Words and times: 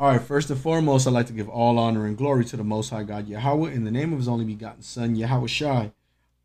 All 0.00 0.12
right, 0.12 0.20
first 0.22 0.48
and 0.48 0.60
foremost, 0.60 1.08
I'd 1.08 1.12
like 1.12 1.26
to 1.26 1.32
give 1.32 1.48
all 1.48 1.76
honor 1.76 2.06
and 2.06 2.16
glory 2.16 2.44
to 2.44 2.56
the 2.56 2.62
Most 2.62 2.90
High 2.90 3.02
God 3.02 3.26
Yahweh 3.26 3.72
in 3.72 3.82
the 3.82 3.90
name 3.90 4.12
of 4.12 4.20
His 4.20 4.28
only 4.28 4.44
begotten 4.44 4.80
Son, 4.80 5.16
Yahweh 5.16 5.48
Shai. 5.48 5.90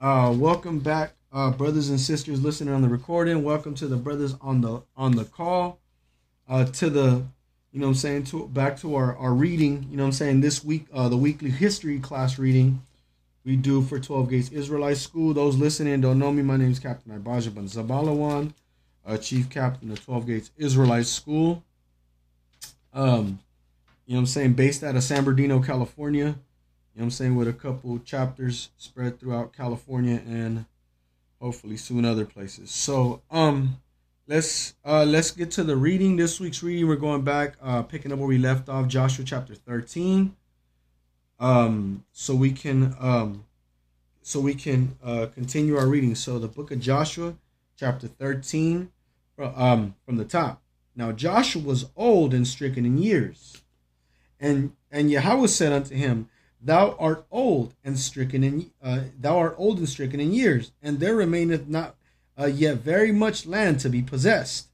Uh, 0.01 0.33
welcome 0.35 0.79
back, 0.79 1.13
uh, 1.31 1.51
brothers 1.51 1.89
and 1.89 1.99
sisters 1.99 2.41
listening 2.41 2.73
on 2.73 2.81
the 2.81 2.89
recording. 2.89 3.43
Welcome 3.43 3.75
to 3.75 3.87
the 3.87 3.95
brothers 3.95 4.33
on 4.41 4.61
the 4.61 4.81
on 4.97 5.11
the 5.11 5.25
call. 5.25 5.77
Uh, 6.49 6.65
to 6.65 6.89
the, 6.89 7.25
you 7.71 7.79
know, 7.79 7.89
I'm 7.89 7.93
saying 7.93 8.23
to 8.25 8.47
back 8.47 8.75
to 8.79 8.95
our 8.95 9.15
our 9.17 9.35
reading. 9.35 9.85
You 9.91 9.97
know, 9.97 10.05
I'm 10.05 10.13
saying 10.13 10.41
this 10.41 10.65
week, 10.65 10.87
uh, 10.91 11.07
the 11.07 11.17
weekly 11.17 11.51
history 11.51 11.99
class 11.99 12.39
reading 12.39 12.81
we 13.45 13.55
do 13.55 13.83
for 13.83 13.99
12 13.99 14.31
Gates 14.31 14.49
Israelite 14.49 14.97
School. 14.97 15.31
Those 15.31 15.57
listening 15.57 16.01
don't 16.01 16.17
know 16.17 16.31
me. 16.31 16.41
My 16.41 16.57
name 16.57 16.71
is 16.71 16.79
Captain 16.79 17.21
Ibaja 17.21 17.53
Ben 17.53 17.65
Zabalawan, 17.65 18.51
uh, 19.05 19.17
Chief 19.17 19.47
Captain 19.47 19.91
of 19.91 20.03
12 20.03 20.25
Gates 20.25 20.51
Israelite 20.57 21.05
School. 21.05 21.63
Um, 22.93 23.39
you 24.05 24.13
know 24.13 24.19
I'm 24.19 24.25
saying, 24.25 24.53
based 24.53 24.83
out 24.83 24.95
of 24.95 25.03
San 25.03 25.23
Bernardino, 25.23 25.61
California. 25.61 26.35
You 26.93 26.99
know 26.99 27.03
I'm 27.03 27.11
saying, 27.11 27.35
with 27.35 27.47
a 27.47 27.53
couple 27.53 27.97
chapters 27.99 28.69
spread 28.77 29.19
throughout 29.19 29.53
California 29.53 30.21
and 30.27 30.65
hopefully 31.41 31.77
soon 31.77 32.05
other 32.05 32.25
places. 32.25 32.71
So, 32.71 33.21
um, 33.31 33.77
let's 34.27 34.75
uh 34.85 35.03
let's 35.03 35.31
get 35.31 35.51
to 35.51 35.63
the 35.63 35.75
reading. 35.75 36.15
This 36.15 36.39
week's 36.39 36.63
reading, 36.63 36.87
we're 36.87 36.95
going 36.95 37.23
back, 37.23 37.55
uh, 37.61 37.83
picking 37.83 38.11
up 38.11 38.19
where 38.19 38.27
we 38.27 38.37
left 38.37 38.69
off, 38.69 38.87
Joshua 38.87 39.25
chapter 39.25 39.55
13. 39.55 40.35
Um, 41.39 42.05
so 42.11 42.35
we 42.35 42.51
can 42.51 42.95
um 42.99 43.45
so 44.21 44.39
we 44.39 44.55
can 44.55 44.97
uh 45.03 45.27
continue 45.33 45.77
our 45.77 45.87
reading. 45.87 46.15
So 46.15 46.39
the 46.39 46.47
book 46.47 46.71
of 46.71 46.79
Joshua, 46.79 47.35
chapter 47.77 48.07
13, 48.07 48.91
um, 49.39 49.95
from 50.05 50.17
the 50.17 50.25
top. 50.25 50.62
Now 50.95 51.11
Joshua 51.11 51.61
was 51.61 51.89
old 51.95 52.33
and 52.33 52.47
stricken 52.47 52.85
in 52.85 52.97
years. 52.97 53.63
And 54.39 54.73
and 54.91 55.09
Yahweh 55.09 55.47
said 55.47 55.73
unto 55.73 55.95
him, 55.95 56.29
Thou 56.61 56.95
art 56.99 57.25
old 57.31 57.75
and 57.83 57.99
stricken 57.99 58.43
in 58.43 58.71
uh, 58.81 59.01
thou 59.19 59.37
art 59.37 59.55
old 59.57 59.79
and 59.79 59.89
stricken 59.89 60.19
in 60.19 60.33
years, 60.33 60.71
and 60.81 60.99
there 60.99 61.15
remaineth 61.15 61.67
not 61.67 61.95
uh, 62.39 62.45
yet 62.45 62.77
very 62.77 63.11
much 63.11 63.45
land 63.45 63.79
to 63.81 63.89
be 63.89 64.01
possessed. 64.01 64.69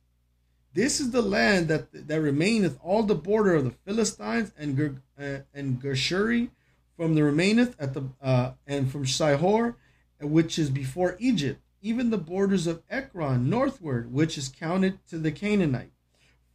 This 0.74 1.00
is 1.00 1.12
the 1.12 1.22
land 1.22 1.68
that 1.70 2.08
that 2.08 2.22
remaineth 2.22 2.78
all 2.84 3.04
the 3.04 3.16
border 3.16 3.56
of 3.56 3.64
the 3.64 3.72
Philistines 3.72 4.52
and 4.58 4.78
Ger, 4.78 5.02
uh, 5.20 5.40
and 5.54 5.82
Geshuri, 5.82 6.50
from 6.96 7.16
the 7.16 7.24
remaineth 7.24 7.76
at 7.80 7.94
the 7.94 8.04
uh, 8.22 8.52
and 8.68 8.92
from 8.92 9.06
Sihor, 9.06 9.76
which 10.22 10.60
is 10.60 10.70
before 10.70 11.16
Egypt, 11.20 11.62
even 11.82 12.10
the 12.10 12.18
borders 12.18 12.68
of 12.68 12.84
Ekron 12.90 13.50
northward, 13.50 14.12
which 14.12 14.38
is 14.38 14.50
counted 14.50 15.00
to 15.08 15.18
the 15.18 15.32
Canaanite 15.32 15.92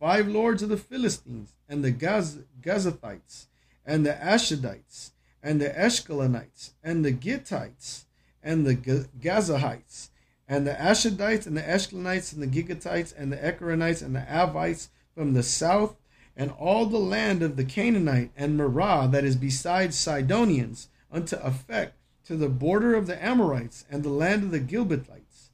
five 0.04 0.28
lords 0.28 0.62
of 0.62 0.68
the 0.68 0.76
Philistines, 0.76 1.54
and 1.66 1.82
the 1.82 1.90
Gaz- 1.90 2.40
Gazathites, 2.60 3.46
and 3.86 4.04
the 4.04 4.12
Ashadites, 4.12 5.12
and 5.42 5.62
the 5.62 5.70
Eshkelonites, 5.70 6.72
and 6.82 7.02
the 7.02 7.10
Gittites, 7.10 8.04
and 8.42 8.66
the 8.66 8.74
Gazahites, 8.76 10.10
and 10.46 10.66
the 10.66 10.74
Ashadites, 10.74 11.46
and 11.46 11.56
the 11.56 11.62
Eshkelonites, 11.62 12.34
and 12.34 12.42
the 12.42 12.46
Gigatites, 12.46 13.14
and 13.16 13.32
the 13.32 13.38
Ekronites, 13.38 14.02
and 14.02 14.14
the 14.14 14.26
Avites 14.28 14.88
from 15.14 15.32
the 15.32 15.42
south, 15.42 15.96
and 16.36 16.50
all 16.50 16.84
the 16.84 16.98
land 16.98 17.42
of 17.42 17.56
the 17.56 17.64
Canaanite, 17.64 18.30
and 18.36 18.60
Merah 18.60 19.10
that 19.10 19.24
is 19.24 19.36
beside 19.36 19.94
Sidonians, 19.94 20.90
unto 21.10 21.36
Aphek, 21.36 21.92
to 22.26 22.36
the 22.36 22.50
border 22.50 22.94
of 22.94 23.06
the 23.06 23.24
Amorites, 23.24 23.86
and 23.90 24.02
the 24.02 24.10
land 24.10 24.42
of 24.42 24.50
the 24.50 24.60
Gilbatites, 24.60 25.48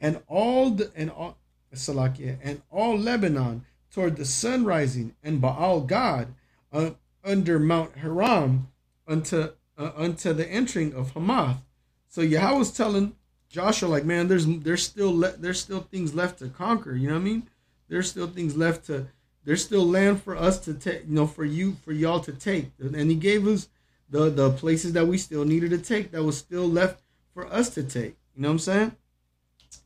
and 0.00 0.22
all 0.28 0.70
the 0.70 0.92
and 0.94 1.10
all 1.10 1.38
Salakia, 1.74 2.38
and 2.40 2.62
all 2.70 2.96
Lebanon 2.96 3.64
toward 3.96 4.16
the 4.16 4.26
sun 4.26 4.62
rising, 4.66 5.14
and 5.24 5.40
Baal 5.40 5.80
God 5.80 6.28
uh, 6.70 6.90
under 7.24 7.58
Mount 7.58 7.96
Haram 7.96 8.68
unto 9.08 9.48
uh, 9.78 9.90
unto 9.96 10.34
the 10.34 10.46
entering 10.46 10.92
of 10.92 11.12
Hamath. 11.12 11.62
So 12.06 12.20
Yahweh 12.20 12.58
was 12.58 12.70
telling 12.70 13.16
Joshua, 13.48 13.88
like, 13.88 14.04
man, 14.04 14.28
there's 14.28 14.44
there's 14.46 14.82
still 14.82 15.16
le- 15.18 15.38
there's 15.38 15.58
still 15.58 15.80
things 15.80 16.14
left 16.14 16.40
to 16.40 16.48
conquer. 16.48 16.94
You 16.94 17.08
know 17.08 17.14
what 17.14 17.20
I 17.20 17.24
mean? 17.24 17.48
There's 17.88 18.10
still 18.10 18.26
things 18.26 18.54
left 18.54 18.84
to. 18.88 19.06
There's 19.44 19.64
still 19.64 19.86
land 19.86 20.22
for 20.22 20.36
us 20.36 20.58
to 20.66 20.74
take. 20.74 21.06
You 21.08 21.14
know, 21.14 21.26
for 21.26 21.46
you 21.46 21.76
for 21.82 21.92
y'all 21.92 22.20
to 22.20 22.32
take. 22.32 22.72
And 22.78 23.10
He 23.10 23.16
gave 23.16 23.46
us 23.46 23.70
the 24.10 24.28
the 24.28 24.50
places 24.50 24.92
that 24.92 25.06
we 25.06 25.16
still 25.16 25.46
needed 25.46 25.70
to 25.70 25.78
take. 25.78 26.10
That 26.10 26.22
was 26.22 26.36
still 26.36 26.68
left 26.68 27.00
for 27.32 27.46
us 27.46 27.70
to 27.70 27.82
take. 27.82 28.18
You 28.34 28.42
know 28.42 28.48
what 28.48 28.52
I'm 28.52 28.58
saying? 28.58 28.96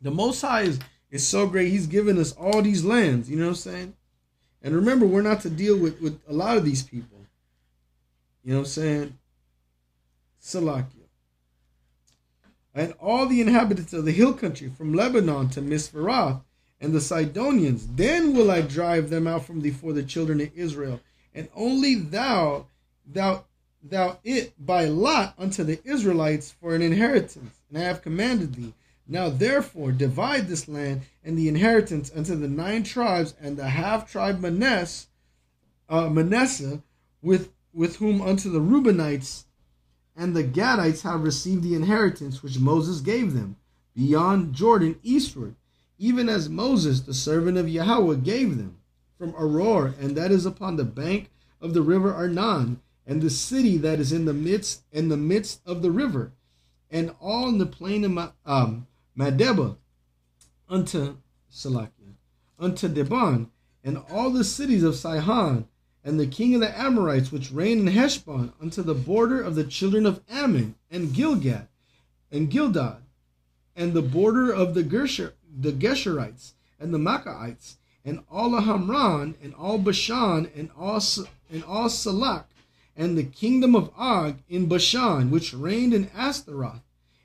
The 0.03 0.11
Most 0.11 0.41
High 0.41 0.63
is 0.63 0.81
is 1.13 1.27
so 1.27 1.47
great. 1.47 1.69
He's 1.69 1.87
given 1.87 2.19
us 2.19 2.33
all 2.33 2.61
these 2.61 2.85
lands. 2.85 3.31
You 3.31 3.37
know 3.37 3.45
what 3.45 3.51
I'm 3.51 3.55
saying? 3.55 3.95
And 4.63 4.75
remember, 4.75 5.07
we're 5.07 5.23
not 5.23 5.41
to 5.43 5.51
deal 5.51 5.77
with, 5.79 6.01
with 6.01 6.21
a 6.29 6.33
lot 6.33 6.57
of 6.57 6.65
these 6.65 6.83
people. 6.83 7.19
You 8.45 8.53
know 8.53 8.59
what 8.61 8.67
I'm 8.67 8.73
saying? 8.73 9.19
Salakia. 10.43 10.87
And 12.75 12.93
all 13.01 13.27
the 13.27 13.41
inhabitants 13.41 13.93
of 13.93 14.05
the 14.05 14.13
hill 14.13 14.33
country 14.33 14.69
from 14.69 14.95
Lebanon 14.95 15.49
to 15.51 15.61
Mispharath 15.61 16.43
and 16.81 16.93
the 16.93 17.01
Sidonians, 17.01 17.87
then 17.89 18.35
will 18.35 18.51
I 18.51 18.61
drive 18.61 19.11
them 19.11 19.27
out 19.27 19.45
from 19.45 19.61
before 19.61 19.93
the 19.93 20.03
children 20.03 20.41
of 20.41 20.51
Israel. 20.55 21.01
And 21.35 21.49
only 21.55 21.95
thou, 21.97 22.67
thou, 23.07 23.45
thou 23.83 24.19
it 24.25 24.55
by 24.59 24.87
lot 24.87 25.35
unto 25.39 25.65
the 25.65 25.81
Israelites 25.85 26.51
for 26.51 26.75
an 26.75 26.83
inheritance. 26.83 27.61
And 27.69 27.79
I 27.79 27.83
have 27.83 28.03
commanded 28.03 28.55
thee 28.55 28.73
now 29.11 29.29
therefore 29.29 29.91
divide 29.91 30.47
this 30.47 30.69
land 30.69 31.03
and 31.25 31.37
the 31.37 31.49
inheritance 31.49 32.13
unto 32.15 32.37
the 32.37 32.49
nine 32.49 32.85
tribes 32.85 33.35
and 33.41 33.57
the 33.57 33.69
half 33.69 34.11
tribe 34.11 34.41
Manasseh, 34.41 35.09
uh, 35.89 36.09
Manasseh 36.09 36.81
with 37.21 37.51
with 37.75 37.97
whom 37.97 38.23
unto 38.23 38.49
the 38.49 38.61
Reubenites 38.61 39.45
and 40.17 40.35
the 40.35 40.45
Gadites 40.45 41.03
have 41.03 41.25
received 41.25 41.63
the 41.63 41.75
inheritance 41.75 42.43
which 42.43 42.61
Moses 42.61 43.01
gave 43.01 43.35
them 43.35 43.57
beyond 43.95 44.55
Jordan 44.55 44.99
eastward, 45.03 45.57
even 45.99 46.29
as 46.29 46.49
Moses, 46.49 47.01
the 47.01 47.15
servant 47.15 47.59
of 47.59 47.69
Yahweh, 47.69 48.17
gave 48.17 48.57
them 48.59 48.79
from 49.19 49.33
Aroer, 49.33 49.99
and 50.01 50.17
that 50.17 50.31
is 50.31 50.47
upon 50.47 50.77
the 50.77 50.85
bank 50.85 51.31
of 51.61 51.75
the 51.75 51.83
river 51.83 52.15
Arnon, 52.15 52.81
and 53.07 53.21
the 53.21 53.31
city 53.31 53.77
that 53.79 53.99
is 53.99 54.13
in 54.13 54.25
the 54.25 54.33
midst 54.33 54.83
in 54.93 55.09
the 55.09 55.17
midst 55.17 55.63
of 55.67 55.83
the 55.83 55.91
river, 55.91 56.33
and 56.91 57.15
all 57.21 57.49
in 57.49 57.59
the 57.59 57.67
plain 57.67 58.05
of 58.05 58.33
um, 58.47 58.87
Madeba 59.21 59.77
unto 60.67 61.19
Salakia, 61.53 62.15
unto 62.59 62.89
Deban, 62.89 63.49
and 63.85 63.99
all 64.11 64.31
the 64.31 64.45
cities 64.45 64.83
of 64.83 64.95
Sihon, 64.95 65.67
and 66.03 66.19
the 66.19 66.27
king 66.27 66.55
of 66.55 66.63
the 66.63 66.79
Amorites 66.79 67.31
which 67.31 67.53
reigned 67.53 67.87
in 67.87 67.95
Heshbon, 67.95 68.55
unto 68.59 68.83
the 68.83 68.95
border 68.95 69.43
of 69.43 69.57
the 69.57 69.65
children 69.65 70.07
of 70.07 70.23
Ammon, 70.31 70.75
and 70.91 71.09
Gilgad, 71.09 71.69
and 72.33 72.51
Gildad, 72.51 73.03
and 73.77 73.93
the 73.93 74.01
border 74.01 74.51
of 74.51 74.73
the 74.73 74.83
Gersher, 74.83 75.35
the 75.55 75.73
Geshurites, 75.73 76.55
and 76.79 76.95
the 76.95 76.99
Machacites, 76.99 77.77
and 78.03 78.21
all 78.31 78.53
Hamran, 78.53 79.35
and 79.43 79.55
all 79.55 79.77
Bashan, 79.77 80.51
and 80.57 80.71
all 80.79 81.03
and 81.51 81.63
all 81.65 81.91
Salak, 81.91 82.49
and 82.97 83.19
the 83.19 83.25
kingdom 83.25 83.77
of 83.77 83.91
Og 83.99 84.39
in 84.49 84.67
Bashan, 84.67 85.31
which 85.31 85.53
reigned 85.53 85.93
in 85.93 86.09
Astaroth, 86.17 86.81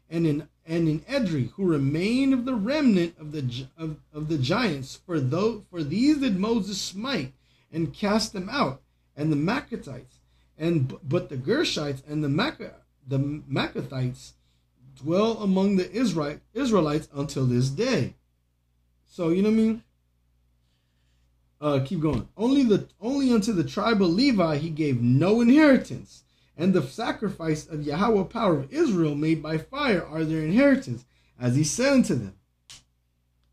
and 0.09 0.27
in 0.27 0.50
and 0.65 0.89
in 0.89 0.99
Edrei, 1.01 1.51
who 1.51 1.65
remained 1.65 2.33
of 2.33 2.45
the 2.45 2.55
remnant 2.55 3.15
of 3.19 3.31
the 3.31 3.67
of, 3.77 3.97
of 4.13 4.27
the 4.27 4.37
giants. 4.37 4.99
For 5.05 5.19
though 5.19 5.63
for 5.69 5.83
these 5.83 6.17
did 6.17 6.37
Moses 6.37 6.81
smite 6.81 7.33
and 7.71 7.93
cast 7.93 8.33
them 8.33 8.49
out, 8.49 8.81
and 9.15 9.31
the 9.31 9.35
Maccathites, 9.35 10.19
and 10.57 10.97
but 11.07 11.29
the 11.29 11.37
Gershites 11.37 12.01
and 12.07 12.23
the 12.23 12.29
Mac 12.29 12.59
the 13.07 13.19
Maccathites 13.19 14.33
dwell 14.95 15.37
among 15.37 15.75
the 15.75 15.91
Israel 15.91 16.39
Israelites 16.53 17.07
until 17.13 17.45
this 17.45 17.69
day. 17.69 18.15
So 19.07 19.29
you 19.29 19.41
know 19.41 19.49
what 19.49 19.55
I 19.55 19.57
mean. 19.57 19.83
Uh, 21.61 21.79
keep 21.85 22.01
going. 22.01 22.27
Only 22.35 22.63
the 22.63 22.87
only 22.99 23.31
unto 23.31 23.53
the 23.53 23.63
tribe 23.63 24.01
of 24.01 24.09
Levi 24.09 24.57
he 24.57 24.69
gave 24.69 25.01
no 25.01 25.41
inheritance 25.41 26.25
and 26.57 26.74
the 26.74 26.81
sacrifice 26.81 27.68
of 27.68 27.84
Yahweh 27.84 28.24
power 28.25 28.60
of 28.60 28.74
Israel 28.74 29.16
made 29.16 29.44
by 29.44 29.57
fire 29.57 30.06
are 30.06 30.24
their 30.24 30.42
inheritance, 30.42 31.06
as 31.40 31.56
he 31.56 31.63
said 31.63 31.94
unto 31.94 32.16
them. 32.16 32.36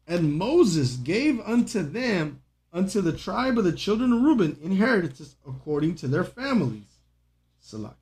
And 0.07 0.35
Moses 0.35 0.97
gave 0.97 1.41
unto 1.41 1.83
them, 1.83 2.43
unto 2.73 3.01
the 3.01 3.17
tribe 3.17 3.59
of 3.59 3.65
the 3.65 3.73
children 3.73 4.13
of 4.13 4.23
Reuben, 4.23 4.59
inheritance 4.63 5.37
according 5.47 5.97
to 5.97 6.09
their 6.09 6.25
families. 6.25 6.99
Salaki. 7.65 7.95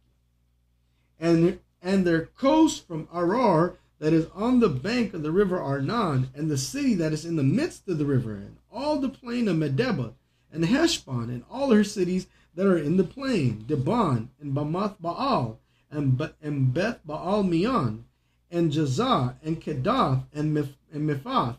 And, 1.19 1.61
and 1.83 2.07
their 2.07 2.27
coast 2.27 2.87
from 2.87 3.07
Arar, 3.09 3.77
that 3.99 4.13
is 4.15 4.27
on 4.35 4.61
the 4.61 4.69
bank 4.69 5.13
of 5.13 5.23
the 5.23 5.31
river 5.31 5.61
Arnon, 5.61 6.31
and 6.35 6.51
the 6.51 6.57
city 6.57 6.95
that 6.95 7.13
is 7.13 7.27
in 7.27 7.37
the 7.37 7.43
midst 7.43 7.87
of 7.87 7.99
the 7.99 8.07
river, 8.07 8.33
and 8.33 8.57
all 8.73 8.99
the 8.99 9.11
plain 9.11 9.47
of 9.47 9.57
Medeba, 9.57 10.15
and 10.51 10.65
Heshbon, 10.65 11.29
and 11.29 11.45
all 11.51 11.71
her 11.71 11.85
cities, 11.85 12.27
that 12.55 12.67
are 12.67 12.79
in 12.79 12.97
the 12.97 13.05
plain, 13.05 13.65
Deban, 13.67 14.29
and 14.41 14.55
Bamath 14.55 14.97
Baal, 15.01 15.59
and, 15.91 16.21
and 16.43 16.75
Beth 16.75 17.01
Baal 17.05 17.43
Meon, 17.43 18.05
and 18.51 18.73
Jazah, 18.73 19.37
and 19.43 19.61
Kedath, 19.61 20.25
and, 20.33 20.57
Mif- 20.57 20.77
and 20.93 21.09
Mephath, 21.09 21.57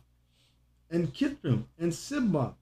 and 0.89 1.13
Kithrim, 1.13 1.65
and 1.79 1.91
Sibma, 1.91 2.53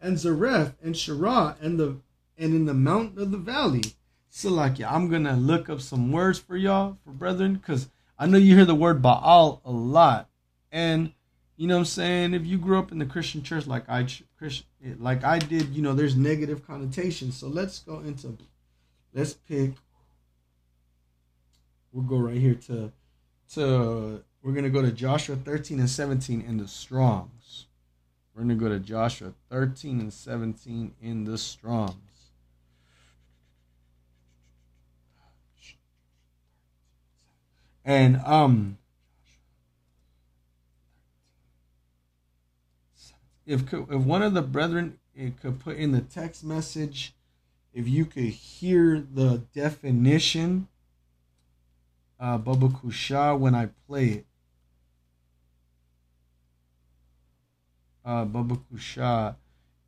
and 0.00 0.16
Zareth, 0.16 0.74
and 0.82 0.94
Shirah, 0.94 1.56
and 1.60 1.78
the 1.78 1.96
and 2.38 2.54
in 2.54 2.64
the 2.64 2.74
mountain 2.74 3.22
of 3.22 3.30
the 3.30 3.36
valley. 3.36 3.82
So 4.30 4.50
Salakia, 4.50 4.90
I'm 4.90 5.10
gonna 5.10 5.36
look 5.36 5.68
up 5.68 5.80
some 5.80 6.10
words 6.10 6.38
for 6.38 6.56
y'all, 6.56 6.96
for 7.04 7.10
brethren, 7.10 7.54
because 7.54 7.88
I 8.18 8.26
know 8.26 8.38
you 8.38 8.56
hear 8.56 8.64
the 8.64 8.74
word 8.74 9.02
Baal 9.02 9.60
a 9.64 9.70
lot. 9.70 10.28
And 10.72 11.12
you 11.60 11.66
know 11.66 11.74
what 11.74 11.80
I'm 11.80 11.84
saying? 11.84 12.32
If 12.32 12.46
you 12.46 12.56
grew 12.56 12.78
up 12.78 12.90
in 12.90 12.98
the 12.98 13.04
Christian 13.04 13.42
church 13.42 13.66
like 13.66 13.86
I 13.86 14.06
Christian 14.38 14.64
like 14.98 15.24
I 15.24 15.38
did, 15.38 15.74
you 15.74 15.82
know, 15.82 15.92
there's 15.92 16.16
negative 16.16 16.66
connotations. 16.66 17.36
So 17.36 17.48
let's 17.48 17.80
go 17.80 17.98
into 17.98 18.38
let's 19.12 19.34
pick 19.34 19.72
we'll 21.92 22.04
go 22.04 22.16
right 22.16 22.38
here 22.38 22.54
to 22.54 22.90
to 23.52 24.24
we're 24.42 24.52
gonna 24.54 24.70
go 24.70 24.80
to 24.80 24.90
Joshua 24.90 25.36
13 25.36 25.80
and 25.80 25.90
17 25.90 26.40
in 26.40 26.56
the 26.56 26.66
Strongs. 26.66 27.66
We're 28.34 28.40
gonna 28.40 28.54
go 28.54 28.70
to 28.70 28.80
Joshua 28.80 29.34
13 29.50 30.00
and 30.00 30.10
17 30.14 30.94
in 31.02 31.24
the 31.24 31.36
Strongs. 31.36 31.94
And 37.84 38.16
um 38.24 38.78
if 43.46 43.72
if 43.72 43.88
one 43.88 44.22
of 44.22 44.34
the 44.34 44.42
brethren 44.42 44.98
could 45.40 45.60
put 45.60 45.76
in 45.76 45.92
the 45.92 46.00
text 46.00 46.44
message 46.44 47.14
if 47.72 47.86
you 47.88 48.04
could 48.04 48.24
hear 48.24 49.00
the 49.00 49.38
definition 49.54 50.68
uh 52.18 52.36
Baba 52.36 52.68
Kusha 52.68 53.38
when 53.38 53.54
I 53.54 53.70
play 53.86 54.06
it. 54.06 54.26
Uh 58.04 58.24
Baba 58.26 58.56
Kusha. 58.56 59.36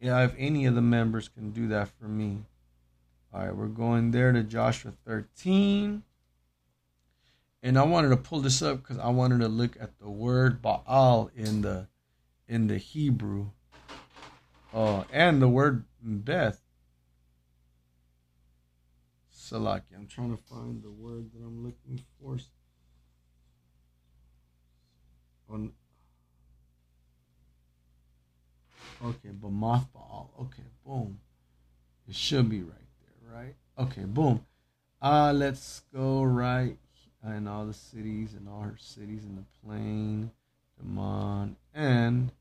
Yeah, 0.00 0.24
if 0.24 0.34
any 0.36 0.66
of 0.66 0.74
the 0.74 0.80
members 0.80 1.28
can 1.28 1.50
do 1.50 1.68
that 1.68 1.88
for 1.88 2.06
me. 2.06 2.38
All 3.32 3.44
right, 3.44 3.54
we're 3.54 3.66
going 3.66 4.10
there 4.10 4.32
to 4.32 4.42
Joshua 4.42 4.92
13. 5.06 6.02
And 7.62 7.78
I 7.78 7.84
wanted 7.84 8.08
to 8.08 8.16
pull 8.16 8.40
this 8.40 8.60
up 8.62 8.82
because 8.82 8.98
I 8.98 9.10
wanted 9.10 9.38
to 9.40 9.48
look 9.48 9.76
at 9.80 9.98
the 10.00 10.10
word 10.10 10.60
Baal 10.60 11.30
in 11.36 11.62
the 11.62 11.86
in 12.48 12.66
the 12.66 12.78
Hebrew. 12.78 13.50
Uh, 14.72 15.04
and 15.12 15.40
the 15.40 15.48
word 15.48 15.84
Beth. 16.02 16.60
Salaki. 19.34 19.94
I'm 19.94 20.06
trying 20.06 20.36
to 20.36 20.42
find 20.42 20.82
the 20.82 20.90
word 20.90 21.30
that 21.32 21.44
I'm 21.44 21.62
looking 21.62 22.02
for. 22.20 22.38
On 25.50 25.72
Okay, 29.04 29.30
Bamoth 29.30 29.92
Baal. 29.92 30.30
Okay, 30.40 30.62
boom. 30.86 31.18
It 32.08 32.14
should 32.14 32.48
be 32.48 32.62
right 32.62 32.88
there, 33.00 33.34
right? 33.34 33.54
Okay, 33.78 34.04
boom. 34.04 34.44
Uh 35.00 35.32
let's 35.34 35.82
go 35.92 36.22
right 36.22 36.78
and 37.22 37.48
all 37.48 37.66
the 37.66 37.74
cities 37.74 38.34
and 38.34 38.48
all 38.48 38.60
her 38.60 38.76
cities 38.78 39.24
in 39.24 39.36
the 39.36 39.44
plain, 39.64 40.30
Damon, 40.82 41.56
and 41.74 42.32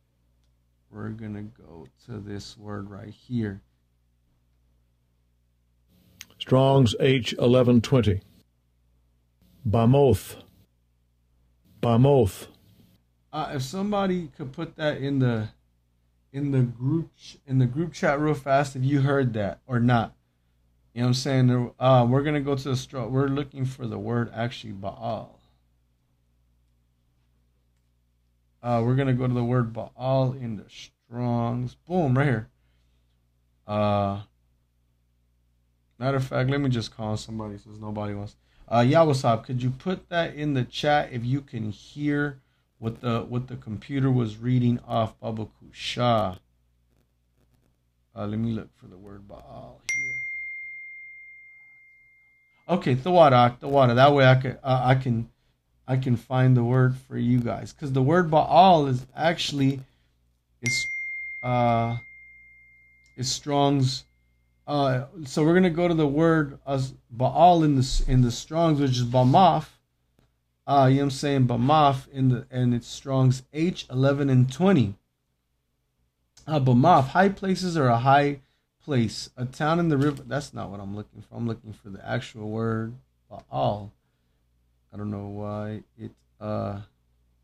we're 0.91 1.09
gonna 1.09 1.43
go 1.43 1.87
to 2.05 2.19
this 2.19 2.57
word 2.57 2.89
right 2.89 3.09
here. 3.09 3.61
Strong's 6.39 6.95
H 6.99 7.33
eleven 7.33 7.81
twenty. 7.81 8.21
Bamoth. 9.67 10.37
Bamoth. 11.81 12.47
Uh, 13.31 13.51
if 13.53 13.61
somebody 13.61 14.29
could 14.35 14.51
put 14.51 14.75
that 14.75 14.97
in 14.97 15.19
the 15.19 15.49
in 16.33 16.51
the 16.51 16.61
group 16.61 17.11
in 17.45 17.59
the 17.59 17.65
group 17.65 17.93
chat 17.93 18.19
real 18.19 18.33
fast, 18.33 18.75
if 18.75 18.83
you 18.83 19.01
heard 19.01 19.33
that 19.33 19.59
or 19.67 19.79
not. 19.79 20.15
You 20.93 21.01
know 21.01 21.05
what 21.05 21.09
I'm 21.09 21.13
saying? 21.13 21.71
Uh, 21.79 22.05
we're 22.09 22.23
gonna 22.23 22.41
go 22.41 22.55
to 22.55 22.69
the 22.69 22.75
strong. 22.75 23.13
We're 23.13 23.27
looking 23.27 23.63
for 23.65 23.87
the 23.87 23.97
word 23.97 24.31
actually 24.35 24.73
Baal. 24.73 25.40
Uh, 28.63 28.81
we're 28.85 28.95
gonna 28.95 29.13
go 29.13 29.27
to 29.27 29.33
the 29.33 29.43
word 29.43 29.73
Baal 29.73 30.33
in 30.33 30.57
the 30.57 30.65
Strong's. 30.69 31.75
Boom, 31.75 32.17
right 32.17 32.25
here. 32.25 32.49
Uh, 33.67 34.21
matter 35.97 36.17
of 36.17 36.23
fact, 36.23 36.49
let 36.49 36.61
me 36.61 36.69
just 36.69 36.95
call 36.95 37.17
somebody 37.17 37.57
since 37.57 37.79
nobody 37.79 38.13
wants. 38.13 38.35
Uh, 38.67 38.79
Yawasab, 38.79 39.43
could 39.43 39.61
you 39.61 39.69
put 39.69 40.09
that 40.09 40.35
in 40.35 40.53
the 40.53 40.63
chat 40.63 41.09
if 41.11 41.25
you 41.25 41.41
can 41.41 41.71
hear 41.71 42.39
what 42.77 43.01
the 43.01 43.21
what 43.21 43.47
the 43.47 43.55
computer 43.55 44.11
was 44.11 44.37
reading 44.37 44.79
off 44.87 45.19
Baba 45.19 45.47
Kusha? 45.47 46.39
Uh, 48.15 48.27
let 48.27 48.39
me 48.39 48.51
look 48.51 48.69
for 48.75 48.87
the 48.87 48.97
word 48.97 49.27
Baal 49.27 49.81
here. 49.93 50.13
Okay, 52.69 52.95
Thawadak, 52.95 53.59
Thawada. 53.59 53.95
That 53.95 54.13
way 54.13 54.25
I 54.25 54.35
can 54.35 54.57
uh, 54.63 54.81
I 54.83 54.95
can 54.95 55.29
I 55.91 55.97
can 55.97 56.15
find 56.15 56.55
the 56.55 56.63
word 56.63 56.95
for 56.95 57.17
you 57.17 57.41
guys 57.41 57.73
because 57.73 57.91
the 57.91 58.01
word 58.01 58.31
Baal 58.31 58.87
is 58.87 59.05
actually 59.13 59.81
is 60.61 60.87
uh 61.43 61.97
is 63.17 63.29
Strong's. 63.29 64.05
Uh, 64.65 65.07
so 65.25 65.43
we're 65.43 65.53
gonna 65.53 65.69
go 65.69 65.89
to 65.89 65.93
the 65.93 66.07
word 66.07 66.59
as 66.65 66.93
Baal 67.09 67.65
in 67.65 67.75
the 67.75 68.03
in 68.07 68.21
the 68.21 68.31
Strong's, 68.31 68.79
which 68.79 68.91
is 68.91 69.03
Bamaf. 69.03 69.65
Uh, 70.65 70.87
you 70.89 70.95
know 70.95 71.01
what 71.01 71.03
I'm 71.03 71.11
saying 71.11 71.47
Bamaf 71.47 72.07
in 72.07 72.29
the 72.29 72.47
and 72.49 72.73
it's 72.73 72.87
Strong's 72.87 73.43
H 73.51 73.85
eleven 73.91 74.29
and 74.29 74.49
twenty. 74.49 74.95
Uh, 76.47 76.61
Bamaf, 76.61 77.07
high 77.07 77.27
places 77.27 77.75
are 77.75 77.89
a 77.89 77.97
high 77.97 78.39
place, 78.81 79.29
a 79.35 79.43
town 79.43 79.77
in 79.77 79.89
the 79.89 79.97
river. 79.97 80.23
That's 80.25 80.53
not 80.53 80.69
what 80.69 80.79
I'm 80.79 80.95
looking 80.95 81.21
for. 81.21 81.35
I'm 81.35 81.49
looking 81.49 81.73
for 81.73 81.89
the 81.89 82.07
actual 82.07 82.49
word 82.49 82.93
Baal. 83.29 83.91
I 84.93 84.97
don't 84.97 85.11
know 85.11 85.27
why 85.27 85.83
it 85.97 86.11
uh 86.39 86.81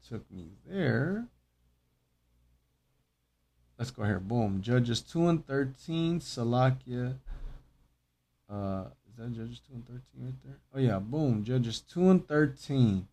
took 0.08 0.30
me 0.32 0.50
there. 0.66 1.28
Let's 3.78 3.92
go 3.92 4.04
here. 4.04 4.20
Boom. 4.20 4.62
Judges 4.62 5.02
two 5.02 5.28
and 5.28 5.46
thirteen. 5.46 6.20
Salakia. 6.20 7.16
Uh, 8.50 8.86
is 9.08 9.16
that 9.18 9.34
Judges 9.34 9.60
two 9.60 9.74
and 9.76 9.86
thirteen 9.86 10.26
right 10.26 10.34
there? 10.44 10.58
Oh 10.74 10.80
yeah. 10.80 11.00
Boom. 11.00 11.44
Judges 11.44 11.82
two 11.82 12.10
and 12.10 12.28
thirteen. 12.28 13.08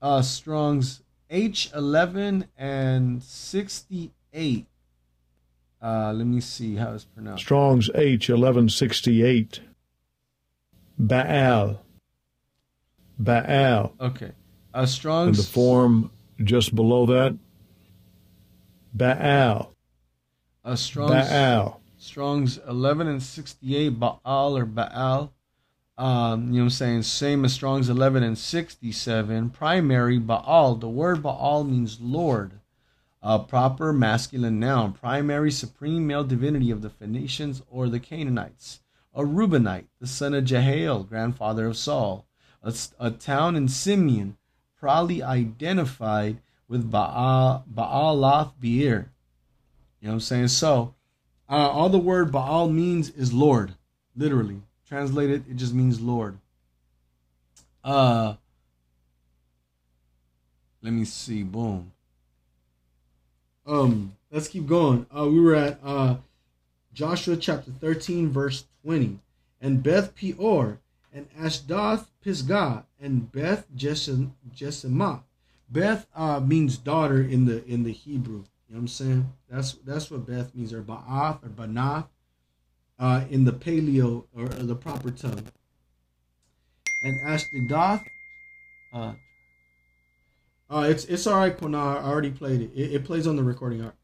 Uh, 0.00 0.22
Strong's 0.22 1.02
H 1.28 1.70
eleven 1.74 2.46
and 2.56 3.22
sixty 3.22 4.12
eight. 4.32 4.66
Uh, 5.82 6.12
let 6.12 6.26
me 6.26 6.40
see 6.40 6.76
how 6.76 6.94
it's 6.94 7.04
pronounced. 7.04 7.42
Strong's 7.42 7.90
H 7.94 8.30
eleven 8.30 8.68
sixty 8.68 9.22
eight. 9.22 9.60
Baal. 10.98 11.82
Baal. 13.22 13.94
Okay. 14.00 14.32
A 14.72 14.86
strong. 14.86 15.28
And 15.28 15.36
the 15.36 15.42
form 15.42 16.10
just 16.42 16.74
below 16.74 17.06
that. 17.06 17.36
Baal. 18.94 19.74
uh, 20.64 20.76
Strong's 20.76 21.28
Baal. 21.28 21.80
Strong's 21.98 22.58
eleven 22.66 23.06
and 23.08 23.22
sixty 23.22 23.76
eight. 23.76 23.90
Baal 23.90 24.56
or 24.56 24.64
Baal. 24.64 25.32
Um, 25.98 26.46
you 26.46 26.52
know 26.54 26.60
what 26.60 26.64
I'm 26.64 26.70
saying? 26.70 27.02
Same 27.02 27.44
as 27.44 27.52
Strong's 27.52 27.90
eleven 27.90 28.22
and 28.22 28.38
sixty 28.38 28.90
seven. 28.90 29.50
Primary 29.50 30.18
Baal. 30.18 30.76
The 30.76 30.88
word 30.88 31.22
Baal 31.22 31.64
means 31.64 32.00
Lord. 32.00 32.52
A 33.22 33.38
proper 33.38 33.92
masculine 33.92 34.58
noun, 34.58 34.94
primary 34.94 35.50
supreme 35.50 36.06
male 36.06 36.24
divinity 36.24 36.70
of 36.70 36.80
the 36.80 36.88
Phoenicians 36.88 37.60
or 37.68 37.90
the 37.90 38.00
Canaanites. 38.00 38.80
A 39.12 39.26
Reubenite, 39.26 39.88
the 40.00 40.06
son 40.06 40.32
of 40.32 40.44
Jehael, 40.44 41.06
grandfather 41.06 41.66
of 41.66 41.76
Saul. 41.76 42.26
A, 42.62 42.74
a 42.98 43.10
town 43.10 43.56
in 43.56 43.68
Simeon, 43.68 44.36
probably 44.78 45.22
identified 45.22 46.38
with 46.68 46.90
Baal, 46.90 47.64
Baalath 47.72 48.52
Beer. 48.60 49.10
You 50.00 50.06
know 50.06 50.12
what 50.12 50.14
I'm 50.14 50.20
saying? 50.20 50.48
So, 50.48 50.94
uh, 51.48 51.68
all 51.68 51.88
the 51.88 51.98
word 51.98 52.30
Baal 52.30 52.68
means 52.68 53.10
is 53.10 53.32
Lord, 53.32 53.74
literally. 54.16 54.62
Translated, 54.86 55.44
it 55.48 55.56
just 55.56 55.74
means 55.74 56.00
Lord. 56.00 56.38
Uh, 57.82 58.34
let 60.82 60.92
me 60.92 61.04
see. 61.04 61.42
Boom. 61.42 61.92
Um, 63.66 64.16
let's 64.30 64.48
keep 64.48 64.66
going. 64.66 65.06
Uh, 65.16 65.28
we 65.28 65.40
were 65.40 65.54
at 65.54 65.78
uh, 65.84 66.16
Joshua 66.92 67.36
chapter 67.36 67.70
13, 67.70 68.30
verse 68.30 68.64
20. 68.84 69.18
And 69.60 69.82
Beth 69.82 70.14
Peor, 70.14 70.78
and 71.12 71.26
Ashdoth 71.38 72.10
Pisgah, 72.22 72.84
and 73.00 73.30
Beth 73.32 73.66
Jeshimah. 73.74 75.22
Beth 75.68 76.06
uh, 76.14 76.40
means 76.40 76.76
daughter 76.76 77.22
in 77.22 77.46
the 77.46 77.64
in 77.64 77.84
the 77.84 77.92
Hebrew. 77.92 78.44
You 78.68 78.74
know 78.74 78.76
what 78.76 78.78
I'm 78.78 78.88
saying? 78.88 79.32
That's 79.48 79.72
that's 79.84 80.10
what 80.10 80.26
Beth 80.26 80.54
means, 80.54 80.72
or 80.72 80.82
Ba'ath 80.82 81.44
or 81.44 81.48
Banath 81.48 82.06
uh, 82.98 83.24
in 83.30 83.44
the 83.44 83.52
Paleo 83.52 84.24
or, 84.36 84.44
or 84.44 84.48
the 84.48 84.76
proper 84.76 85.10
tongue. 85.10 85.46
And 87.02 87.18
Ashdoth, 87.26 88.02
uh, 88.92 89.12
uh, 90.68 90.86
it's 90.88 91.04
it's 91.06 91.26
all 91.26 91.38
right, 91.38 91.56
Qunar. 91.56 92.02
I 92.02 92.06
already 92.06 92.30
played 92.30 92.60
it. 92.60 92.70
it. 92.74 92.94
It 92.94 93.04
plays 93.04 93.26
on 93.26 93.36
the 93.36 93.42
recording 93.42 93.82
art. 93.82 93.96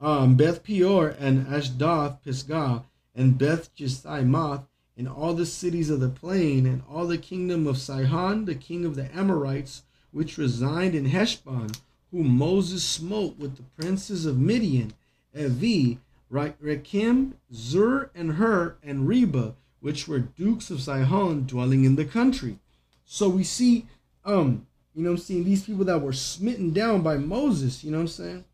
Um, 0.00 0.36
Beth 0.36 0.62
Peor 0.62 1.14
and 1.18 1.46
Ashdoth 1.52 2.22
Pisgah, 2.24 2.84
and 3.14 3.36
Beth 3.36 3.74
Jesimoth, 3.74 4.64
and 4.98 5.08
all 5.08 5.32
the 5.32 5.46
cities 5.46 5.88
of 5.88 6.00
the 6.00 6.08
plain, 6.08 6.66
and 6.66 6.82
all 6.90 7.06
the 7.06 7.16
kingdom 7.16 7.68
of 7.68 7.78
Sihon, 7.78 8.44
the 8.44 8.56
king 8.56 8.84
of 8.84 8.96
the 8.96 9.08
Amorites, 9.16 9.84
which 10.10 10.36
resigned 10.36 10.96
in 10.96 11.06
Heshbon, 11.06 11.70
whom 12.10 12.36
Moses 12.36 12.82
smote 12.82 13.38
with 13.38 13.56
the 13.56 13.62
princes 13.80 14.26
of 14.26 14.38
Midian, 14.38 14.92
Evi, 15.36 15.98
Rekem, 16.32 17.34
Zur, 17.54 18.10
and 18.12 18.32
Hur, 18.32 18.76
and 18.82 19.06
Reba, 19.06 19.54
which 19.80 20.08
were 20.08 20.18
dukes 20.18 20.68
of 20.70 20.80
Sihon, 20.80 21.46
dwelling 21.46 21.84
in 21.84 21.94
the 21.94 22.04
country. 22.04 22.58
So 23.04 23.28
we 23.28 23.44
see, 23.44 23.86
um, 24.24 24.66
you 24.94 25.04
know 25.04 25.10
I'm 25.10 25.18
saying, 25.18 25.44
these 25.44 25.64
people 25.64 25.84
that 25.84 26.02
were 26.02 26.12
smitten 26.12 26.72
down 26.72 27.02
by 27.02 27.18
Moses, 27.18 27.84
you 27.84 27.92
know 27.92 27.98
what 27.98 28.02
I'm 28.02 28.08
saying? 28.08 28.44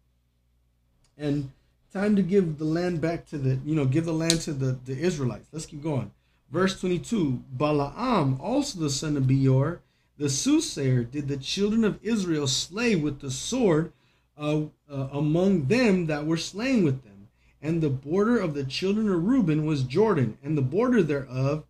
And 1.17 1.51
time 1.93 2.17
to 2.17 2.23
give 2.23 2.59
the 2.59 2.65
land 2.65 3.01
back 3.01 3.25
to 3.29 3.39
the, 3.39 3.59
you 3.65 3.75
know, 3.75 3.87
give 3.87 4.05
the 4.05 4.13
land 4.13 4.43
to 4.43 4.53
the, 4.53 4.79
the 4.85 4.97
Israelites. 4.99 5.49
Let's 5.51 5.67
keep 5.67 5.83
going. 5.83 6.11
Verse 6.55 6.79
22 6.79 7.43
Balaam, 7.51 8.39
also 8.41 8.79
the 8.79 8.89
son 8.89 9.17
of 9.17 9.27
Beor, 9.27 9.83
the 10.19 10.29
soothsayer, 10.29 11.03
did 11.03 11.27
the 11.27 11.37
children 11.37 11.83
of 11.83 11.99
Israel 12.01 12.47
slay 12.47 12.95
with 12.95 13.19
the 13.19 13.33
sword 13.33 13.93
uh, 14.39 14.61
uh, 14.89 15.09
among 15.11 15.67
them 15.67 16.07
that 16.07 16.27
were 16.27 16.37
slain 16.37 16.85
with 16.85 17.03
them. 17.03 17.27
And 17.61 17.83
the 17.83 17.91
border 17.91 18.39
of 18.39 18.55
the 18.55 18.63
children 18.63 19.09
of 19.11 19.25
Reuben 19.25 19.67
was 19.67 19.83
Jordan, 19.83 20.39
and 20.45 20.57
the 20.57 20.63
border 20.63 21.03
thereof, 21.03 21.65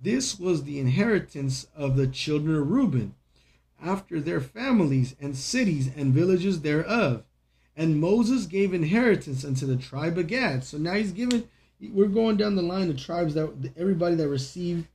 this 0.00 0.40
was 0.40 0.64
the 0.64 0.78
inheritance 0.78 1.66
of 1.76 1.96
the 1.98 2.06
children 2.06 2.56
of 2.56 2.70
Reuben, 2.70 3.14
after 3.78 4.20
their 4.20 4.40
families 4.40 5.14
and 5.20 5.36
cities 5.36 5.90
and 5.94 6.14
villages 6.14 6.62
thereof. 6.62 7.24
And 7.76 8.00
Moses 8.00 8.46
gave 8.46 8.72
inheritance 8.72 9.44
unto 9.44 9.66
the 9.66 9.76
tribe 9.76 10.16
of 10.16 10.28
Gad. 10.28 10.64
So 10.64 10.78
now 10.78 10.94
he's 10.94 11.12
given. 11.12 11.46
We're 11.80 12.08
going 12.08 12.36
down 12.36 12.56
the 12.56 12.62
line 12.62 12.90
of 12.90 12.98
tribes 12.98 13.34
that 13.34 13.50
everybody 13.76 14.14
that 14.16 14.28
received 14.28 14.86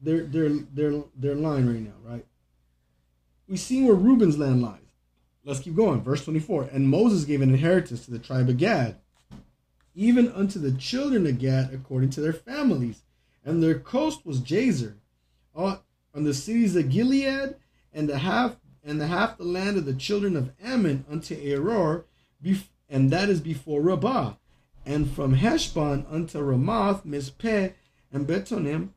their 0.00 0.24
their 0.24 0.50
their 0.50 1.02
their 1.16 1.34
line 1.34 1.66
right 1.66 1.80
now, 1.80 1.94
right? 2.04 2.26
We 3.48 3.56
see 3.56 3.84
where 3.84 3.94
Reuben's 3.94 4.38
land 4.38 4.62
lies. 4.62 4.80
Let's 5.44 5.60
keep 5.60 5.76
going. 5.76 6.02
Verse 6.02 6.24
24. 6.24 6.70
And 6.72 6.88
Moses 6.88 7.24
gave 7.24 7.42
an 7.42 7.50
inheritance 7.50 8.04
to 8.06 8.10
the 8.10 8.18
tribe 8.18 8.48
of 8.48 8.56
Gad 8.56 8.96
even 9.94 10.30
unto 10.32 10.58
the 10.58 10.72
children 10.72 11.26
of 11.26 11.38
Gad 11.38 11.72
according 11.72 12.10
to 12.10 12.20
their 12.20 12.32
families. 12.32 13.02
And 13.44 13.62
their 13.62 13.78
coast 13.78 14.26
was 14.26 14.40
Jazer, 14.40 14.94
on, 15.54 15.78
the 16.14 16.34
cities 16.34 16.74
of 16.76 16.90
Gilead, 16.90 17.56
and 17.92 18.08
the 18.08 18.18
half 18.18 18.56
and 18.82 19.00
the 19.00 19.06
half 19.06 19.38
the 19.38 19.44
land 19.44 19.76
of 19.76 19.84
the 19.84 19.94
children 19.94 20.36
of 20.36 20.52
Ammon 20.62 21.04
unto 21.10 21.36
Aroer, 21.36 22.04
and 22.88 23.10
that 23.10 23.28
is 23.28 23.40
before 23.40 23.80
Rabbah, 23.80 24.34
and 24.86 25.10
from 25.10 25.34
Heshbon 25.34 26.06
unto 26.10 26.40
Ramoth, 26.40 27.04
Mizpeh, 27.04 27.72
and 28.12 28.26
Betonim, 28.26 28.90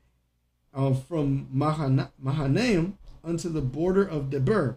uh, 0.74 0.94
from 0.94 1.48
Mahanaim 1.52 2.98
unto 3.24 3.50
the 3.50 3.62
border 3.62 4.06
of 4.08 4.30
Debir, 4.30 4.76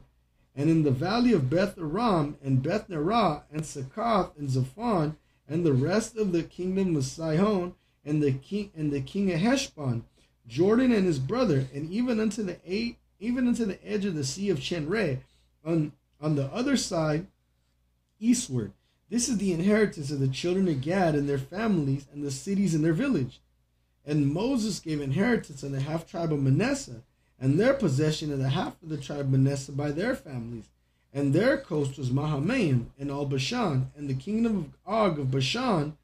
and 0.55 0.71
in 0.71 0.83
the 0.83 0.91
valley 0.91 1.33
of 1.33 1.51
Beth 1.51 1.79
Aram, 1.79 2.37
and 2.43 2.63
Beth 2.63 2.89
Nerah, 2.89 3.43
and 3.53 3.65
Succoth, 3.65 4.37
and 4.39 4.49
Zaphon, 4.49 5.17
and 5.49 5.65
the 5.65 5.73
rest 5.73 6.17
of 6.17 6.33
the 6.33 6.43
kingdom 6.43 6.97
of 6.97 7.05
Sihon 7.05 7.75
and 8.05 8.23
the 8.23 8.33
king 8.33 8.71
and 8.75 8.93
the 8.93 9.01
king 9.01 9.31
of 9.33 9.41
Heshbon, 9.41 10.05
Jordan 10.47 10.93
and 10.93 11.07
his 11.07 11.19
brother, 11.19 11.67
and 11.75 11.91
even 11.91 12.19
unto 12.19 12.43
the 12.43 12.59
eight, 12.65 12.99
even 13.19 13.47
unto 13.47 13.65
the 13.65 13.85
edge 13.87 14.05
of 14.05 14.15
the 14.15 14.25
sea 14.25 14.51
of 14.51 14.59
Chenre, 14.59 15.21
on 15.65 15.93
on 16.21 16.37
the 16.37 16.47
other 16.47 16.77
side, 16.77 17.27
eastward. 18.19 18.73
This 19.11 19.29
is 19.29 19.39
the 19.39 19.53
inheritance 19.53 20.13
of 20.13 20.21
the 20.21 20.29
children 20.29 20.69
of 20.69 20.81
Gad 20.81 21.17
and 21.17 21.29
their 21.29 21.37
families 21.37 22.07
and 22.13 22.23
the 22.23 22.31
cities 22.31 22.77
and 22.77 22.85
their 22.85 22.93
village. 22.93 23.41
And 24.07 24.33
Moses 24.33 24.79
gave 24.79 25.01
inheritance 25.01 25.65
unto 25.65 25.75
the 25.75 25.83
half 25.83 26.07
tribe 26.09 26.33
of 26.33 26.41
Manasseh, 26.41 27.03
and 27.41 27.59
their 27.59 27.75
possession 27.75 28.33
of 28.33 28.39
the 28.39 28.51
half 28.51 28.81
of 28.81 28.89
the 28.89 28.97
tribe 28.97 29.21
of 29.21 29.31
Manasseh 29.31 29.73
by 29.73 29.91
their 29.91 30.15
families, 30.15 30.69
and 31.13 31.33
their 31.33 31.59
coast 31.59 31.99
was 31.99 32.13
Mahanaim 32.13 32.93
and 33.01 33.11
all 33.11 33.27
Bashan, 33.27 33.91
and 33.97 34.09
the 34.09 34.15
kingdom 34.15 34.57
of 34.57 34.69
Og 34.87 35.19
of 35.19 35.33
Bashan, 35.33 35.97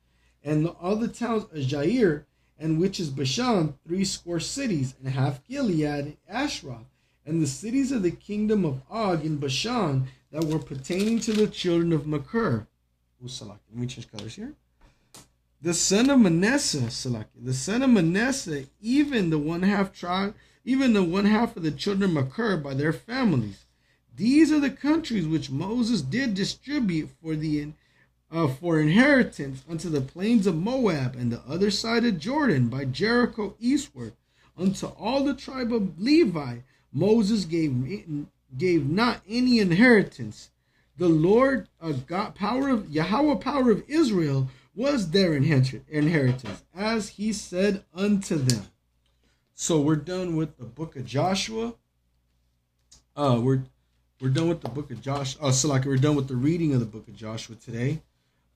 and 0.43 0.67
all 0.67 0.97
the 0.97 1.07
towns 1.07 1.45
of 1.45 1.51
Jair, 1.51 2.25
and 2.59 2.81
which 2.81 2.99
is 2.99 3.11
Bashan, 3.11 3.75
three 3.87 4.05
score 4.05 4.41
cities, 4.41 4.97
and 4.99 5.15
half 5.15 5.47
Gilead 5.47 6.17
and 6.29 6.77
and 7.25 7.41
the 7.41 7.47
cities 7.47 7.93
of 7.93 8.03
the 8.03 8.11
kingdom 8.11 8.65
of 8.65 8.83
Og 8.91 9.25
in 9.25 9.37
Bashan 9.37 10.09
that 10.33 10.45
were 10.45 10.59
pertaining 10.59 11.21
to 11.21 11.33
the 11.33 11.47
children 11.47 11.93
of 11.93 12.05
Machir. 13.21 13.47
Let 13.47 13.61
me 13.73 13.87
change 13.87 14.11
colors 14.11 14.37
here. 14.37 14.55
The 15.63 15.75
son 15.75 16.11
of 16.11 16.21
Manasseh, 16.21 16.89
Salaki, 16.89 17.27
the 17.43 17.55
son 17.55 17.83
of 17.83 17.91
Manasseh, 17.91 18.65
even 18.81 19.31
the 19.31 19.39
one 19.39 19.63
half 19.63 19.93
tribe, 19.93 20.35
even 20.65 20.93
the 20.93 21.03
one 21.03 21.25
half 21.25 21.57
of 21.57 21.63
the 21.63 21.71
children 21.71 22.17
of 22.17 22.25
Machir 22.25 22.57
by 22.57 22.75
their 22.75 22.93
families 22.93 23.67
these 24.17 24.51
are 24.51 24.61
the 24.61 24.71
countries 24.71 25.27
which 25.27 25.51
Moses 25.51 26.01
did 26.01 26.35
distribute 26.35 27.11
for 27.23 27.37
the 27.37 27.73
uh, 28.31 28.49
for 28.49 28.81
inheritance 28.81 29.63
unto 29.69 29.89
the 29.89 30.01
plains 30.01 30.47
of 30.47 30.57
Moab 30.57 31.15
and 31.15 31.31
the 31.31 31.43
other 31.47 31.71
side 31.71 32.05
of 32.05 32.19
Jordan 32.19 32.69
by 32.69 32.87
Jericho 32.87 33.55
eastward 33.61 34.15
unto 34.57 34.87
all 34.87 35.23
the 35.23 35.35
tribe 35.35 35.73
of 35.73 36.01
Levi. 36.01 36.59
Moses 36.93 37.45
gave 37.45 38.17
gave 38.57 38.89
not 38.89 39.21
any 39.29 39.59
inheritance. 39.59 40.51
The 40.99 41.09
Lord 41.09 41.69
uh, 41.81 41.93
God 41.93 42.35
power 42.35 42.69
of 42.69 42.91
Yahweh 42.91 43.37
power 43.37 43.71
of 43.71 43.85
Israel 43.87 44.49
was 44.75 45.11
their 45.11 45.35
inheritance, 45.35 46.63
as 46.75 47.11
he 47.11 47.33
said 47.33 47.85
unto 47.95 48.37
them. 48.37 48.67
So 49.55 49.81
we're 49.81 49.97
done 49.97 50.37
with 50.37 50.59
the 50.59 50.65
book 50.65 50.97
of 50.97 51.07
Joshua. 51.07 51.75
Uh, 53.15 53.41
we're 53.43 53.63
we're 54.21 54.31
done 54.31 54.49
with 54.49 54.63
the 54.63 54.69
book 54.69 54.91
of 54.91 55.01
Josh. 55.03 55.37
Oh, 55.41 55.51
so 55.51 55.69
like 55.69 55.85
we're 55.85 55.97
done 55.97 56.17
with 56.17 56.29
the 56.29 56.37
reading 56.37 56.73
of 56.73 56.81
the 56.81 56.87
book 56.87 57.09
of 57.09 57.17
Joshua 57.17 57.57
today. 57.57 58.03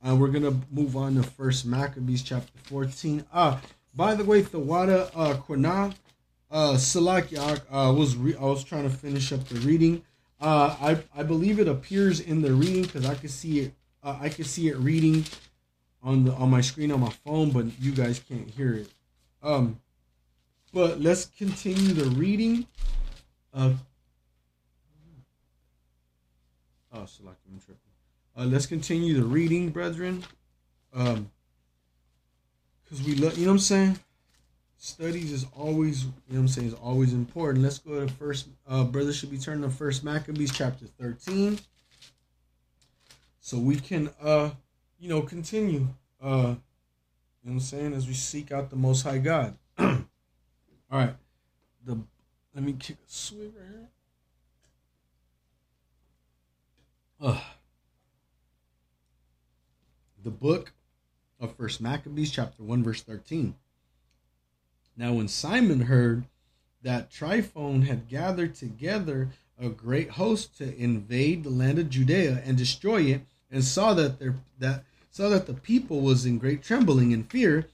Uh, 0.06 0.16
we're 0.16 0.28
gonna 0.28 0.58
move 0.70 0.96
on 0.96 1.14
to 1.16 1.22
First 1.22 1.66
Maccabees 1.66 2.22
chapter 2.22 2.52
fourteen. 2.64 3.24
Uh 3.32 3.58
by 3.94 4.14
the 4.14 4.24
way, 4.24 4.42
Thawada 4.42 5.10
uh 5.14 5.34
Quana 5.34 5.94
uh 6.50 6.72
Salaki 6.74 7.38
uh 7.70 7.92
was 7.92 8.16
re- 8.16 8.36
I 8.36 8.44
was 8.44 8.64
trying 8.64 8.84
to 8.84 8.94
finish 8.94 9.32
up 9.32 9.46
the 9.48 9.60
reading. 9.60 10.02
Uh 10.40 10.76
I 10.80 11.02
I 11.14 11.22
believe 11.22 11.58
it 11.58 11.68
appears 11.68 12.20
in 12.20 12.42
the 12.42 12.52
reading 12.52 12.82
because 12.82 13.06
I 13.06 13.14
could 13.14 13.30
see 13.30 13.60
it 13.60 13.74
uh, 14.02 14.18
I 14.20 14.28
could 14.28 14.46
see 14.46 14.68
it 14.68 14.76
reading 14.76 15.24
on 16.02 16.24
the 16.24 16.32
on 16.32 16.50
my 16.50 16.60
screen 16.62 16.90
on 16.92 17.00
my 17.00 17.10
phone, 17.24 17.50
but 17.50 17.66
you 17.80 17.92
guys 17.92 18.18
can't 18.18 18.48
hear 18.48 18.74
it. 18.74 18.88
Um 19.42 19.80
but 20.72 21.00
let's 21.00 21.26
continue 21.26 21.92
the 21.92 22.10
reading. 22.10 22.66
Uh 23.52 23.74
Oh, 26.92 27.06
select 27.06 27.38
I'm 27.48 27.60
tripping. 27.60 27.92
Uh, 28.36 28.46
let's 28.46 28.66
continue 28.66 29.14
the 29.14 29.24
reading, 29.24 29.70
brethren. 29.70 30.24
Um, 30.92 31.30
because 32.82 33.04
we 33.06 33.14
love, 33.14 33.38
you 33.38 33.44
know 33.44 33.52
what 33.52 33.56
I'm 33.56 33.58
saying? 33.60 33.98
Studies 34.82 35.30
is 35.30 35.44
always, 35.54 36.04
you 36.04 36.12
know 36.30 36.40
I'm 36.40 36.48
saying, 36.48 36.68
is 36.68 36.72
always 36.72 37.12
important. 37.12 37.62
Let's 37.62 37.76
go 37.76 38.00
to 38.00 38.10
first, 38.14 38.48
uh, 38.66 38.82
brother 38.84 39.12
should 39.12 39.30
be 39.30 39.36
turning 39.36 39.60
to 39.60 39.68
First 39.68 40.02
Maccabees 40.02 40.52
chapter 40.52 40.86
13. 40.86 41.60
So 43.40 43.58
we 43.58 43.76
can, 43.76 44.08
uh, 44.22 44.52
you 44.98 45.10
know, 45.10 45.20
continue, 45.20 45.86
uh, 46.22 46.54
you 47.42 47.50
know 47.50 47.52
I'm 47.52 47.60
saying, 47.60 47.92
as 47.92 48.06
we 48.06 48.14
seek 48.14 48.52
out 48.52 48.70
the 48.70 48.76
Most 48.76 49.02
High 49.02 49.18
God. 49.18 49.54
All 49.78 49.98
right. 50.90 51.14
The, 51.84 51.98
let 52.54 52.64
me 52.64 52.72
kick 52.72 52.96
a 52.96 53.12
swig 53.12 53.52
right 53.54 53.68
here. 53.68 53.88
Ugh. 57.20 57.42
The 60.24 60.30
book 60.30 60.72
of 61.38 61.54
First 61.56 61.82
Maccabees, 61.82 62.30
chapter 62.30 62.62
1, 62.62 62.82
verse 62.82 63.02
13. 63.02 63.54
Now, 65.00 65.14
when 65.14 65.28
Simon 65.28 65.80
heard 65.80 66.26
that 66.82 67.10
Tryphon 67.10 67.86
had 67.86 68.06
gathered 68.06 68.54
together 68.54 69.30
a 69.58 69.70
great 69.70 70.10
host 70.10 70.58
to 70.58 70.76
invade 70.76 71.42
the 71.42 71.48
land 71.48 71.78
of 71.78 71.88
Judea 71.88 72.42
and 72.44 72.54
destroy 72.54 73.04
it, 73.04 73.22
and 73.50 73.64
saw 73.64 73.94
that 73.94 74.18
that 74.58 74.84
saw 75.10 75.30
that 75.30 75.46
the 75.46 75.54
people 75.54 76.02
was 76.02 76.26
in 76.26 76.36
great 76.36 76.62
trembling 76.62 77.14
and 77.14 77.30
fear, 77.30 77.66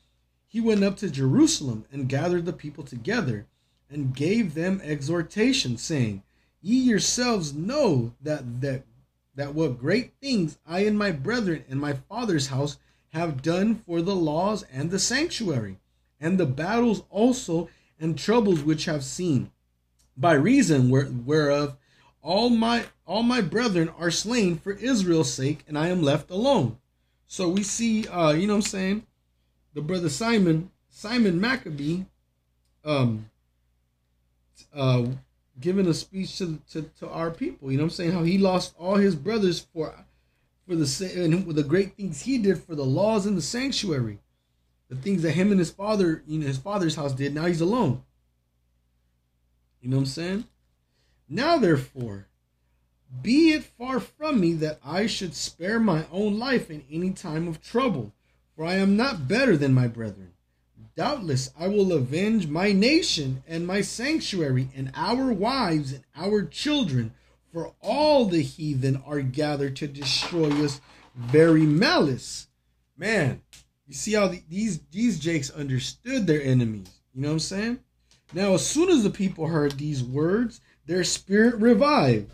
he 0.47 0.61
went 0.61 0.85
up 0.85 0.99
to 0.99 1.11
Jerusalem 1.11 1.85
and 1.91 2.09
gathered 2.09 2.45
the 2.45 2.53
people 2.53 2.85
together 2.85 3.47
and 3.91 4.15
gave 4.15 4.55
them 4.55 4.81
exhortation, 4.85 5.77
saying, 5.77 6.23
Ye 6.63 6.79
yourselves 6.79 7.53
know 7.53 8.15
that 8.23 8.61
that 8.61 8.85
that 9.35 9.53
what 9.53 9.81
great 9.81 10.13
things 10.21 10.59
I 10.65 10.85
and 10.85 10.97
my 10.97 11.11
brethren 11.11 11.65
and 11.69 11.81
my 11.81 11.95
father's 11.95 12.47
house 12.47 12.79
have 13.09 13.43
done 13.43 13.83
for 13.85 14.01
the 14.01 14.15
laws 14.15 14.63
and 14.71 14.93
the 14.93 15.01
sanctuary, 15.01 15.81
and 16.21 16.39
the 16.39 16.47
battles 16.47 17.03
also 17.11 17.69
and 17.99 18.19
troubles 18.19 18.63
which 18.63 18.85
have 18.85 19.05
seen, 19.05 19.51
by 20.17 20.33
reason 20.33 20.91
whereof 20.91 21.77
all 22.23 22.51
my 22.51 22.85
all 23.07 23.23
my 23.23 23.41
brethren 23.41 23.89
are 23.99 24.11
slain 24.11 24.59
for 24.59 24.73
Israel's 24.73 25.33
sake, 25.33 25.61
and 25.69 25.79
I 25.79 25.89
am 25.89 26.03
left 26.03 26.31
alone. 26.31 26.79
So 27.29 27.49
we 27.49 27.63
see, 27.63 28.07
uh, 28.09 28.33
you 28.33 28.47
know 28.47 28.55
what 28.55 28.65
I'm 28.65 28.71
saying? 28.71 29.07
The 29.75 29.81
brother 29.81 30.09
Simon 30.09 30.71
Simon 30.89 31.41
Maccabee, 31.41 32.05
um, 32.85 33.31
uh, 34.75 35.07
giving 35.61 35.87
a 35.87 35.95
speech 35.95 36.39
to, 36.39 36.59
to, 36.71 36.83
to 36.99 37.09
our 37.09 37.31
people. 37.31 37.71
You 37.71 37.79
know 37.79 37.85
what 37.85 37.93
I'm 37.93 37.97
saying? 37.97 38.13
How 38.13 38.23
he 38.23 38.39
lost 38.39 38.75
all 38.79 38.97
his 38.97 39.15
brothers 39.15 39.61
for 39.61 39.95
for 40.67 40.75
the 40.75 41.23
and 41.23 41.47
the 41.55 41.63
great 41.63 41.97
things 41.97 42.23
he 42.23 42.39
did 42.39 42.63
for 42.63 42.75
the 42.75 42.85
laws 42.85 43.27
in 43.27 43.37
the 43.37 43.43
sanctuary, 43.43 44.19
the 44.89 44.97
things 44.97 45.23
that 45.23 45.33
him 45.33 45.51
and 45.51 45.59
his 45.59 45.71
father, 45.71 46.23
you 46.27 46.39
know, 46.39 46.47
his 46.47 46.59
father's 46.59 46.97
house 46.97 47.13
did. 47.13 47.35
Now 47.35 47.47
he's 47.47 47.61
alone. 47.61 48.03
You 49.81 49.91
know 49.91 49.97
what 49.97 50.03
I'm 50.03 50.07
saying? 50.07 50.45
Now 51.29 51.59
therefore, 51.59 52.29
be 53.23 53.53
it 53.53 53.65
far 53.65 54.01
from 54.01 54.41
me 54.41 54.53
that 54.55 54.81
I 54.85 55.07
should 55.07 55.35
spare 55.35 55.81
my 55.81 56.07
own 56.11 56.39
life 56.39 56.71
in 56.71 56.85
any 56.91 57.11
time 57.11 57.49
of 57.49 57.63
trouble, 57.63 58.13
for 58.55 58.65
I 58.65 58.75
am 58.75 58.97
not 58.97 59.29
better 59.29 59.57
than 59.57 59.75
my 59.75 59.89
brethren. 59.89 60.33
Doubtless 60.97 61.51
I 61.59 61.69
will 61.69 61.93
avenge 61.93 62.47
my 62.47 62.73
nation 62.73 63.43
and 63.47 63.67
my 63.67 63.81
sanctuary 63.81 64.71
and 64.75 64.91
our 64.95 65.33
wives 65.33 65.93
and 65.93 66.05
our 66.17 66.43
children, 66.43 67.13
for 67.53 67.75
all 67.83 68.25
the 68.25 68.43
heathen 68.43 69.03
are 69.07 69.21
gathered 69.21 69.77
to 69.77 69.87
destroy 69.87 70.51
us 70.65 70.81
very 71.15 71.63
malice. 71.63 72.49
Man, 72.97 73.43
you 73.87 73.95
see 73.95 74.15
how 74.15 74.29
the, 74.29 74.43
these 74.49 74.81
these 74.91 75.19
jakes 75.19 75.51
understood 75.51 76.27
their 76.27 76.43
enemies. 76.43 76.91
You 77.15 77.23
know 77.23 77.29
what 77.29 77.35
I'm 77.35 77.41
saying? 77.41 77.79
Now, 78.33 78.55
as 78.55 78.67
soon 78.67 78.89
as 78.91 79.03
the 79.03 79.11
people 79.11 79.47
heard 79.47 79.73
these 79.73 80.03
words, 80.03 80.61
their 80.87 81.05
spirit 81.05 81.55
revived. 81.57 82.33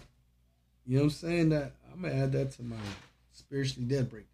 You 0.87 0.97
know 0.97 1.05
what 1.05 1.13
I'm 1.13 1.19
saying? 1.19 1.49
That 1.51 1.73
I'm 1.93 2.03
gonna 2.03 2.15
add 2.15 2.33
that 2.33 2.53
to 2.53 2.63
my 2.63 2.77
spiritually 3.33 3.87
dead 3.87 4.11
breakdown. 4.11 4.29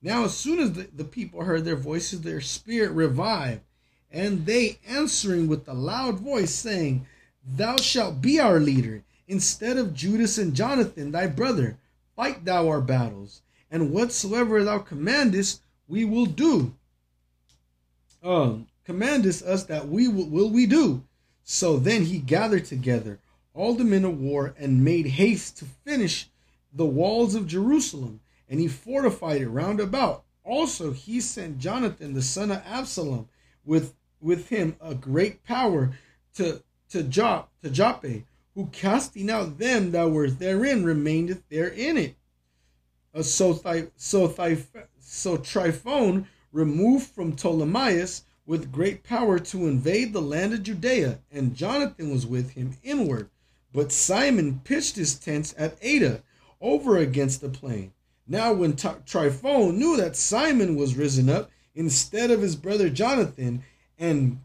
Now, 0.00 0.24
as 0.24 0.36
soon 0.36 0.58
as 0.60 0.72
the, 0.72 0.88
the 0.94 1.04
people 1.04 1.42
heard 1.42 1.64
their 1.64 1.76
voices, 1.76 2.20
their 2.20 2.40
spirit 2.40 2.92
revived, 2.92 3.62
and 4.10 4.46
they 4.46 4.78
answering 4.86 5.48
with 5.48 5.68
a 5.68 5.74
loud 5.74 6.20
voice, 6.20 6.54
saying, 6.54 7.06
Thou 7.44 7.76
shalt 7.76 8.22
be 8.22 8.40
our 8.40 8.60
leader, 8.60 9.04
instead 9.26 9.76
of 9.76 9.94
Judas 9.94 10.38
and 10.38 10.54
Jonathan, 10.54 11.10
thy 11.10 11.26
brother. 11.26 11.78
Fight 12.16 12.44
thou 12.44 12.68
our 12.68 12.80
battles, 12.80 13.42
and 13.70 13.92
whatsoever 13.92 14.64
thou 14.64 14.78
commandest, 14.78 15.62
we 15.88 16.04
will 16.04 16.26
do. 16.26 16.74
Um, 18.22 18.68
us 18.88 19.64
that 19.64 19.88
we 19.88 20.08
will, 20.08 20.26
will 20.26 20.50
we 20.50 20.66
do. 20.66 21.02
So 21.44 21.78
then 21.78 22.04
he 22.04 22.18
gathered 22.18 22.64
together 22.64 23.18
all 23.54 23.74
the 23.74 23.84
men 23.84 24.04
of 24.04 24.20
war 24.20 24.54
and 24.58 24.84
made 24.84 25.06
haste 25.06 25.58
to 25.58 25.64
finish 25.64 26.28
the 26.72 26.86
walls 26.86 27.34
of 27.34 27.46
Jerusalem 27.46 28.20
and 28.48 28.60
he 28.60 28.68
fortified 28.68 29.42
it 29.42 29.48
round 29.48 29.80
about. 29.80 30.24
Also, 30.44 30.92
he 30.92 31.20
sent 31.20 31.58
Jonathan, 31.58 32.14
the 32.14 32.22
son 32.22 32.50
of 32.50 32.62
Absalom, 32.66 33.28
with 33.64 33.94
with 34.20 34.48
him 34.48 34.76
a 34.80 34.94
great 34.94 35.44
power 35.44 35.92
to 36.34 36.62
to 36.90 37.02
Jop 37.02 37.48
to 37.62 37.68
Joppe, 37.68 38.24
who 38.54 38.66
casting 38.72 39.30
out 39.30 39.58
them 39.58 39.90
that 39.90 40.10
were 40.10 40.30
therein 40.30 40.84
remaineth 40.84 41.42
there 41.50 41.68
in 41.68 41.98
it. 41.98 42.16
Uh, 43.14 43.22
so 43.22 43.52
Thi- 43.52 43.90
so 43.96 44.26
Thi- 44.26 44.64
so 45.10 45.36
Tryphon 45.36 46.26
removed 46.52 47.06
from 47.06 47.34
Ptolemais 47.34 48.22
with 48.46 48.72
great 48.72 49.02
power 49.02 49.38
to 49.38 49.66
invade 49.66 50.12
the 50.12 50.22
land 50.22 50.54
of 50.54 50.62
Judea, 50.62 51.20
and 51.30 51.54
Jonathan 51.54 52.10
was 52.10 52.26
with 52.26 52.50
him 52.50 52.76
inward. 52.82 53.30
But 53.72 53.92
Simon 53.92 54.60
pitched 54.64 54.96
his 54.96 55.14
tents 55.14 55.54
at 55.58 55.76
Ada, 55.82 56.22
over 56.60 56.96
against 56.96 57.40
the 57.40 57.48
plain. 57.48 57.92
Now, 58.26 58.52
when 58.52 58.76
Tryphon 58.76 59.78
knew 59.78 59.96
that 59.96 60.16
Simon 60.16 60.76
was 60.76 60.96
risen 60.96 61.30
up 61.30 61.50
instead 61.74 62.30
of 62.30 62.42
his 62.42 62.56
brother 62.56 62.90
Jonathan, 62.90 63.62
and 63.98 64.40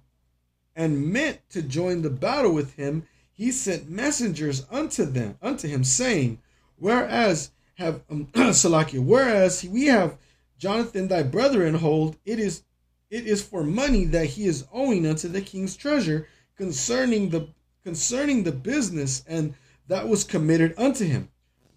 and 0.75 1.12
meant 1.12 1.39
to 1.50 1.62
join 1.62 2.01
the 2.01 2.10
battle 2.10 2.53
with 2.53 2.75
him, 2.75 3.05
he 3.32 3.51
sent 3.51 3.89
messengers 3.89 4.65
unto 4.71 5.06
them, 5.06 5.38
unto 5.41 5.67
him, 5.67 5.84
saying, 5.84 6.39
Whereas 6.78 7.52
have 7.76 8.02
um, 8.10 8.28
Salakia, 8.34 9.04
whereas 9.04 9.63
we 9.63 9.86
have 9.86 10.17
Jonathan 10.63 11.10
thy 11.10 11.21
brother 11.23 11.65
in 11.65 11.73
hold, 11.73 12.15
it 12.23 12.39
is 12.39 12.63
it 13.10 13.28
is 13.28 13.41
for 13.41 13.65
money 13.65 14.06
that 14.06 14.28
he 14.28 14.45
is 14.45 14.65
owing 14.71 15.06
unto 15.06 15.28
the 15.28 15.41
king's 15.41 15.76
treasure 15.76 16.26
concerning 16.56 17.32
the 17.32 17.49
concerning 17.84 18.43
the 18.43 18.54
business 18.54 19.26
and 19.28 19.56
that 19.89 20.08
was 20.08 20.23
committed 20.23 20.73
unto 20.78 21.04
him. 21.04 21.28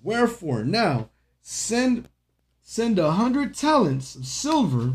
Wherefore 0.04 0.62
now 0.62 1.10
send 1.42 2.08
send 2.62 3.00
a 3.00 3.10
hundred 3.10 3.54
talents 3.54 4.14
of 4.14 4.24
silver, 4.24 4.94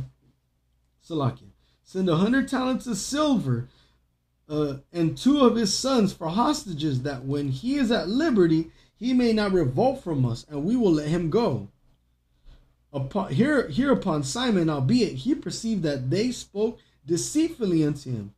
Salakia, 1.05 1.51
send 1.83 2.07
a 2.07 2.15
hundred 2.15 2.47
talents 2.47 2.87
of 2.87 2.95
silver, 2.95 3.67
uh, 4.47 4.75
and 4.93 5.17
two 5.17 5.41
of 5.41 5.57
his 5.57 5.73
sons 5.73 6.13
for 6.13 6.29
hostages, 6.29 7.01
that 7.01 7.25
when 7.25 7.49
he 7.49 7.75
is 7.75 7.91
at 7.91 8.07
liberty, 8.07 8.71
he 8.95 9.11
may 9.11 9.33
not 9.33 9.51
revolt 9.51 10.01
from 10.01 10.25
us, 10.25 10.45
and 10.47 10.63
we 10.63 10.77
will 10.77 10.93
let 10.93 11.09
him 11.09 11.29
go. 11.29 11.67
Upon 12.93 13.31
here 13.31 13.69
hereupon 13.69 14.23
Simon, 14.23 14.69
albeit 14.69 15.13
he 15.13 15.33
perceived 15.33 15.83
that 15.83 16.09
they 16.09 16.31
spoke 16.31 16.79
deceitfully 17.05 17.83
unto 17.83 18.11
him, 18.11 18.33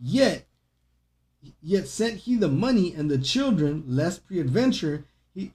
yet 0.00 0.46
yet 1.60 1.88
sent 1.88 2.20
he 2.20 2.34
the 2.34 2.48
money 2.48 2.94
and 2.94 3.10
the 3.10 3.18
children, 3.18 3.84
lest 3.86 4.26
peradventure 4.26 5.04
he 5.34 5.52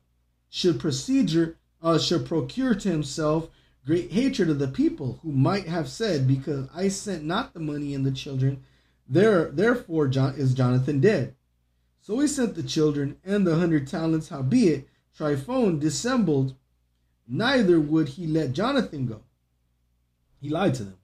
should 0.49 0.79
procedure 0.79 1.57
uh, 1.81 1.97
should 1.97 2.25
procure 2.25 2.73
to 2.75 2.89
himself 2.89 3.49
great 3.85 4.11
hatred 4.11 4.49
of 4.49 4.59
the 4.59 4.67
people, 4.67 5.19
who 5.21 5.31
might 5.31 5.67
have 5.67 5.89
said, 5.89 6.27
Because 6.27 6.67
I 6.73 6.87
sent 6.87 7.23
not 7.23 7.53
the 7.53 7.59
money 7.59 7.93
and 7.93 8.05
the 8.05 8.11
children, 8.11 8.63
there 9.07 9.51
therefore 9.51 10.07
John, 10.07 10.35
is 10.35 10.53
Jonathan 10.53 10.99
dead. 10.99 11.35
So 12.01 12.19
he 12.19 12.27
sent 12.27 12.55
the 12.55 12.63
children 12.63 13.17
and 13.25 13.45
the 13.45 13.55
hundred 13.55 13.87
talents, 13.87 14.29
howbeit 14.29 14.87
Tryphon 15.15 15.79
dissembled, 15.79 16.55
neither 17.27 17.79
would 17.79 18.09
he 18.09 18.27
let 18.27 18.53
Jonathan 18.53 19.05
go. 19.05 19.21
He 20.41 20.49
lied 20.49 20.73
to 20.75 20.83
them. 20.83 20.97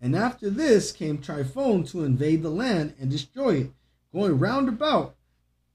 And 0.00 0.14
after 0.14 0.50
this 0.50 0.92
came 0.92 1.18
Tryphon 1.18 1.84
to 1.84 2.04
invade 2.04 2.42
the 2.42 2.50
land 2.50 2.94
and 3.00 3.10
destroy 3.10 3.54
it, 3.56 3.70
going 4.12 4.38
round 4.38 4.68
about 4.68 5.14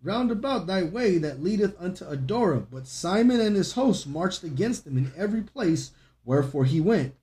round 0.01 0.31
about 0.31 0.65
thy 0.65 0.83
way 0.83 1.17
that 1.17 1.43
leadeth 1.43 1.75
unto 1.79 2.05
Adora. 2.05 2.65
But 2.71 2.87
Simon 2.87 3.39
and 3.39 3.55
his 3.55 3.73
host 3.73 4.07
marched 4.07 4.43
against 4.43 4.87
him 4.87 4.97
in 4.97 5.11
every 5.17 5.41
place 5.41 5.91
wherefore 6.23 6.65
he 6.65 6.79
went. 6.79 7.15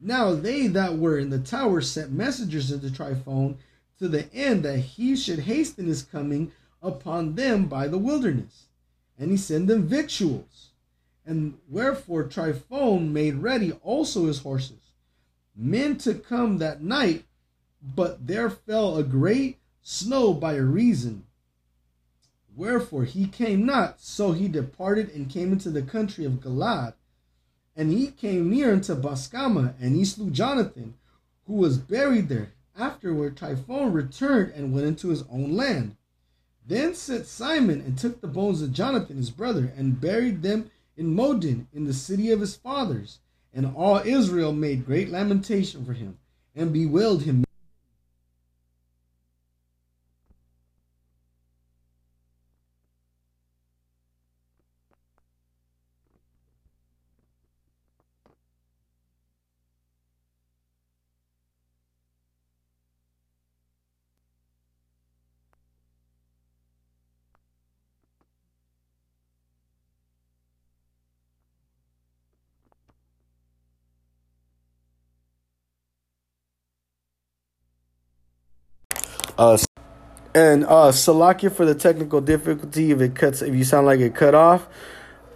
Now 0.00 0.34
they 0.34 0.68
that 0.68 0.96
were 0.96 1.18
in 1.18 1.30
the 1.30 1.38
tower 1.38 1.80
sent 1.80 2.12
messengers 2.12 2.72
unto 2.72 2.88
Tryphon 2.90 3.58
to 3.98 4.08
the 4.08 4.32
end 4.32 4.64
that 4.64 4.78
he 4.78 5.16
should 5.16 5.40
hasten 5.40 5.86
his 5.86 6.02
coming 6.02 6.52
upon 6.82 7.34
them 7.34 7.66
by 7.66 7.88
the 7.88 7.98
wilderness. 7.98 8.66
And 9.18 9.30
he 9.30 9.36
sent 9.36 9.66
them 9.66 9.88
victuals. 9.88 10.67
And 11.28 11.58
wherefore 11.68 12.24
Tryphon 12.24 13.12
made 13.12 13.36
ready 13.36 13.72
also 13.84 14.26
his 14.26 14.40
horses, 14.40 14.94
men 15.54 15.96
to 15.98 16.14
come 16.14 16.58
that 16.58 16.82
night, 16.82 17.26
but 17.94 18.26
there 18.26 18.50
fell 18.50 18.96
a 18.96 19.04
great 19.04 19.58
snow 19.82 20.32
by 20.32 20.56
reason 20.56 21.24
Wherefore 22.58 23.04
he 23.04 23.28
came 23.28 23.64
not, 23.64 24.00
so 24.00 24.32
he 24.32 24.48
departed 24.48 25.10
and 25.10 25.30
came 25.30 25.52
into 25.52 25.70
the 25.70 25.80
country 25.80 26.24
of 26.24 26.40
Galad. 26.40 26.94
And 27.76 27.92
he 27.92 28.08
came 28.08 28.50
near 28.50 28.72
unto 28.72 28.96
Boscama, 28.96 29.74
and 29.80 29.94
he 29.94 30.04
slew 30.04 30.28
Jonathan, 30.30 30.94
who 31.46 31.54
was 31.54 31.78
buried 31.78 32.28
there. 32.28 32.50
Afterward 32.76 33.36
Tryphon 33.36 33.92
returned 33.92 34.54
and 34.56 34.74
went 34.74 34.88
into 34.88 35.10
his 35.10 35.22
own 35.30 35.52
land. 35.52 35.94
Then 36.66 36.96
sent 36.96 37.26
Simon 37.26 37.80
and 37.80 37.96
took 37.96 38.20
the 38.20 38.26
bones 38.26 38.60
of 38.60 38.72
Jonathan 38.72 39.18
his 39.18 39.30
brother, 39.30 39.72
and 39.76 40.00
buried 40.00 40.42
them 40.42 40.68
in 40.98 41.14
Modin, 41.14 41.68
in 41.72 41.84
the 41.84 41.94
city 41.94 42.30
of 42.32 42.40
his 42.40 42.56
fathers. 42.56 43.20
And 43.54 43.72
all 43.74 43.98
Israel 43.98 44.52
made 44.52 44.84
great 44.84 45.08
lamentation 45.08 45.84
for 45.84 45.94
him, 45.94 46.18
and 46.54 46.72
bewailed 46.72 47.22
him 47.22 47.44
Uh, 79.38 79.56
and 80.34 80.64
uh, 80.64 80.90
Salakia 80.90 81.50
for 81.50 81.64
the 81.64 81.74
technical 81.74 82.20
difficulty 82.20 82.90
if 82.90 83.00
it 83.00 83.14
cuts 83.14 83.40
if 83.40 83.54
you 83.54 83.64
sound 83.64 83.86
like 83.86 84.00
it 84.00 84.14
cut 84.14 84.34
off. 84.34 84.68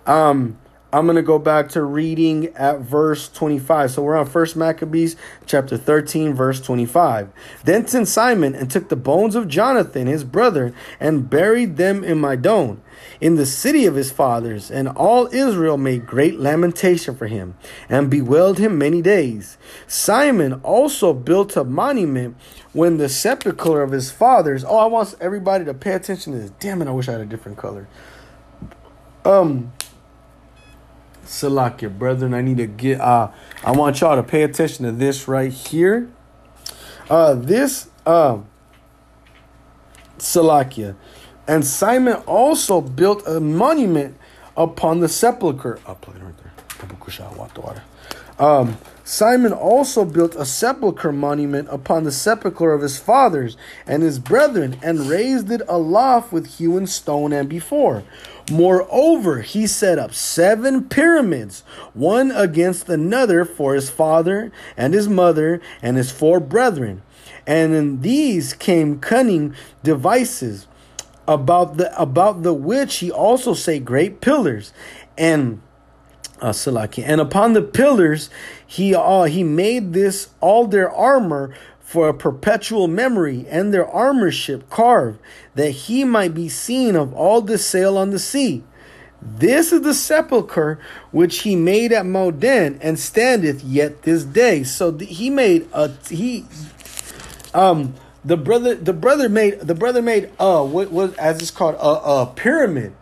Um, 0.06 0.58
I'm 0.94 1.06
going 1.06 1.16
to 1.16 1.22
go 1.22 1.38
back 1.38 1.70
to 1.70 1.82
reading 1.82 2.48
at 2.48 2.80
verse 2.80 3.30
25. 3.30 3.92
So 3.92 4.02
we're 4.02 4.16
on 4.16 4.26
First 4.26 4.56
Maccabees 4.56 5.16
chapter 5.46 5.78
13 5.78 6.34
verse 6.34 6.60
25. 6.60 7.30
Then 7.64 7.86
sent 7.86 8.08
Simon 8.08 8.54
and 8.54 8.70
took 8.70 8.90
the 8.90 8.96
bones 8.96 9.34
of 9.34 9.48
Jonathan 9.48 10.06
his 10.06 10.22
brother 10.22 10.74
and 11.00 11.30
buried 11.30 11.78
them 11.78 12.04
in 12.04 12.20
Mydon 12.20 12.82
in 13.22 13.36
the 13.36 13.46
city 13.46 13.86
of 13.86 13.94
his 13.94 14.10
fathers, 14.10 14.70
and 14.70 14.88
all 14.88 15.28
Israel 15.32 15.78
made 15.78 16.06
great 16.06 16.38
lamentation 16.38 17.16
for 17.16 17.26
him 17.26 17.56
and 17.88 18.10
bewailed 18.10 18.58
him 18.58 18.76
many 18.76 19.00
days. 19.00 19.56
Simon 19.86 20.54
also 20.62 21.12
built 21.12 21.56
a 21.56 21.64
monument 21.64 22.36
when 22.72 22.98
the 22.98 23.08
sepulchre 23.08 23.82
of 23.82 23.92
his 23.92 24.10
fathers. 24.10 24.64
Oh, 24.64 24.76
I 24.76 24.86
want 24.86 25.14
everybody 25.20 25.64
to 25.64 25.74
pay 25.74 25.92
attention 25.92 26.32
to 26.32 26.38
this. 26.40 26.50
Damn 26.58 26.82
it, 26.82 26.88
I 26.88 26.90
wish 26.90 27.08
I 27.08 27.12
had 27.12 27.20
a 27.22 27.26
different 27.26 27.58
color. 27.58 27.88
Um 29.24 29.72
Salakia, 31.32 31.88
brethren, 31.88 32.34
I 32.34 32.42
need 32.42 32.58
to 32.58 32.66
get 32.66 33.00
uh 33.00 33.30
I 33.64 33.72
want 33.72 34.00
y'all 34.00 34.16
to 34.16 34.22
pay 34.22 34.42
attention 34.42 34.84
to 34.84 34.92
this 34.92 35.26
right 35.26 35.50
here. 35.50 36.10
Uh 37.08 37.34
this 37.34 37.88
uh 38.04 38.38
Salakia. 40.18 40.94
And 41.48 41.66
Simon 41.66 42.16
also 42.26 42.80
built 42.80 43.26
a 43.26 43.40
monument 43.40 44.16
upon 44.56 45.00
the. 45.00 45.08
I'll 45.86 45.94
play 45.96 46.14
it 46.14 46.22
right 46.22 46.34
there. 46.38 46.52
Um, 48.38 48.78
Simon 49.04 49.52
also 49.52 50.04
built 50.04 50.36
a 50.36 50.44
sepulchre 50.44 51.12
monument 51.12 51.68
upon 51.70 52.04
the 52.04 52.12
sepulchre 52.12 52.72
of 52.72 52.82
his 52.82 52.98
fathers 52.98 53.56
and 53.86 54.02
his 54.02 54.18
brethren, 54.18 54.78
and 54.82 55.08
raised 55.08 55.50
it 55.50 55.62
aloft 55.68 56.32
with 56.32 56.58
hewn 56.58 56.86
stone 56.86 57.32
and 57.32 57.48
before. 57.48 58.04
Moreover, 58.50 59.42
he 59.42 59.66
set 59.66 59.98
up 59.98 60.14
seven 60.14 60.84
pyramids, 60.88 61.64
one 61.94 62.30
against 62.30 62.88
another 62.88 63.44
for 63.44 63.74
his 63.74 63.90
father 63.90 64.52
and 64.76 64.94
his 64.94 65.08
mother 65.08 65.60
and 65.80 65.96
his 65.96 66.10
four 66.10 66.40
brethren. 66.40 67.02
And 67.46 67.74
in 67.74 68.00
these 68.02 68.52
came 68.52 69.00
cunning 69.00 69.54
devices 69.82 70.66
about 71.26 71.76
the 71.76 72.00
about 72.00 72.42
the 72.42 72.52
which 72.52 72.96
he 72.96 73.10
also 73.10 73.54
say 73.54 73.78
great 73.78 74.20
pillars 74.20 74.72
and 75.16 75.60
uh. 76.42 76.52
And 76.98 77.20
upon 77.20 77.52
the 77.52 77.62
pillars, 77.62 78.28
he 78.72 78.94
uh, 78.94 79.24
he 79.24 79.44
made 79.44 79.92
this 79.92 80.30
all 80.40 80.66
their 80.66 80.90
armor 80.90 81.54
for 81.78 82.08
a 82.08 82.14
perpetual 82.14 82.88
memory, 82.88 83.44
and 83.50 83.72
their 83.72 83.86
armor 83.86 84.30
ship 84.30 84.70
carved, 84.70 85.18
that 85.54 85.72
he 85.72 86.04
might 86.04 86.32
be 86.32 86.48
seen 86.48 86.96
of 86.96 87.12
all 87.12 87.42
the 87.42 87.58
sail 87.58 87.98
on 87.98 88.08
the 88.12 88.18
sea. 88.18 88.64
This 89.20 89.72
is 89.72 89.82
the 89.82 89.92
sepulchre 89.92 90.80
which 91.10 91.40
he 91.40 91.54
made 91.54 91.92
at 91.92 92.06
Modin, 92.06 92.78
and 92.80 92.98
standeth 92.98 93.62
yet 93.62 94.04
this 94.04 94.24
day. 94.24 94.64
So 94.64 94.96
he 94.96 95.28
made 95.28 95.68
a 95.74 95.90
he 96.08 96.46
um 97.52 97.92
the 98.24 98.38
brother 98.38 98.74
the 98.74 98.94
brother 98.94 99.28
made 99.28 99.60
the 99.60 99.74
brother 99.74 100.00
made 100.00 100.30
uh 100.38 100.64
what 100.64 100.90
was 100.90 101.12
as 101.16 101.42
it's 101.42 101.50
called 101.50 101.74
a, 101.74 102.22
a 102.22 102.32
pyramid. 102.34 102.94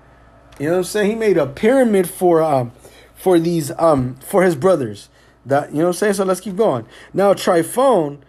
You 0.59 0.67
know 0.67 0.73
what 0.73 0.79
I'm 0.79 0.85
saying? 0.85 1.11
He 1.11 1.17
made 1.17 1.37
a 1.39 1.47
pyramid 1.47 2.11
for 2.11 2.43
um 2.43 2.73
for 3.15 3.39
these 3.39 3.71
um 3.79 4.17
for 4.17 4.43
his 4.43 4.57
brothers. 4.57 5.09
That 5.47 5.71
you 5.71 5.79
know 5.79 5.85
what 5.85 5.89
I'm 5.89 5.95
saying? 5.95 6.15
So 6.15 6.25
let's 6.25 6.41
keep 6.41 6.57
going. 6.57 6.87
Now 7.13 7.35
Tryphon 7.35 8.23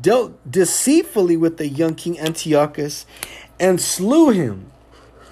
dealt 0.00 0.50
deceitfully 0.50 1.36
with 1.36 1.58
the 1.58 1.68
young 1.68 1.94
king 1.94 2.18
Antiochus 2.18 3.06
and 3.60 3.80
slew 3.80 4.30
him. 4.30 4.72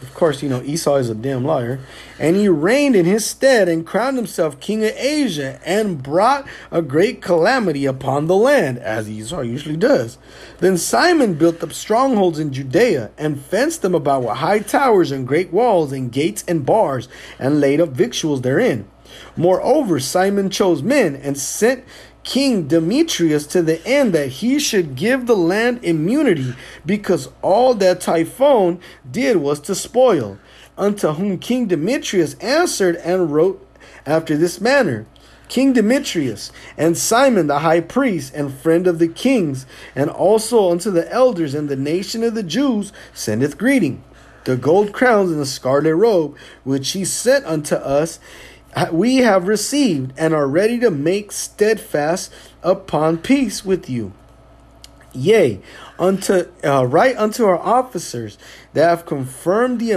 Of 0.02 0.12
course, 0.12 0.42
you 0.42 0.50
know, 0.50 0.60
Esau 0.62 0.96
is 0.96 1.08
a 1.08 1.14
damn 1.14 1.44
liar. 1.46 1.80
And 2.18 2.36
he 2.36 2.46
reigned 2.46 2.94
in 2.94 3.06
his 3.06 3.24
stead 3.24 3.70
and 3.70 3.86
crowned 3.86 4.18
himself 4.18 4.60
king 4.60 4.84
of 4.84 4.92
Asia 4.96 5.58
and 5.64 6.02
brought 6.02 6.46
a 6.70 6.82
great 6.82 7.22
calamity 7.22 7.86
upon 7.86 8.26
the 8.26 8.36
land, 8.36 8.78
as 8.78 9.08
Esau 9.08 9.40
usually 9.40 9.78
does. 9.78 10.18
Then 10.58 10.76
Simon 10.76 11.34
built 11.34 11.62
up 11.62 11.72
strongholds 11.72 12.38
in 12.38 12.52
Judea 12.52 13.12
and 13.16 13.40
fenced 13.40 13.80
them 13.80 13.94
about 13.94 14.24
with 14.24 14.36
high 14.36 14.58
towers 14.58 15.10
and 15.10 15.26
great 15.26 15.52
walls 15.52 15.90
and 15.90 16.12
gates 16.12 16.44
and 16.46 16.66
bars 16.66 17.08
and 17.38 17.60
laid 17.60 17.80
up 17.80 17.90
victuals 17.90 18.42
therein. 18.42 18.86
Moreover, 19.36 20.00
Simon 20.00 20.50
chose 20.50 20.82
men 20.82 21.16
and 21.16 21.38
sent 21.38 21.84
King 22.24 22.68
Demetrius 22.68 23.46
to 23.48 23.62
the 23.62 23.86
end 23.86 24.14
that 24.14 24.28
he 24.28 24.58
should 24.58 24.96
give 24.96 25.26
the 25.26 25.36
land 25.36 25.84
immunity, 25.84 26.54
because 26.86 27.28
all 27.42 27.74
that 27.74 28.00
Tryphon 28.00 28.80
did 29.10 29.36
was 29.36 29.60
to 29.60 29.74
spoil. 29.74 30.38
Unto 30.76 31.12
whom 31.12 31.38
King 31.38 31.66
Demetrius 31.66 32.34
answered 32.34 32.96
and 32.96 33.32
wrote 33.32 33.64
after 34.06 34.36
this 34.36 34.60
manner. 34.60 35.06
King 35.48 35.74
Demetrius 35.74 36.50
and 36.76 36.96
Simon 36.96 37.46
the 37.46 37.60
high 37.60 37.80
priest 37.80 38.34
and 38.34 38.52
friend 38.52 38.86
of 38.86 38.98
the 38.98 39.08
kings, 39.08 39.66
and 39.94 40.10
also 40.10 40.70
unto 40.70 40.90
the 40.90 41.10
elders 41.12 41.54
and 41.54 41.68
the 41.68 41.76
nation 41.76 42.24
of 42.24 42.34
the 42.34 42.42
Jews, 42.42 42.92
sendeth 43.12 43.58
greeting. 43.58 44.02
The 44.44 44.56
gold 44.56 44.92
crowns 44.92 45.30
and 45.30 45.40
the 45.40 45.46
scarlet 45.46 45.94
robe, 45.94 46.36
which 46.64 46.90
he 46.90 47.04
sent 47.04 47.44
unto 47.46 47.76
us, 47.76 48.18
we 48.92 49.18
have 49.18 49.46
received 49.46 50.12
and 50.16 50.34
are 50.34 50.48
ready 50.48 50.78
to 50.80 50.90
make 50.90 51.32
steadfast 51.32 52.32
upon 52.62 53.18
peace 53.18 53.64
with 53.64 53.88
you. 53.88 54.12
Yea, 55.12 55.60
unto 55.98 56.48
uh, 56.64 56.84
right 56.86 57.16
unto 57.16 57.44
our 57.44 57.58
officers 57.58 58.36
that 58.72 58.88
have 58.88 59.06
confirmed 59.06 59.78
the 59.78 59.92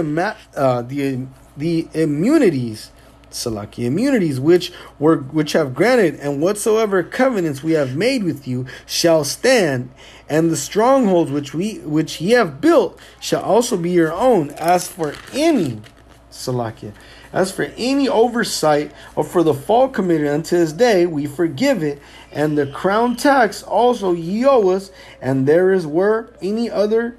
uh, 0.54 0.82
the 0.82 1.26
the 1.56 1.88
immunities, 1.92 2.92
Salaki 3.32 3.84
immunities 3.84 4.38
which 4.38 4.72
were 5.00 5.16
which 5.16 5.54
have 5.54 5.74
granted, 5.74 6.14
and 6.20 6.40
whatsoever 6.40 7.02
covenants 7.02 7.64
we 7.64 7.72
have 7.72 7.96
made 7.96 8.22
with 8.22 8.46
you 8.46 8.66
shall 8.86 9.24
stand, 9.24 9.90
and 10.28 10.52
the 10.52 10.56
strongholds 10.56 11.32
which 11.32 11.52
we 11.52 11.78
which 11.78 12.20
ye 12.20 12.30
have 12.30 12.60
built 12.60 12.96
shall 13.18 13.42
also 13.42 13.76
be 13.76 13.90
your 13.90 14.12
own. 14.12 14.50
As 14.50 14.86
for 14.86 15.14
any 15.32 15.82
Salakia 16.30 16.92
as 17.32 17.52
for 17.52 17.64
any 17.76 18.08
oversight 18.08 18.92
or 19.14 19.24
for 19.24 19.42
the 19.42 19.54
fault 19.54 19.92
committed 19.92 20.28
unto 20.28 20.56
this 20.56 20.72
day, 20.72 21.06
we 21.06 21.26
forgive 21.26 21.82
it. 21.82 22.00
And 22.32 22.56
the 22.56 22.66
crown 22.66 23.16
tax 23.16 23.62
also 23.62 24.12
ye 24.12 24.44
owe 24.46 24.70
us, 24.70 24.90
and 25.20 25.46
there 25.46 25.72
is 25.72 25.86
were 25.86 26.32
any 26.40 26.70
other 26.70 27.16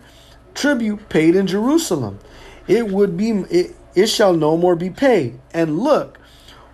tribute 0.54 1.10
paid 1.10 1.36
in 1.36 1.48
Jerusalem. 1.48 2.20
It 2.68 2.88
would 2.88 3.18
be 3.18 3.32
it, 3.50 3.76
it 3.96 4.08
shall 4.08 4.34
no 4.34 4.58
more 4.58 4.76
be 4.76 4.90
paid. 4.90 5.40
And 5.54 5.80
look, 5.80 6.20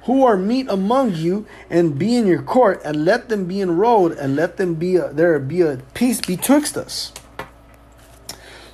who 0.04 0.24
are 0.24 0.38
meet 0.38 0.70
among 0.70 1.16
you, 1.16 1.46
and 1.70 1.98
be 1.98 2.16
in 2.16 2.28
your 2.28 2.44
court, 2.44 2.82
and 2.86 3.06
let 3.06 3.30
them 3.30 3.46
be 3.46 3.60
enrolled, 3.60 4.12
and 4.14 4.36
let 4.36 4.58
them 4.58 4.76
be 4.76 4.98
a, 4.98 5.12
there 5.12 5.40
be 5.40 5.62
a 5.62 5.78
peace 5.94 6.22
betwixt 6.22 6.78
us. 6.78 7.12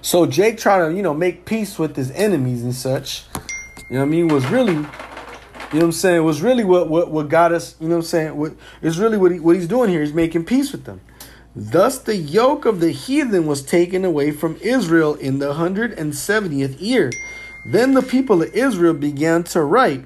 So 0.02 0.26
Jake 0.26 0.58
tried 0.58 0.90
to, 0.90 0.94
you 0.94 1.02
know, 1.02 1.14
make 1.14 1.46
peace 1.46 1.80
with 1.80 1.96
his 1.96 2.12
enemies 2.12 2.64
and 2.64 2.76
such. 2.76 3.24
You 3.92 3.98
know 3.98 4.04
what 4.04 4.08
I 4.08 4.10
mean? 4.12 4.28
Was 4.30 4.46
really, 4.48 4.74
you 4.76 4.82
know 4.84 4.88
what 5.72 5.84
I'm 5.84 5.92
saying? 5.92 6.24
Was 6.24 6.42
really 6.42 6.64
what 6.64 6.88
what, 6.88 7.12
what 7.12 7.28
got 7.28 7.52
us. 7.52 7.76
You 7.82 7.90
know 7.90 7.96
what 7.96 8.04
I'm 8.04 8.08
saying? 8.08 8.38
What 8.38 8.54
is 8.82 8.98
really 8.98 9.18
what 9.18 9.34
he, 9.34 9.40
what 9.42 9.58
he's 9.58 9.68
doing 9.68 9.90
here? 9.90 10.00
He's 10.00 10.14
making 10.14 10.46
peace 10.46 10.72
with 10.72 10.86
them. 10.86 11.02
Thus 11.54 11.98
the 11.98 12.16
yoke 12.16 12.64
of 12.64 12.80
the 12.80 12.92
heathen 12.92 13.48
was 13.48 13.62
taken 13.62 14.06
away 14.06 14.32
from 14.32 14.56
Israel 14.62 15.16
in 15.16 15.40
the 15.40 15.56
hundred 15.56 15.92
and 16.00 16.16
seventieth 16.16 16.80
year. 16.80 17.12
Then 17.66 17.94
the 17.94 18.02
people 18.02 18.42
of 18.42 18.54
Israel 18.54 18.94
began 18.94 19.44
to 19.44 19.62
write 19.62 20.06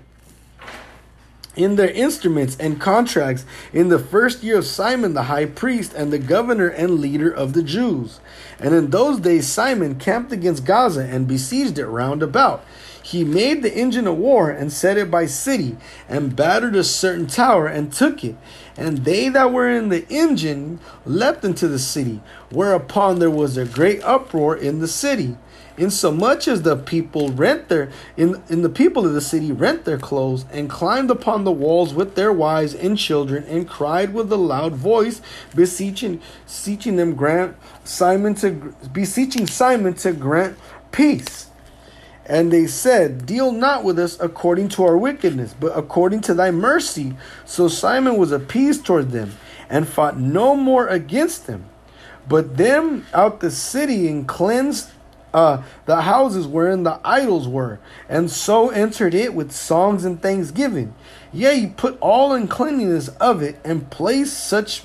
in 1.56 1.76
their 1.76 1.92
instruments 1.92 2.58
and 2.60 2.82
contracts 2.82 3.46
in 3.72 3.90
the 3.90 4.00
first 4.00 4.42
year 4.42 4.58
of 4.58 4.66
Simon 4.66 5.14
the 5.14 5.24
high 5.24 5.46
priest 5.46 5.94
and 5.94 6.12
the 6.12 6.18
governor 6.18 6.70
and 6.70 7.00
leader 7.00 7.30
of 7.30 7.54
the 7.54 7.62
Jews. 7.62 8.20
And 8.58 8.74
in 8.74 8.90
those 8.90 9.20
days 9.20 9.48
Simon 9.48 10.00
camped 10.00 10.32
against 10.32 10.66
Gaza 10.66 11.04
and 11.04 11.28
besieged 11.28 11.78
it 11.78 11.86
round 11.86 12.24
about. 12.24 12.66
He 13.06 13.24
made 13.24 13.62
the 13.62 13.72
engine 13.72 14.08
of 14.08 14.18
war 14.18 14.50
and 14.50 14.74
set 14.74 14.98
it 14.98 15.12
by 15.12 15.28
city, 15.28 15.78
and 16.10 16.36
battered 16.36 16.76
a 16.76 16.84
certain 16.84 17.28
tower 17.28 17.68
and 17.68 17.94
took 17.94 18.24
it. 18.24 18.36
And 18.76 19.06
they 19.06 19.30
that 19.30 19.54
were 19.54 19.70
in 19.70 19.90
the 19.90 20.10
engine 20.10 20.80
leapt 21.06 21.46
into 21.46 21.68
the 21.68 21.78
city, 21.78 22.22
whereupon 22.50 23.20
there 23.20 23.30
was 23.30 23.58
a 23.58 23.66
great 23.66 24.04
uproar 24.04 24.56
in 24.56 24.80
the 24.80 24.88
city. 24.88 25.38
Insomuch 25.78 26.48
as 26.48 26.64
the 26.64 26.76
people 26.76 27.30
rent 27.30 27.70
their 27.70 27.92
in, 28.18 28.42
in 28.50 28.64
the 28.64 28.70
people 28.70 29.06
of 29.06 29.14
the 29.14 29.22
city 29.22 29.52
rent 29.52 29.86
their 29.86 30.00
clothes 30.00 30.46
and 30.52 30.68
climbed 30.68 31.12
upon 31.12 31.44
the 31.44 31.52
walls 31.52 31.94
with 31.94 32.16
their 32.16 32.34
wives 32.34 32.74
and 32.74 32.98
children 32.98 33.44
and 33.44 33.70
cried 33.70 34.16
with 34.16 34.32
a 34.32 34.36
loud 34.36 34.74
voice, 34.74 35.22
beseeching 35.54 36.22
beseeching 36.46 36.96
them 36.96 37.14
grant 37.14 37.56
Simon 37.84 38.34
to 38.34 38.74
beseeching 38.92 39.46
Simon 39.46 39.94
to 39.94 40.12
grant 40.12 40.58
peace. 40.92 41.52
And 42.26 42.52
they 42.52 42.68
said, 42.68 43.26
Deal 43.26 43.52
not 43.52 43.84
with 43.84 44.00
us 44.00 44.18
according 44.20 44.70
to 44.70 44.84
our 44.84 44.98
wickedness, 44.98 45.56
but 45.60 45.78
according 45.78 46.22
to 46.22 46.34
thy 46.34 46.52
mercy. 46.52 47.16
So 47.46 47.68
Simon 47.68 48.18
was 48.18 48.32
appeased 48.32 48.86
toward 48.86 49.12
them, 49.12 49.34
and 49.70 49.88
fought 49.88 50.18
no 50.18 50.56
more 50.56 50.88
against 50.88 51.48
them, 51.48 51.66
but 52.28 52.58
them 52.58 53.06
out 53.14 53.40
the 53.40 53.52
city 53.52 54.08
and 54.08 54.28
cleansed 54.28 54.90
uh, 55.36 55.62
the 55.86 56.02
houses 56.02 56.48
wherein 56.48 56.84
the 56.84 57.00
idols 57.04 57.46
were, 57.46 57.78
and 58.08 58.32
so 58.32 58.70
entered 58.70 59.14
it 59.14 59.34
with 59.34 59.52
songs 59.52 60.06
and 60.06 60.22
thanksgiving. 60.22 60.96
Yea, 61.34 61.60
he 61.60 61.68
put 61.68 61.98
all 62.00 62.32
uncleanness 62.32 63.10
of 63.20 63.42
it, 63.42 63.60
and 63.64 63.92
placed 63.92 64.48
such 64.48 64.84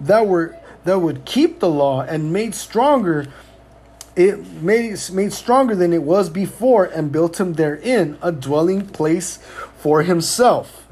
that 0.00 0.26
were 0.26 0.56
that 0.84 0.98
would 1.00 1.24
keep 1.24 1.60
the 1.60 1.68
law, 1.68 2.02
and 2.02 2.32
made 2.32 2.54
stronger 2.54 3.26
it 4.16 4.62
made 4.62 4.98
made 5.12 5.32
stronger 5.32 5.76
than 5.76 5.92
it 5.92 6.02
was 6.02 6.30
before, 6.30 6.86
and 6.86 7.12
built 7.12 7.38
him 7.38 7.52
therein 7.54 8.18
a 8.22 8.32
dwelling 8.32 8.86
place 8.86 9.38
for 9.76 10.02
himself. 10.02 10.86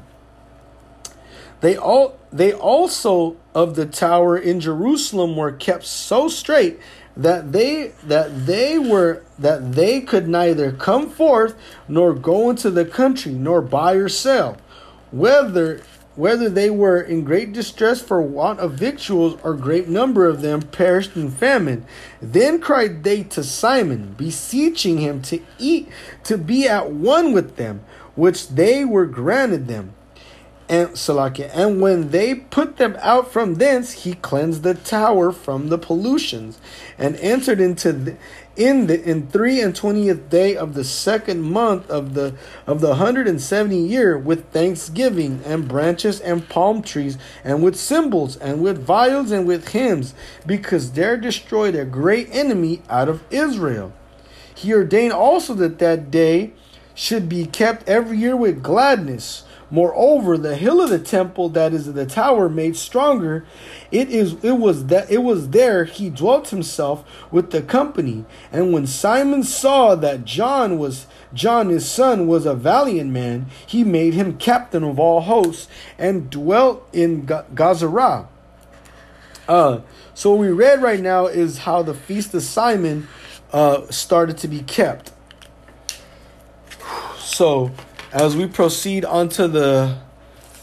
They 1.61 1.75
all 1.75 2.19
they 2.31 2.53
also 2.53 3.35
of 3.55 3.75
the 3.75 3.85
tower 3.85 4.37
in 4.37 4.59
Jerusalem 4.59 5.35
were 5.35 5.51
kept 5.51 5.85
so 5.85 6.27
straight 6.27 6.79
that 7.17 7.51
they 7.51 7.93
that 8.03 8.45
they 8.45 8.77
were 8.77 9.23
that 9.39 9.73
they 9.73 10.01
could 10.01 10.27
neither 10.27 10.71
come 10.71 11.09
forth 11.09 11.55
nor 11.87 12.13
go 12.13 12.49
into 12.49 12.69
the 12.69 12.85
country 12.85 13.31
nor 13.31 13.61
buy 13.61 13.93
or 13.93 14.09
sell 14.09 14.57
whether 15.11 15.81
whether 16.15 16.49
they 16.49 16.69
were 16.69 17.01
in 17.01 17.23
great 17.23 17.53
distress 17.53 18.01
for 18.01 18.21
want 18.21 18.59
of 18.59 18.73
victuals 18.73 19.39
or 19.43 19.53
great 19.53 19.87
number 19.87 20.25
of 20.25 20.41
them 20.41 20.61
perished 20.61 21.15
in 21.15 21.29
famine. 21.29 21.85
Then 22.21 22.59
cried 22.59 23.03
they 23.03 23.23
to 23.23 23.43
simon 23.43 24.15
beseeching 24.17 24.99
him 24.99 25.21
to 25.23 25.41
eat 25.59 25.89
to 26.23 26.37
be 26.37 26.67
at 26.67 26.91
one 26.91 27.33
with 27.33 27.57
them 27.57 27.83
which 28.15 28.49
they 28.49 28.85
were 28.85 29.05
granted 29.05 29.67
them. 29.67 29.93
And 30.67 30.89
Salakia, 30.89 31.51
and 31.53 31.79
when 31.79 32.09
they 32.09 32.33
put 32.33 32.77
them 32.77 32.97
out 32.99 33.31
from 33.31 33.55
thence, 33.55 34.03
he 34.03 34.15
cleansed 34.15 34.63
the 34.63 34.73
tower 34.73 35.31
from 35.31 35.69
the 35.69 35.77
pollutions, 35.77 36.59
and 36.97 37.15
entered 37.17 37.61
into 37.61 37.93
the, 37.93 38.17
in 38.55 38.87
the 38.87 39.03
in 39.03 39.27
three 39.27 39.61
and 39.61 39.75
twentieth 39.75 40.29
day 40.29 40.55
of 40.55 40.73
the 40.73 40.83
second 40.83 41.41
month 41.41 41.89
of 41.89 42.13
the 42.13 42.35
of 42.65 42.81
the 42.81 42.95
hundred 42.95 43.27
and 43.27 43.41
seventy 43.41 43.79
year 43.79 44.17
with 44.17 44.49
thanksgiving 44.51 45.41
and 45.45 45.67
branches 45.67 46.19
and 46.21 46.47
palm 46.47 46.81
trees 46.81 47.17
and 47.43 47.63
with 47.63 47.75
cymbals 47.75 48.37
and 48.37 48.61
with 48.61 48.85
viols 48.85 49.31
and 49.31 49.45
with 49.45 49.69
hymns, 49.69 50.13
because 50.45 50.93
there 50.93 51.17
destroyed 51.17 51.75
a 51.75 51.85
great 51.85 52.29
enemy 52.31 52.81
out 52.89 53.09
of 53.09 53.23
Israel. 53.29 53.91
He 54.53 54.73
ordained 54.73 55.13
also 55.13 55.53
that 55.55 55.79
that 55.79 56.09
day 56.09 56.53
should 56.93 57.27
be 57.27 57.45
kept 57.45 57.89
every 57.89 58.17
year 58.17 58.37
with 58.37 58.63
gladness 58.63 59.43
Moreover, 59.75 60.37
the 60.37 60.55
hill 60.55 60.79
of 60.79 60.89
the 60.89 60.99
temple 60.99 61.49
that 61.49 61.73
is 61.73 61.91
the 61.91 62.05
tower 62.05 62.47
made 62.47 62.77
stronger, 62.77 63.45
it 63.91 64.09
is 64.09 64.41
it 64.41 64.53
was 64.53 64.85
that 64.85 65.11
it 65.11 65.17
was 65.17 65.49
there 65.49 65.83
he 65.83 66.09
dwelt 66.09 66.47
himself 66.47 67.03
with 67.29 67.51
the 67.51 67.61
company. 67.61 68.23
And 68.53 68.71
when 68.71 68.87
Simon 68.87 69.43
saw 69.43 69.95
that 69.95 70.23
John 70.23 70.77
was 70.77 71.07
John 71.33 71.67
his 71.67 71.85
son 71.85 72.25
was 72.25 72.45
a 72.45 72.53
valiant 72.55 73.11
man, 73.11 73.47
he 73.67 73.83
made 73.83 74.13
him 74.13 74.37
captain 74.37 74.81
of 74.81 74.97
all 74.97 75.19
hosts 75.19 75.67
and 75.97 76.29
dwelt 76.29 76.87
in 76.93 77.27
Gazara. 77.27 78.27
Uh, 79.45 79.81
so 80.13 80.29
what 80.29 80.39
we 80.39 80.51
read 80.51 80.81
right 80.81 81.01
now 81.01 81.25
is 81.25 81.57
how 81.57 81.83
the 81.83 81.93
feast 81.93 82.33
of 82.33 82.43
Simon 82.43 83.09
uh, 83.51 83.85
started 83.89 84.37
to 84.37 84.47
be 84.47 84.61
kept. 84.61 85.11
So 87.17 87.71
as 88.15 88.35
we 88.37 88.47
proceed 88.47 89.03
onto 89.03 89.45
the 89.45 89.97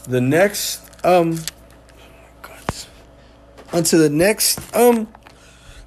the 0.05 0.19
next 0.19 0.81
um 1.05 1.39
onto 3.71 3.97
the 3.97 4.09
next 4.09 4.59
um 4.75 5.07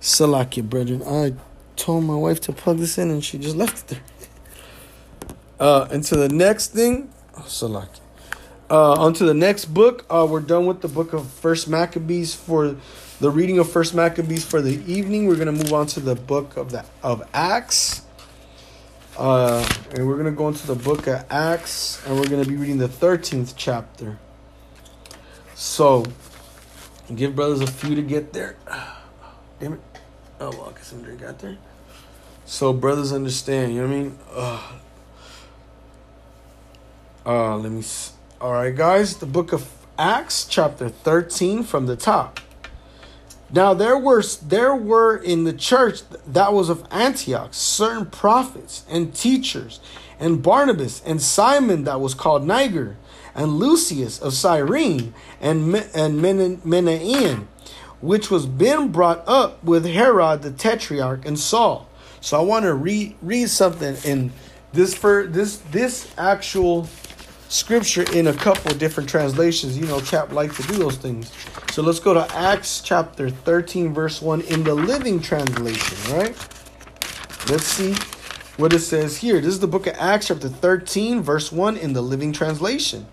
Salakia 0.00 0.62
brethren. 0.62 1.02
I 1.02 1.34
told 1.74 2.04
my 2.04 2.14
wife 2.14 2.40
to 2.42 2.52
plug 2.52 2.78
this 2.78 2.96
in 2.98 3.10
and 3.10 3.22
she 3.22 3.36
just 3.36 3.56
left 3.56 3.90
it 3.92 3.98
there. 3.98 5.36
Uh 5.58 5.88
into 5.90 6.14
the 6.14 6.28
next 6.28 6.68
thing 6.68 7.12
oh, 7.36 7.40
Salakia. 7.40 8.00
Uh 8.70 8.92
onto 8.92 9.26
the 9.26 9.34
next 9.34 9.64
book. 9.66 10.06
Uh 10.08 10.24
we're 10.30 10.40
done 10.40 10.66
with 10.66 10.82
the 10.82 10.88
book 10.88 11.12
of 11.12 11.28
First 11.28 11.68
Maccabees 11.68 12.32
for 12.32 12.76
the 13.18 13.30
reading 13.30 13.58
of 13.58 13.68
First 13.68 13.92
Maccabees 13.92 14.44
for 14.44 14.62
the 14.62 14.80
evening. 14.86 15.26
We're 15.26 15.36
gonna 15.36 15.50
move 15.50 15.72
on 15.72 15.88
to 15.88 16.00
the 16.00 16.14
book 16.14 16.56
of 16.56 16.70
the 16.70 16.84
of 17.02 17.28
Acts. 17.34 18.05
Uh, 19.18 19.66
and 19.92 20.06
we're 20.06 20.14
going 20.14 20.26
to 20.26 20.30
go 20.30 20.48
into 20.48 20.66
the 20.66 20.74
book 20.74 21.06
of 21.06 21.24
Acts, 21.30 22.04
and 22.06 22.16
we're 22.16 22.28
going 22.28 22.42
to 22.42 22.48
be 22.48 22.56
reading 22.56 22.76
the 22.76 22.88
13th 22.88 23.54
chapter. 23.56 24.18
So, 25.54 26.04
give 27.14 27.34
brothers 27.34 27.62
a 27.62 27.66
few 27.66 27.94
to 27.94 28.02
get 28.02 28.34
there. 28.34 28.56
Damn 29.60 29.74
it. 29.74 29.80
Oh, 30.38 30.50
well, 30.50 30.64
I'll 30.64 30.70
get 30.72 30.84
some 30.84 31.02
drink 31.02 31.22
out 31.22 31.38
there. 31.38 31.56
So, 32.44 32.74
brothers 32.74 33.10
understand, 33.10 33.74
you 33.74 33.80
know 33.80 33.88
what 33.88 33.94
I 33.94 33.98
mean? 33.98 34.18
Uh, 34.34 34.72
uh, 37.26 37.56
let 37.56 37.72
me. 37.72 37.82
All 38.38 38.52
right, 38.52 38.76
guys, 38.76 39.16
the 39.16 39.26
book 39.26 39.54
of 39.54 39.66
Acts, 39.98 40.44
chapter 40.44 40.90
13, 40.90 41.62
from 41.62 41.86
the 41.86 41.96
top. 41.96 42.40
Now 43.50 43.74
there 43.74 43.96
were 43.96 44.22
there 44.42 44.74
were 44.74 45.16
in 45.16 45.44
the 45.44 45.52
church 45.52 46.00
that 46.26 46.52
was 46.52 46.68
of 46.68 46.84
Antioch 46.90 47.54
certain 47.54 48.06
prophets 48.06 48.84
and 48.90 49.14
teachers, 49.14 49.80
and 50.18 50.42
Barnabas 50.42 51.00
and 51.04 51.22
Simon 51.22 51.84
that 51.84 52.00
was 52.00 52.14
called 52.14 52.44
Niger, 52.44 52.96
and 53.34 53.58
Lucius 53.58 54.20
of 54.20 54.34
Cyrene, 54.34 55.14
and 55.40 55.74
and 55.94 56.20
Manaen, 56.20 57.46
which 58.00 58.30
was 58.30 58.46
been 58.46 58.90
brought 58.90 59.22
up 59.28 59.62
with 59.62 59.84
Herod 59.86 60.42
the 60.42 60.50
Tetrarch 60.50 61.24
and 61.24 61.38
Saul. 61.38 61.88
So 62.20 62.38
I 62.38 62.42
want 62.42 62.64
to 62.64 62.74
read 62.74 63.14
read 63.22 63.48
something 63.48 63.96
in 64.04 64.32
this 64.72 64.92
for 64.94 65.24
this 65.24 65.58
this 65.70 66.12
actual 66.18 66.88
scripture 67.48 68.04
in 68.12 68.26
a 68.26 68.32
couple 68.32 68.74
different 68.74 69.08
translations. 69.08 69.78
You 69.78 69.86
know, 69.86 70.00
chap 70.00 70.32
like 70.32 70.54
to 70.56 70.62
do 70.62 70.74
those 70.74 70.96
things. 70.96 71.32
So 71.70 71.82
let's 71.82 72.00
go 72.00 72.14
to 72.14 72.26
Acts 72.34 72.80
chapter 72.80 73.30
13, 73.30 73.92
verse 73.92 74.20
1 74.22 74.42
in 74.42 74.64
the 74.64 74.74
Living 74.74 75.20
Translation, 75.20 76.16
right? 76.16 76.36
Let's 77.48 77.66
see 77.66 77.94
what 78.56 78.72
it 78.72 78.80
says 78.80 79.18
here. 79.18 79.40
This 79.40 79.54
is 79.54 79.60
the 79.60 79.68
book 79.68 79.86
of 79.86 79.94
Acts, 79.98 80.28
chapter 80.28 80.48
13, 80.48 81.22
verse 81.22 81.52
1 81.52 81.76
in 81.76 81.92
the 81.92 82.02
Living 82.02 82.32
Translation. 82.32 83.06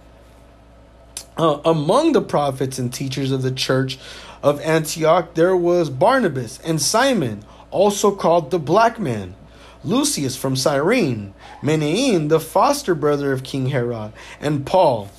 Uh, 1.36 1.60
among 1.65 2.13
the 2.13 2.22
prophets 2.22 2.78
and 2.78 2.93
teachers 2.93 3.32
of 3.32 3.41
the 3.41 3.52
church 3.52 3.98
of 4.41 4.62
Antioch, 4.62 5.34
there 5.34 5.56
was 5.56 5.89
Barnabas 5.89 6.60
and 6.60 6.82
Simon, 6.82 7.43
also 7.72 8.15
called 8.15 8.52
the 8.52 8.60
Black 8.60 9.00
Man 9.00 9.36
Lucius 9.84 10.36
from 10.36 10.56
Cyrene, 10.56 11.34
Manaen, 11.62 12.30
the 12.30 12.39
foster 12.39 12.96
brother 12.96 13.32
of 13.32 13.43
King 13.43 13.67
Herod, 13.67 14.13
and 14.39 14.65
Paul. 14.65 15.10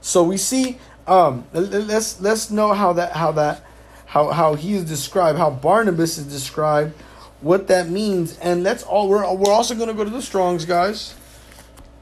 So 0.00 0.22
we 0.22 0.36
see. 0.36 0.78
Um, 1.06 1.44
let's 1.52 2.20
let's 2.20 2.50
know 2.50 2.72
how 2.72 2.94
that 2.94 3.12
how 3.12 3.32
that 3.32 3.62
how 4.06 4.30
how 4.30 4.54
he 4.54 4.74
is 4.74 4.84
described, 4.84 5.38
how 5.38 5.50
Barnabas 5.50 6.16
is 6.16 6.24
described, 6.24 6.94
what 7.40 7.68
that 7.68 7.88
means, 7.88 8.38
and 8.38 8.62
let's 8.62 8.82
all 8.82 9.08
we're 9.08 9.34
we're 9.34 9.52
also 9.52 9.74
gonna 9.74 9.92
go 9.92 10.04
to 10.04 10.10
the 10.10 10.22
Strong's 10.22 10.64
guys. 10.64 11.14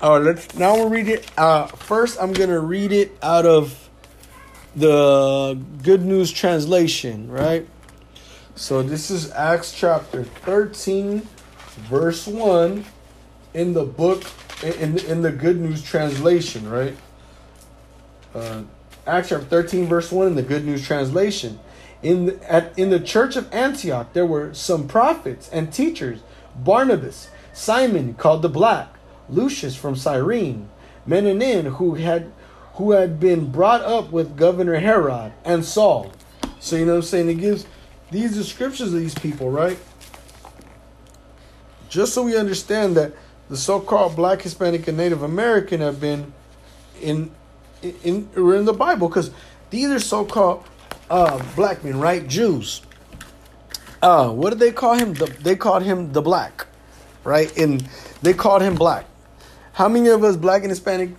All 0.00 0.18
right, 0.18 0.24
let's 0.24 0.54
now 0.54 0.74
we'll 0.74 0.88
read 0.88 1.08
it. 1.08 1.28
Uh, 1.37 1.66
first, 1.66 2.18
I'm 2.20 2.32
gonna 2.32 2.61
read 2.61 2.92
it 2.92 3.16
out 3.22 3.46
of 3.46 3.88
the 4.76 5.58
Good 5.82 6.04
News 6.04 6.30
translation, 6.30 7.30
right? 7.30 7.66
So 8.54 8.82
this 8.82 9.11
is 9.11 9.30
Acts 9.32 9.72
chapter 9.72 10.24
13 10.24 11.26
verse 11.88 12.26
1 12.26 12.84
in 13.54 13.74
the 13.74 13.84
book 13.84 14.24
in 14.62 14.98
in 14.98 15.22
the 15.22 15.32
good 15.32 15.60
news 15.60 15.82
translation 15.82 16.68
right? 16.68 16.96
Uh 18.34 18.62
acts 19.06 19.30
chapter 19.30 19.44
13 19.44 19.86
verse 19.86 20.12
1 20.12 20.28
in 20.28 20.34
the 20.34 20.42
good 20.42 20.64
news 20.64 20.86
translation. 20.86 21.58
In 22.02 22.26
the, 22.26 22.52
at 22.52 22.76
in 22.78 22.90
the 22.90 23.00
church 23.00 23.36
of 23.36 23.52
antioch 23.52 24.12
there 24.12 24.26
were 24.26 24.54
some 24.54 24.88
prophets 24.88 25.48
and 25.50 25.72
teachers. 25.72 26.20
Barnabas 26.56 27.28
simon 27.52 28.14
called 28.14 28.42
the 28.42 28.48
black 28.48 28.94
lucius 29.28 29.76
from 29.76 29.94
cyrene 29.94 30.68
menanin 31.06 31.74
who 31.76 31.94
had 31.94 32.32
who 32.74 32.92
had 32.92 33.20
been 33.20 33.50
brought 33.50 33.82
up 33.82 34.10
with 34.10 34.36
governor 34.36 34.78
herod 34.78 35.32
and 35.44 35.64
saul. 35.64 36.12
So 36.60 36.76
you 36.76 36.86
know 36.86 36.92
what 36.92 36.98
i'm 36.98 37.02
saying? 37.02 37.28
It 37.28 37.34
gives 37.34 37.66
these 38.10 38.34
descriptions 38.34 38.92
of 38.92 39.00
these 39.00 39.14
people 39.14 39.50
right 39.50 39.78
just 41.92 42.14
so 42.14 42.22
we 42.22 42.38
understand 42.38 42.96
that 42.96 43.12
the 43.50 43.57
so-called 43.57 44.16
Black, 44.16 44.40
Hispanic, 44.40 44.88
and 44.88 44.96
Native 44.96 45.22
American 45.22 45.81
have 45.81 46.00
been 46.00 46.33
in 47.02 47.31
in 47.83 47.94
in, 48.02 48.28
in 48.35 48.64
the 48.64 48.72
Bible 48.72 49.09
because 49.09 49.31
these 49.68 49.90
are 49.90 49.98
so-called 49.98 50.64
uh, 51.11 51.42
black 51.55 51.85
men, 51.85 52.00
right? 52.00 52.26
Jews. 52.26 52.81
Uh, 54.00 54.31
what 54.31 54.50
did 54.50 54.59
they 54.59 54.72
call 54.72 54.94
him? 54.94 55.12
The, 55.12 55.26
they 55.26 55.55
called 55.55 55.83
him 55.83 56.12
the 56.12 56.22
black, 56.22 56.66
right? 57.24 57.55
And 57.59 57.87
they 58.22 58.33
called 58.33 58.62
him 58.62 58.74
black. 58.74 59.05
How 59.74 59.88
many 59.88 60.09
of 60.09 60.24
us, 60.24 60.37
black 60.37 60.62
and 60.62 60.70
Hispanic, 60.70 61.11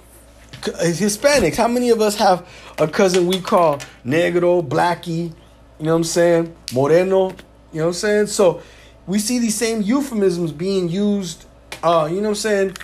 Hispanics, 0.63 1.55
how 1.55 1.67
many 1.67 1.91
of 1.91 2.01
us 2.01 2.15
have 2.15 2.47
a 2.79 2.87
cousin 2.87 3.27
we 3.27 3.39
call 3.41 3.77
negro, 4.03 4.67
blackie, 4.67 5.29
you 5.77 5.85
know 5.85 5.91
what 5.91 5.97
I'm 5.97 6.03
saying? 6.03 6.55
Moreno, 6.73 7.29
you 7.29 7.79
know 7.79 7.85
what 7.85 7.87
I'm 7.87 7.93
saying? 7.93 8.27
So 8.27 8.63
we 9.05 9.19
see 9.19 9.39
these 9.39 9.55
same 9.55 9.81
euphemisms 9.81 10.51
being 10.51 10.89
used, 10.89 11.45
uh, 11.81 12.07
you 12.09 12.17
know 12.17 12.29
what 12.29 12.29
I'm 12.29 12.35
saying, 12.35 12.77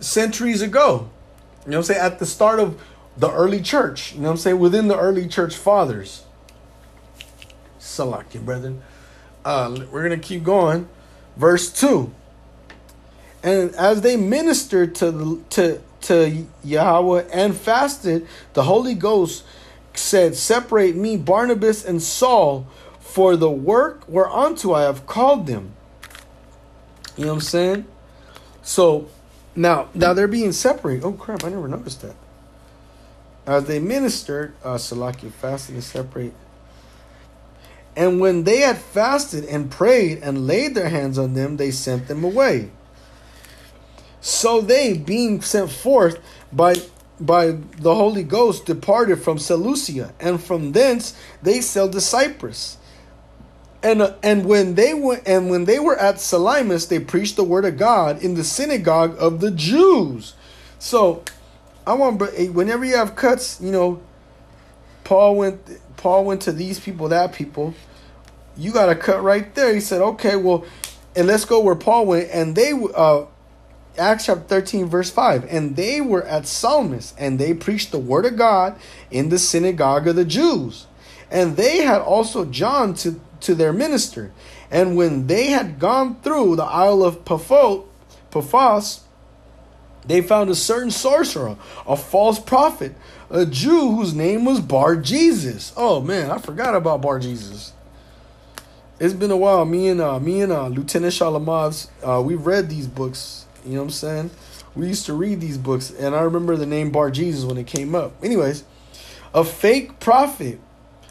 centuries 0.00 0.62
ago. 0.62 1.10
You 1.64 1.72
know 1.72 1.78
what 1.78 1.90
I'm 1.90 1.94
saying? 1.94 2.00
At 2.00 2.18
the 2.18 2.26
start 2.26 2.60
of 2.60 2.80
the 3.16 3.30
early 3.30 3.60
church. 3.60 4.12
You 4.12 4.20
know 4.20 4.28
what 4.28 4.32
I'm 4.32 4.38
saying? 4.38 4.58
Within 4.58 4.88
the 4.88 4.98
early 4.98 5.28
church 5.28 5.54
fathers. 5.54 6.24
Salaki, 7.78 8.42
brethren. 8.42 8.82
Uh, 9.44 9.84
we're 9.90 10.06
going 10.06 10.18
to 10.18 10.26
keep 10.26 10.42
going. 10.42 10.88
Verse 11.36 11.70
2. 11.72 12.12
And 13.42 13.74
as 13.74 14.02
they 14.02 14.16
ministered 14.16 14.94
to, 14.96 15.44
to, 15.50 15.80
to 16.02 16.46
Yahweh 16.62 17.24
and 17.32 17.56
fasted, 17.56 18.26
the 18.52 18.64
Holy 18.64 18.94
Ghost 18.94 19.44
said, 19.94 20.34
Separate 20.34 20.94
me, 20.94 21.16
Barnabas 21.16 21.84
and 21.84 22.02
Saul, 22.02 22.66
for 23.10 23.36
the 23.36 23.50
work 23.50 24.08
whereunto 24.08 24.72
I 24.72 24.82
have 24.82 25.06
called 25.06 25.46
them. 25.46 25.74
You 27.16 27.24
know 27.24 27.32
what 27.32 27.34
I'm 27.34 27.40
saying? 27.40 27.86
So 28.62 29.08
now, 29.54 29.88
now 29.94 30.12
they're 30.14 30.28
being 30.28 30.52
separated. 30.52 31.04
Oh 31.04 31.12
crap! 31.12 31.44
I 31.44 31.48
never 31.48 31.68
noticed 31.68 32.02
that. 32.02 32.14
As 33.46 33.64
they 33.64 33.78
ministered, 33.78 34.54
uh, 34.62 34.74
Salaki 34.74 35.30
fasted 35.32 35.74
and 35.74 35.84
separate. 35.84 36.34
And 37.96 38.20
when 38.20 38.44
they 38.44 38.58
had 38.58 38.78
fasted 38.78 39.44
and 39.44 39.70
prayed 39.70 40.20
and 40.22 40.46
laid 40.46 40.74
their 40.74 40.88
hands 40.88 41.18
on 41.18 41.34
them, 41.34 41.56
they 41.56 41.70
sent 41.70 42.06
them 42.06 42.22
away. 42.22 42.70
So 44.20 44.60
they, 44.60 44.96
being 44.96 45.40
sent 45.40 45.70
forth 45.70 46.18
by 46.52 46.76
by 47.18 47.58
the 47.76 47.94
Holy 47.94 48.22
Ghost, 48.22 48.64
departed 48.64 49.22
from 49.22 49.38
Seleucia, 49.38 50.14
and 50.20 50.42
from 50.42 50.72
thence 50.72 51.14
they 51.42 51.60
sailed 51.60 51.92
to 51.92 52.00
Cyprus. 52.00 52.78
And 53.82 54.02
uh, 54.02 54.14
and 54.22 54.44
when 54.44 54.74
they 54.74 54.92
went 54.92 55.26
and 55.26 55.50
when 55.50 55.64
they 55.64 55.78
were 55.78 55.96
at 55.96 56.20
Salamis, 56.20 56.86
they 56.86 56.98
preached 56.98 57.36
the 57.36 57.44
word 57.44 57.64
of 57.64 57.78
God 57.78 58.22
in 58.22 58.34
the 58.34 58.44
synagogue 58.44 59.16
of 59.18 59.40
the 59.40 59.50
Jews. 59.50 60.34
So 60.78 61.24
I 61.86 61.94
want 61.94 62.20
whenever 62.52 62.84
you 62.84 62.96
have 62.96 63.16
cuts, 63.16 63.60
you 63.60 63.72
know, 63.72 64.02
Paul 65.04 65.36
went 65.36 65.60
Paul 65.96 66.24
went 66.24 66.42
to 66.42 66.52
these 66.52 66.78
people, 66.78 67.08
that 67.08 67.32
people. 67.32 67.74
You 68.56 68.72
got 68.72 68.90
a 68.90 68.94
cut 68.94 69.22
right 69.22 69.54
there. 69.54 69.72
He 69.72 69.80
said, 69.80 70.02
okay, 70.02 70.36
well, 70.36 70.64
and 71.16 71.26
let's 71.26 71.44
go 71.44 71.60
where 71.60 71.74
Paul 71.74 72.06
went, 72.06 72.28
and 72.30 72.54
they 72.54 72.72
uh 72.72 73.24
Acts 73.98 74.26
chapter 74.26 74.44
13, 74.44 74.86
verse 74.86 75.10
5. 75.10 75.46
And 75.50 75.76
they 75.76 76.00
were 76.00 76.24
at 76.24 76.46
Salamis, 76.46 77.14
and 77.18 77.38
they 77.38 77.54
preached 77.54 77.90
the 77.90 77.98
word 77.98 78.24
of 78.24 78.36
God 78.36 78.78
in 79.10 79.28
the 79.28 79.38
synagogue 79.38 80.06
of 80.06 80.16
the 80.16 80.24
Jews. 80.24 80.86
And 81.30 81.56
they 81.56 81.78
had 81.78 82.00
also 82.00 82.44
John 82.44 82.94
to 82.94 83.20
to 83.40 83.54
their 83.54 83.72
minister. 83.72 84.32
And 84.70 84.96
when 84.96 85.26
they 85.26 85.48
had 85.48 85.78
gone 85.78 86.20
through 86.20 86.56
the 86.56 86.64
Isle 86.64 87.02
of 87.02 87.24
Paphos, 87.24 89.00
they 90.06 90.20
found 90.22 90.50
a 90.50 90.54
certain 90.54 90.90
sorcerer, 90.90 91.56
a 91.86 91.96
false 91.96 92.38
prophet, 92.38 92.94
a 93.28 93.46
Jew 93.46 93.96
whose 93.96 94.14
name 94.14 94.44
was 94.44 94.60
Bar 94.60 94.96
Jesus. 94.96 95.72
Oh 95.76 96.00
man, 96.00 96.30
I 96.30 96.38
forgot 96.38 96.74
about 96.74 97.02
Bar 97.02 97.18
Jesus. 97.18 97.72
It's 98.98 99.14
been 99.14 99.30
a 99.30 99.36
while. 99.36 99.64
Me 99.64 99.88
and 99.88 100.00
uh, 100.00 100.20
me 100.20 100.42
and 100.42 100.52
uh, 100.52 100.68
Lieutenant 100.68 101.12
Shalamaz, 101.12 101.88
uh, 102.02 102.20
we've 102.22 102.44
read 102.46 102.68
these 102.68 102.86
books. 102.86 103.46
You 103.64 103.72
know 103.72 103.78
what 103.78 103.84
I'm 103.84 103.90
saying? 103.90 104.30
We 104.74 104.86
used 104.86 105.06
to 105.06 105.14
read 105.14 105.40
these 105.40 105.58
books, 105.58 105.90
and 105.90 106.14
I 106.14 106.22
remember 106.22 106.56
the 106.56 106.66
name 106.66 106.90
Bar 106.90 107.10
Jesus 107.10 107.44
when 107.44 107.58
it 107.58 107.66
came 107.66 107.94
up. 107.94 108.12
Anyways, 108.22 108.64
a 109.34 109.44
fake 109.44 110.00
prophet 110.00 110.60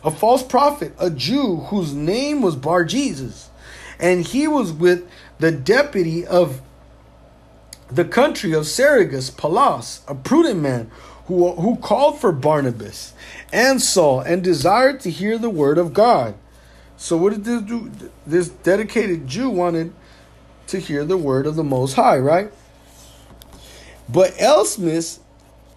a 0.03 0.11
false 0.11 0.43
prophet, 0.43 0.93
a 0.99 1.09
Jew 1.09 1.57
whose 1.57 1.93
name 1.93 2.41
was 2.41 2.55
Bar 2.55 2.85
Jesus. 2.85 3.49
And 3.99 4.25
he 4.25 4.47
was 4.47 4.71
with 4.71 5.09
the 5.39 5.51
deputy 5.51 6.25
of 6.25 6.61
the 7.91 8.05
country 8.05 8.53
of 8.53 8.67
Sergius, 8.67 9.29
Paulus, 9.29 10.01
a 10.07 10.15
prudent 10.15 10.61
man 10.61 10.91
who, 11.25 11.51
who 11.53 11.75
called 11.77 12.19
for 12.19 12.31
Barnabas 12.31 13.13
and 13.51 13.81
Saul 13.81 14.21
and 14.21 14.43
desired 14.43 14.99
to 15.01 15.09
hear 15.09 15.37
the 15.37 15.49
word 15.49 15.77
of 15.77 15.93
God. 15.93 16.35
So, 16.97 17.17
what 17.17 17.33
did 17.33 17.45
this 17.45 17.61
do? 17.61 17.91
This 18.27 18.49
dedicated 18.49 19.25
Jew 19.25 19.49
wanted 19.49 19.93
to 20.67 20.79
hear 20.79 21.05
the 21.05 21.17
word 21.17 21.47
of 21.47 21.55
the 21.55 21.63
Most 21.63 21.93
High, 21.93 22.17
right? 22.17 22.51
But 24.07 24.33
Elymas 24.33 25.19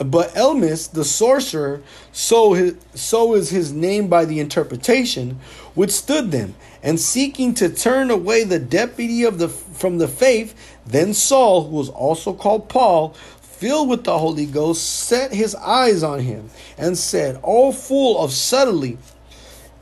but 0.04 0.34
Elymas, 0.34 0.90
the 0.92 1.04
sorcerer, 1.04 1.82
so, 2.12 2.52
his, 2.54 2.74
so 2.94 3.34
is 3.34 3.50
his 3.50 3.72
name 3.72 4.08
by 4.08 4.24
the 4.24 4.40
interpretation, 4.40 5.38
withstood 5.74 6.30
them, 6.30 6.54
and 6.82 6.98
seeking 6.98 7.54
to 7.54 7.68
turn 7.68 8.10
away 8.10 8.44
the 8.44 8.58
deputy 8.58 9.24
of 9.24 9.38
the 9.38 9.48
from 9.48 9.98
the 9.98 10.08
faith, 10.08 10.54
then 10.86 11.14
Saul, 11.14 11.68
who 11.68 11.76
was 11.76 11.88
also 11.88 12.32
called 12.32 12.68
Paul, 12.68 13.14
filled 13.40 13.88
with 13.88 14.04
the 14.04 14.18
Holy 14.18 14.46
Ghost, 14.46 14.82
set 14.84 15.32
his 15.32 15.54
eyes 15.54 16.02
on 16.02 16.20
him, 16.20 16.50
and 16.76 16.98
said, 16.98 17.38
O 17.44 17.72
fool 17.72 18.18
of 18.18 18.32
subtlety 18.32 18.98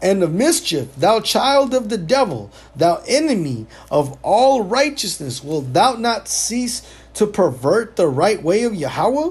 and 0.02 0.22
of 0.22 0.32
mischief, 0.32 0.94
thou 0.96 1.20
child 1.20 1.74
of 1.74 1.88
the 1.88 1.98
devil, 1.98 2.50
thou 2.74 3.02
enemy 3.06 3.66
of 3.90 4.18
all 4.22 4.62
righteousness, 4.62 5.42
wilt 5.44 5.72
thou 5.72 5.94
not 5.94 6.28
cease 6.28 6.82
to 7.14 7.26
pervert 7.26 7.96
the 7.96 8.08
right 8.08 8.42
way 8.42 8.64
of 8.64 8.74
Yahweh? 8.74 9.30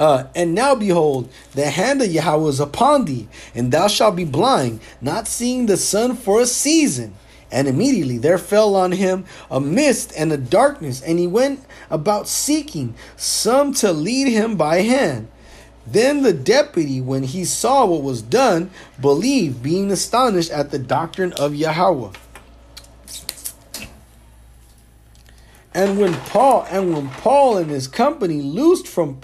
Uh, 0.00 0.24
and 0.34 0.54
now 0.54 0.74
behold, 0.74 1.28
the 1.52 1.68
hand 1.68 2.00
of 2.00 2.10
Yahweh 2.10 2.48
is 2.48 2.58
upon 2.58 3.04
thee, 3.04 3.28
and 3.54 3.70
thou 3.70 3.86
shalt 3.86 4.16
be 4.16 4.24
blind, 4.24 4.80
not 5.02 5.28
seeing 5.28 5.66
the 5.66 5.76
sun 5.76 6.16
for 6.16 6.40
a 6.40 6.46
season. 6.46 7.14
And 7.52 7.68
immediately 7.68 8.16
there 8.16 8.38
fell 8.38 8.74
on 8.74 8.92
him 8.92 9.26
a 9.50 9.60
mist 9.60 10.14
and 10.16 10.32
a 10.32 10.38
darkness, 10.38 11.02
and 11.02 11.18
he 11.18 11.26
went 11.26 11.66
about 11.90 12.28
seeking 12.28 12.94
some 13.18 13.74
to 13.74 13.92
lead 13.92 14.28
him 14.28 14.56
by 14.56 14.80
hand. 14.80 15.28
Then 15.86 16.22
the 16.22 16.32
deputy, 16.32 17.02
when 17.02 17.24
he 17.24 17.44
saw 17.44 17.84
what 17.84 18.02
was 18.02 18.22
done, 18.22 18.70
believed, 19.02 19.62
being 19.62 19.90
astonished 19.90 20.50
at 20.50 20.70
the 20.70 20.78
doctrine 20.78 21.34
of 21.34 21.54
Yahweh. 21.54 22.12
And 25.74 26.00
when 26.00 26.14
Paul 26.14 26.66
and 26.70 26.94
when 26.94 27.10
Paul 27.10 27.58
and 27.58 27.70
his 27.70 27.86
company 27.86 28.40
loosed 28.42 28.88
from 28.88 29.18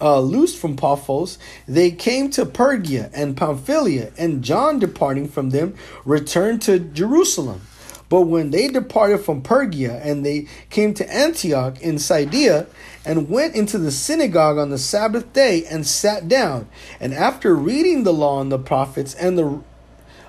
uh, 0.00 0.20
loosed 0.20 0.58
from 0.58 0.76
Paphos, 0.76 1.38
they 1.66 1.90
came 1.90 2.30
to 2.30 2.46
Perga 2.46 3.10
and 3.12 3.36
Pamphylia, 3.36 4.12
and 4.16 4.42
John, 4.42 4.78
departing 4.78 5.28
from 5.28 5.50
them, 5.50 5.74
returned 6.04 6.62
to 6.62 6.78
Jerusalem. 6.78 7.62
But 8.08 8.22
when 8.22 8.50
they 8.50 8.66
departed 8.66 9.18
from 9.18 9.42
Perga 9.42 10.04
and 10.04 10.26
they 10.26 10.48
came 10.68 10.94
to 10.94 11.14
Antioch 11.14 11.80
in 11.80 11.96
Pisidia, 11.96 12.66
and 13.04 13.30
went 13.30 13.54
into 13.54 13.78
the 13.78 13.90
synagogue 13.90 14.58
on 14.58 14.70
the 14.70 14.78
Sabbath 14.78 15.32
day 15.32 15.64
and 15.64 15.86
sat 15.86 16.28
down, 16.28 16.68
and 16.98 17.14
after 17.14 17.54
reading 17.54 18.02
the 18.02 18.12
law 18.12 18.40
and 18.40 18.52
the 18.52 18.58
prophets 18.58 19.14
and 19.14 19.38
the 19.38 19.60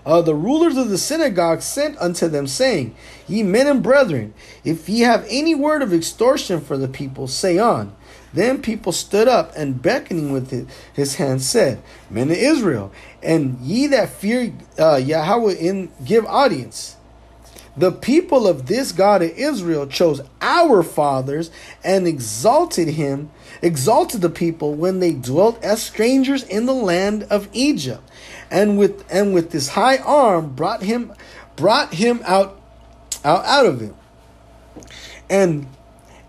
uh, 0.04 0.22
the 0.22 0.34
rulers 0.34 0.78
of 0.78 0.90
the 0.90 0.98
synagogue 0.98 1.62
sent 1.62 1.96
unto 2.00 2.28
them, 2.28 2.48
saying, 2.48 2.96
Ye 3.28 3.44
men 3.44 3.68
and 3.68 3.84
brethren, 3.84 4.34
if 4.64 4.90
ye 4.90 5.02
have 5.02 5.26
any 5.30 5.54
word 5.54 5.84
of 5.84 5.94
extortion 5.94 6.60
for 6.60 6.76
the 6.76 6.88
people, 6.88 7.28
say 7.28 7.60
on. 7.60 7.96
Then 8.34 8.62
people 8.62 8.92
stood 8.92 9.28
up 9.28 9.52
and 9.56 9.82
beckoning 9.82 10.32
with 10.32 10.70
his 10.94 11.16
hand 11.16 11.42
said, 11.42 11.82
Men 12.10 12.32
of 12.32 12.38
Israel, 12.38 12.92
and 13.22 13.60
ye 13.60 13.88
that 13.88 14.10
fear 14.10 14.54
uh, 14.80 14.96
Yahweh 14.96 15.54
in 15.54 15.92
give 16.06 16.26
audience. 16.26 16.96
The 17.76 17.92
people 17.92 18.48
of 18.48 18.68
this 18.68 18.92
God 18.92 19.22
of 19.22 19.32
Israel 19.32 19.88
chose 19.88 20.22
our 20.42 20.84
fathers 20.84 21.52
and 21.84 22.06
exalted 22.06 22.90
him, 22.90 23.32
exalted 23.62 24.22
the 24.22 24.30
people 24.30 24.74
when 24.74 25.00
they 25.00 25.14
dwelt 25.14 25.64
as 25.64 25.82
strangers 25.82 26.44
in 26.44 26.66
the 26.66 26.74
land 26.74 27.24
of 27.24 27.48
Egypt, 27.54 28.04
and 28.50 28.78
with 28.78 29.06
and 29.10 29.34
with 29.34 29.52
this 29.52 29.70
high 29.70 29.98
arm 29.98 30.54
brought 30.54 30.84
him 30.84 31.14
brought 31.56 31.94
him 31.94 32.22
out 32.26 32.60
out, 33.24 33.46
out 33.46 33.66
of 33.66 33.82
it. 33.82 33.96
And 35.30 35.68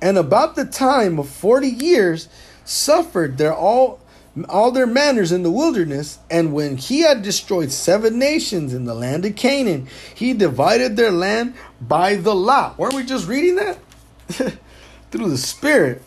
and 0.03 0.19
about 0.19 0.57
the 0.57 0.67
time 0.67 1.19
of 1.19 1.29
forty 1.29 1.71
years 1.71 2.29
suffered 2.65 3.39
their 3.39 3.55
all 3.55 4.01
all 4.49 4.71
their 4.71 4.87
manners 4.87 5.31
in 5.31 5.43
the 5.43 5.51
wilderness, 5.51 6.19
and 6.31 6.53
when 6.53 6.77
he 6.77 7.01
had 7.01 7.23
destroyed 7.23 7.71
seven 7.71 8.19
nations 8.19 8.73
in 8.73 8.85
the 8.85 8.95
land 8.95 9.25
of 9.25 9.37
Canaan, 9.37 9.87
he 10.15 10.33
divided 10.33 10.97
their 10.97 11.11
land 11.11 11.55
by 11.81 12.17
the 12.17 12.35
lot. 12.35 12.79
Weren't 12.79 12.95
we 12.95 13.05
just 13.05 13.29
reading 13.29 13.57
that? 13.57 13.79
Through 15.11 15.29
the 15.29 15.39
Spirit. 15.39 16.03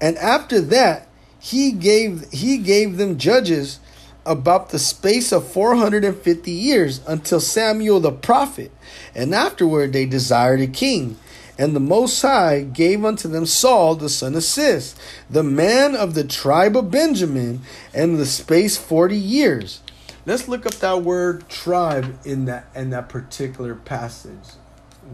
And 0.00 0.18
after 0.18 0.60
that, 0.60 1.08
he 1.38 1.72
gave 1.72 2.30
he 2.30 2.58
gave 2.58 2.98
them 2.98 3.18
judges 3.18 3.80
about 4.26 4.68
the 4.68 4.78
space 4.78 5.32
of 5.32 5.50
450 5.50 6.50
years 6.50 7.00
until 7.06 7.40
Samuel 7.40 8.00
the 8.00 8.12
prophet. 8.12 8.70
And 9.14 9.34
afterward 9.34 9.94
they 9.94 10.04
desired 10.04 10.60
a 10.60 10.66
king. 10.66 11.16
And 11.60 11.76
the 11.76 11.80
Most 11.80 12.22
High 12.22 12.62
gave 12.62 13.04
unto 13.04 13.28
them 13.28 13.44
Saul 13.44 13.94
the 13.94 14.08
son 14.08 14.34
of 14.34 14.44
Cis, 14.44 14.94
the 15.28 15.42
man 15.42 15.94
of 15.94 16.14
the 16.14 16.24
tribe 16.24 16.74
of 16.74 16.90
Benjamin, 16.90 17.60
and 17.92 18.18
the 18.18 18.24
space 18.24 18.78
forty 18.78 19.18
years. 19.18 19.82
Let's 20.24 20.48
look 20.48 20.64
up 20.64 20.76
that 20.76 21.02
word 21.02 21.50
tribe 21.50 22.18
in 22.24 22.46
that 22.46 22.68
in 22.74 22.88
that 22.90 23.10
particular 23.10 23.74
passage. 23.74 24.54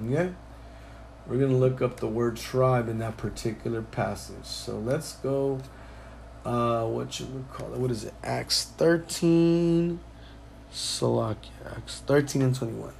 Okay? 0.05 0.32
We're 1.26 1.38
gonna 1.38 1.57
look 1.57 1.82
up 1.82 1.99
the 1.99 2.07
word 2.07 2.36
tribe 2.36 2.88
in 2.88 2.99
that 2.99 3.16
particular 3.16 3.82
passage. 3.82 4.44
So 4.44 4.78
let's 4.78 5.14
go 5.14 5.59
uh 6.44 6.86
what 6.86 7.12
should 7.12 7.34
we 7.34 7.42
call 7.53 7.74
it? 7.74 7.80
What 7.80 7.90
is 7.90 8.05
it? 8.05 8.14
Acts 8.22 8.66
13 8.76 9.99
Salakia. 10.72 11.76
Acts 11.76 12.03
13 12.07 12.42
and 12.42 12.55
21. 12.55 12.92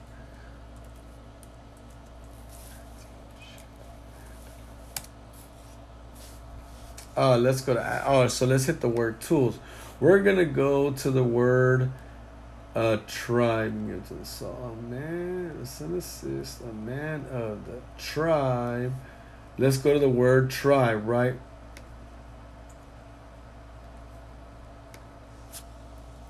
Uh, 7.17 7.39
let's 7.39 7.63
go 7.63 7.75
to 7.75 8.03
oh, 8.07 8.29
so 8.29 8.45
let's 8.45 8.67
hit 8.67 8.81
the 8.81 8.89
word 8.89 9.21
tools. 9.21 9.59
We're 10.01 10.19
gonna 10.19 10.45
go 10.45 10.91
to 10.91 11.11
the 11.11 11.25
word 11.25 11.91
uh 12.75 12.99
tribe. 13.07 13.73
To 14.09 14.15
the 14.15 14.25
so 14.25 14.49
a 14.49 14.83
man, 14.91 15.57
a 15.59 15.63
assist, 15.97 16.61
a 16.61 16.73
man 16.73 17.25
of 17.31 17.65
the 17.65 17.81
tribe. 17.97 18.93
Let's 19.57 19.79
go 19.79 19.95
to 19.95 19.99
the 19.99 20.11
word 20.11 20.51
tribe, 20.51 21.09
right? 21.09 21.35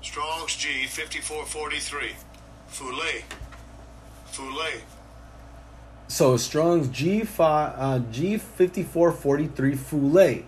Strong's 0.01 0.55
G 0.55 0.85
fifty 0.87 1.19
four 1.19 1.45
forty 1.45 1.79
three. 1.79 2.13
Foulet. 2.71 3.23
Foulet. 4.31 4.81
So 6.07 6.37
Strong's 6.37 6.87
G 6.87 7.25
five 7.25 7.73
uh, 7.77 7.99
G 8.09 8.37
fifty 8.37 8.83
four 8.83 9.11
forty 9.11 9.47
three 9.47 9.75
Foulet. 9.75 10.45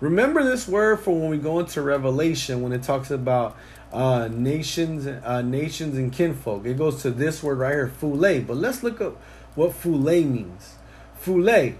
Remember 0.00 0.44
this 0.44 0.68
word 0.68 1.00
for 1.00 1.18
when 1.18 1.30
we 1.30 1.38
go 1.38 1.58
into 1.58 1.80
Revelation 1.80 2.60
when 2.60 2.72
it 2.72 2.82
talks 2.82 3.10
about 3.10 3.56
uh, 3.92 4.28
nations, 4.30 5.06
uh, 5.06 5.42
nations 5.42 5.96
and 5.96 6.12
kinfolk. 6.12 6.66
It 6.66 6.76
goes 6.76 7.02
to 7.02 7.10
this 7.10 7.42
word 7.42 7.58
right 7.58 7.72
here, 7.72 7.88
fule. 7.88 8.40
But 8.40 8.56
let's 8.56 8.82
look 8.82 9.00
up 9.00 9.20
what 9.54 9.74
fule 9.74 9.98
means. 9.98 10.74
Fule, 11.18 11.74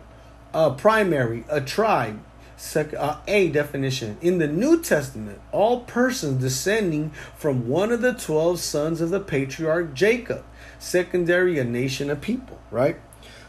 a 0.54 0.70
primary, 0.70 1.44
a 1.48 1.60
tribe. 1.60 2.22
Sec- 2.58 2.94
uh, 2.94 3.18
a 3.26 3.50
definition 3.50 4.16
in 4.22 4.38
the 4.38 4.48
New 4.48 4.82
Testament, 4.82 5.42
all 5.52 5.80
persons 5.80 6.40
descending 6.40 7.10
from 7.36 7.68
one 7.68 7.92
of 7.92 8.00
the 8.00 8.14
twelve 8.14 8.60
sons 8.60 9.02
of 9.02 9.10
the 9.10 9.20
patriarch 9.20 9.92
Jacob. 9.92 10.42
Secondary, 10.78 11.58
a 11.58 11.64
nation 11.64 12.08
of 12.08 12.22
people. 12.22 12.58
Right. 12.70 12.98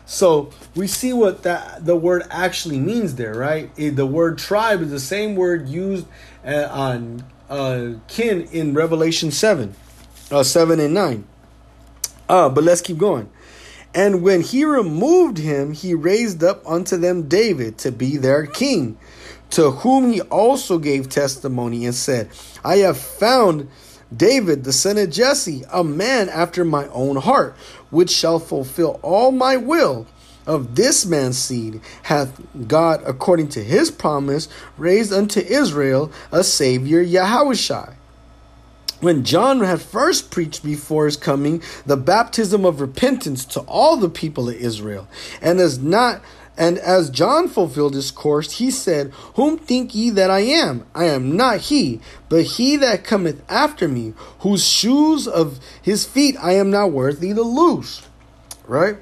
So 0.08 0.52
we 0.74 0.88
see 0.88 1.12
what 1.12 1.44
that 1.44 1.86
the 1.86 1.96
word 1.96 2.24
actually 2.32 2.80
means 2.80 3.16
there, 3.16 3.34
right? 3.34 3.70
It, 3.76 3.98
the 3.98 4.06
word 4.06 4.38
tribe 4.38 4.82
is 4.82 4.90
the 4.90 5.02
same 5.02 5.36
word 5.36 5.68
used 5.68 6.08
uh, 6.46 6.70
on 6.72 7.26
uh, 7.50 7.90
kin 8.08 8.44
in 8.54 8.74
Revelation 8.74 9.32
seven, 9.32 9.76
uh, 10.32 10.44
seven 10.44 10.80
and 10.80 10.94
nine. 10.94 11.28
Uh, 12.30 12.48
but 12.48 12.64
let's 12.64 12.82
keep 12.82 12.98
going. 12.98 13.30
And 13.94 14.22
when 14.22 14.42
he 14.42 14.64
removed 14.64 15.40
him, 15.40 15.74
he 15.74 15.94
raised 15.94 16.42
up 16.42 16.66
unto 16.66 16.96
them 16.96 17.28
David 17.28 17.78
to 17.80 17.92
be 17.92 18.16
their 18.16 18.46
king, 18.46 18.98
to 19.52 19.72
whom 19.72 20.12
he 20.12 20.22
also 20.22 20.78
gave 20.78 21.10
testimony 21.10 21.86
and 21.86 21.96
said, 21.96 22.30
I 22.64 22.78
have 22.78 22.98
found 22.98 23.70
David, 24.16 24.64
the 24.64 24.72
son 24.72 24.98
of 24.98 25.10
Jesse, 25.10 25.64
a 25.72 25.84
man 25.84 26.30
after 26.30 26.64
my 26.64 26.88
own 26.90 27.18
heart, 27.18 27.58
which 27.90 28.10
shall 28.10 28.40
fulfill 28.40 29.00
all 29.02 29.32
my 29.32 29.58
will. 29.58 30.08
Of 30.46 30.76
this 30.76 31.06
man's 31.06 31.38
seed 31.38 31.82
hath 32.04 32.40
God, 32.68 33.04
according 33.06 33.50
to 33.50 33.64
his 33.64 33.92
promise, 33.92 34.48
raised 34.78 35.12
unto 35.12 35.42
Israel 35.42 36.10
a 36.32 36.42
Savior, 36.42 37.04
Yahushua. 37.04 37.96
When 39.02 39.26
John 39.26 39.60
had 39.60 39.82
first 39.82 40.32
preached 40.32 40.64
before 40.64 41.06
his 41.06 41.18
coming 41.18 41.62
the 41.86 41.98
baptism 41.98 42.66
of 42.66 42.80
repentance 42.82 43.46
to 43.46 43.60
all 43.62 43.98
the 43.98 44.10
people 44.10 44.48
of 44.50 44.56
Israel, 44.56 45.08
and 45.42 45.60
as 45.60 45.78
not 45.78 46.22
and 46.58 46.80
as 46.80 47.12
John 47.12 47.48
fulfilled 47.48 47.94
his 47.94 48.10
course, 48.10 48.54
he 48.54 48.72
said, 48.72 49.12
Whom 49.36 49.60
think 49.60 49.94
ye 49.94 50.10
that 50.10 50.32
I 50.32 50.40
am? 50.40 50.86
I 50.96 51.06
am 51.06 51.38
not 51.38 51.62
he, 51.62 52.02
but 52.30 52.44
he 52.44 52.76
that 52.78 53.04
cometh 53.04 53.44
after 53.48 53.88
me, 53.88 54.14
whose 54.40 54.68
shoes 54.68 55.28
of 55.28 55.60
his 55.80 56.06
feet 56.06 56.36
I 56.42 56.54
am 56.54 56.72
not 56.72 56.92
worthy 56.92 57.34
to 57.34 57.44
loose. 57.44 58.08
Right? 58.66 58.98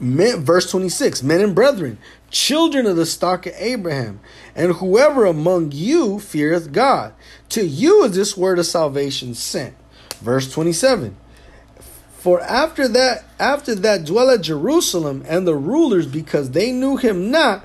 Men, 0.00 0.40
verse 0.40 0.70
26 0.70 1.22
Men 1.22 1.42
and 1.42 1.54
brethren, 1.54 1.98
children 2.30 2.86
of 2.86 2.96
the 2.96 3.06
stock 3.06 3.46
of 3.46 3.52
Abraham, 3.58 4.20
and 4.56 4.72
whoever 4.72 5.26
among 5.26 5.72
you 5.72 6.18
feareth 6.18 6.72
God, 6.72 7.12
to 7.50 7.64
you 7.64 8.04
is 8.04 8.16
this 8.16 8.38
word 8.38 8.58
of 8.58 8.66
salvation 8.66 9.34
sent. 9.34 9.74
Verse 10.20 10.50
27 10.50 11.16
for 12.24 12.40
after 12.40 12.88
that, 12.88 13.22
after 13.38 13.74
that 13.74 14.06
dwell 14.06 14.30
at 14.30 14.40
Jerusalem 14.40 15.22
and 15.28 15.46
the 15.46 15.54
rulers, 15.54 16.06
because 16.06 16.52
they 16.52 16.72
knew 16.72 16.96
him 16.96 17.30
not, 17.30 17.62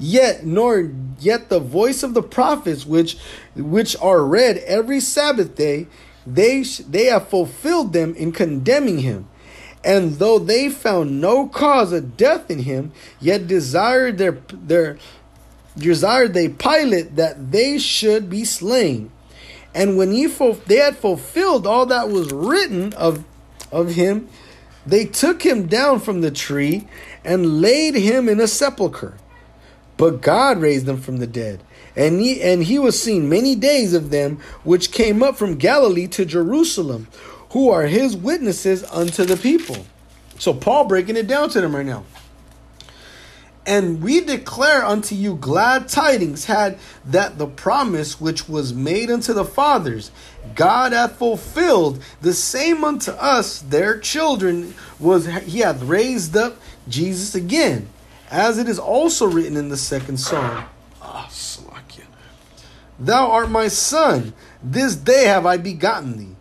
yet 0.00 0.44
nor 0.44 0.90
yet 1.20 1.48
the 1.48 1.60
voice 1.60 2.02
of 2.02 2.12
the 2.14 2.22
prophets, 2.24 2.84
which 2.84 3.16
which 3.54 3.94
are 3.98 4.24
read 4.24 4.56
every 4.66 4.98
Sabbath 4.98 5.54
day, 5.54 5.86
they 6.26 6.62
they 6.62 7.04
have 7.04 7.28
fulfilled 7.28 7.92
them 7.92 8.12
in 8.16 8.32
condemning 8.32 8.98
him. 8.98 9.28
And 9.84 10.14
though 10.14 10.40
they 10.40 10.70
found 10.70 11.20
no 11.20 11.46
cause 11.46 11.92
of 11.92 12.16
death 12.16 12.50
in 12.50 12.64
him, 12.64 12.90
yet 13.20 13.46
desired 13.46 14.18
their 14.18 14.38
their 14.50 14.98
desired 15.78 16.34
they 16.34 16.48
Pilate 16.48 17.14
that 17.14 17.52
they 17.52 17.78
should 17.78 18.28
be 18.28 18.44
slain. 18.44 19.12
And 19.72 19.96
when 19.96 20.10
he 20.10 20.26
they 20.26 20.78
had 20.78 20.96
fulfilled 20.96 21.64
all 21.64 21.86
that 21.86 22.08
was 22.08 22.32
written 22.32 22.92
of 22.94 23.24
of 23.70 23.94
him, 23.94 24.28
they 24.86 25.04
took 25.04 25.42
him 25.42 25.66
down 25.66 26.00
from 26.00 26.20
the 26.20 26.30
tree 26.30 26.88
and 27.24 27.60
laid 27.60 27.94
him 27.94 28.28
in 28.28 28.40
a 28.40 28.48
sepulchre. 28.48 29.14
But 29.96 30.22
God 30.22 30.58
raised 30.58 30.88
him 30.88 31.00
from 31.00 31.18
the 31.18 31.26
dead. 31.26 31.62
And 31.96 32.20
he, 32.20 32.40
and 32.40 32.62
he 32.62 32.78
was 32.78 33.00
seen 33.00 33.28
many 33.28 33.54
days 33.54 33.92
of 33.92 34.10
them 34.10 34.38
which 34.64 34.92
came 34.92 35.22
up 35.22 35.36
from 35.36 35.56
Galilee 35.56 36.06
to 36.08 36.24
Jerusalem, 36.24 37.08
who 37.50 37.68
are 37.68 37.86
his 37.86 38.16
witnesses 38.16 38.84
unto 38.84 39.24
the 39.24 39.36
people. 39.36 39.84
So 40.38 40.54
Paul 40.54 40.86
breaking 40.86 41.16
it 41.16 41.26
down 41.26 41.50
to 41.50 41.60
them 41.60 41.76
right 41.76 41.84
now. 41.84 42.04
And 43.66 44.02
we 44.02 44.20
declare 44.20 44.84
unto 44.84 45.14
you 45.14 45.36
glad 45.36 45.88
tidings 45.88 46.46
had 46.46 46.78
that 47.04 47.38
the 47.38 47.46
promise 47.46 48.20
which 48.20 48.48
was 48.48 48.72
made 48.72 49.10
unto 49.10 49.32
the 49.34 49.44
fathers, 49.44 50.10
God 50.54 50.92
hath 50.92 51.16
fulfilled 51.16 52.02
the 52.22 52.32
same 52.32 52.84
unto 52.84 53.12
us, 53.12 53.60
their 53.60 53.98
children, 53.98 54.74
was 54.98 55.26
he 55.26 55.60
hath 55.60 55.82
raised 55.82 56.36
up 56.36 56.56
Jesus 56.88 57.34
again, 57.34 57.88
as 58.30 58.58
it 58.58 58.68
is 58.68 58.78
also 58.78 59.26
written 59.26 59.56
in 59.56 59.68
the 59.68 59.76
second 59.76 60.16
psalm. 60.16 60.64
Ah, 61.02 61.28
Slakia. 61.30 62.06
Thou 62.98 63.30
art 63.30 63.50
my 63.50 63.68
son, 63.68 64.32
this 64.62 64.96
day 64.96 65.26
have 65.26 65.44
I 65.44 65.58
begotten 65.58 66.16
thee. 66.16 66.36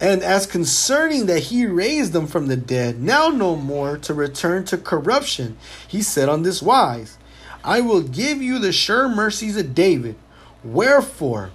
And 0.00 0.22
as 0.22 0.46
concerning 0.46 1.26
that 1.26 1.44
he 1.44 1.64
raised 1.64 2.12
them 2.12 2.26
from 2.26 2.48
the 2.48 2.56
dead, 2.56 3.00
now 3.00 3.28
no 3.28 3.56
more 3.56 3.96
to 3.98 4.12
return 4.12 4.64
to 4.66 4.76
corruption, 4.76 5.56
he 5.88 6.02
said 6.02 6.28
on 6.28 6.42
this 6.42 6.60
wise 6.60 7.16
I 7.64 7.80
will 7.80 8.02
give 8.02 8.40
you 8.40 8.58
the 8.58 8.72
sure 8.72 9.08
mercies 9.08 9.56
of 9.56 9.74
David. 9.74 10.16
Wherefore, 10.62 11.50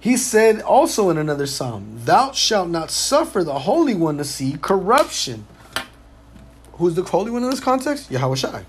he 0.00 0.16
said 0.16 0.60
also 0.62 1.10
in 1.10 1.18
another 1.18 1.46
psalm, 1.46 2.00
Thou 2.04 2.32
shalt 2.32 2.70
not 2.70 2.90
suffer 2.90 3.44
the 3.44 3.60
Holy 3.60 3.94
One 3.94 4.16
to 4.16 4.24
see 4.24 4.56
corruption. 4.60 5.46
Who's 6.72 6.94
the 6.94 7.02
Holy 7.02 7.30
One 7.30 7.44
in 7.44 7.50
this 7.50 7.60
context? 7.60 8.10
Yahweh 8.10 8.36
Shai. 8.36 8.64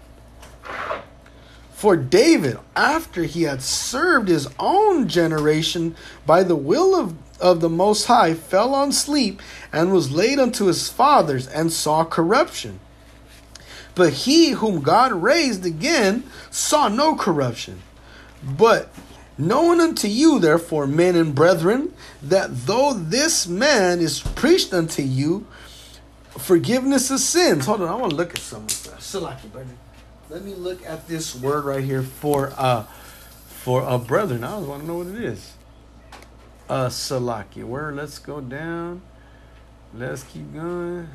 For 1.72 1.96
David, 1.96 2.60
after 2.76 3.24
he 3.24 3.44
had 3.44 3.64
served 3.64 4.28
his 4.28 4.48
own 4.60 5.08
generation 5.08 5.96
by 6.28 6.44
the 6.44 6.56
will 6.56 6.94
of 6.94 7.16
of 7.42 7.60
the 7.60 7.70
Most 7.70 8.06
High 8.06 8.34
fell 8.34 8.74
on 8.74 8.92
sleep 8.92 9.42
and 9.74 9.92
was 9.92 10.12
laid 10.12 10.40
unto 10.40 10.66
his 10.66 10.90
fathers 10.90 11.48
and 11.48 11.72
saw 11.72 12.06
corruption. 12.06 12.80
But 13.96 14.14
he 14.14 14.52
whom 14.52 14.82
God 14.82 15.12
raised 15.12 15.66
again 15.66 16.24
saw 16.50 16.88
no 16.88 17.16
corruption. 17.16 17.82
But 18.42 18.94
knowing 19.38 19.82
unto 19.82 20.08
you, 20.08 20.40
therefore, 20.40 20.88
men 20.88 21.16
and 21.16 21.36
brethren, 21.36 21.94
that 22.24 22.66
though 22.66 22.94
this 22.94 23.48
man 23.48 24.00
is 24.00 24.20
preached 24.22 24.74
unto 24.74 25.02
you 25.02 25.46
forgiveness 26.38 27.12
of 27.12 27.20
sins. 27.20 27.66
Hold 27.66 27.82
on, 27.82 27.90
I 27.90 27.96
want 27.96 28.12
to 28.12 28.16
look 28.16 28.34
at 28.34 28.40
some 28.40 28.64
of 28.64 28.84
that. 28.84 29.02
Let 30.30 30.46
me 30.46 30.54
look 30.54 30.86
at 30.86 31.08
this 31.10 31.36
word 31.36 31.66
right 31.66 31.84
here 31.84 32.04
for 32.04 32.54
uh 32.56 32.84
for 33.48 33.84
a 33.84 34.00
brethren. 34.00 34.44
I 34.44 34.58
just 34.58 34.68
want 34.68 34.82
to 34.82 34.88
know 34.88 34.96
what 34.96 35.08
it 35.08 35.22
is 35.24 35.54
Salaki. 36.72 37.66
Where? 37.66 37.92
Let's 37.92 38.18
go 38.20 38.40
down. 38.40 39.02
Let's 39.94 40.24
keep 40.24 40.54
going. 40.54 41.08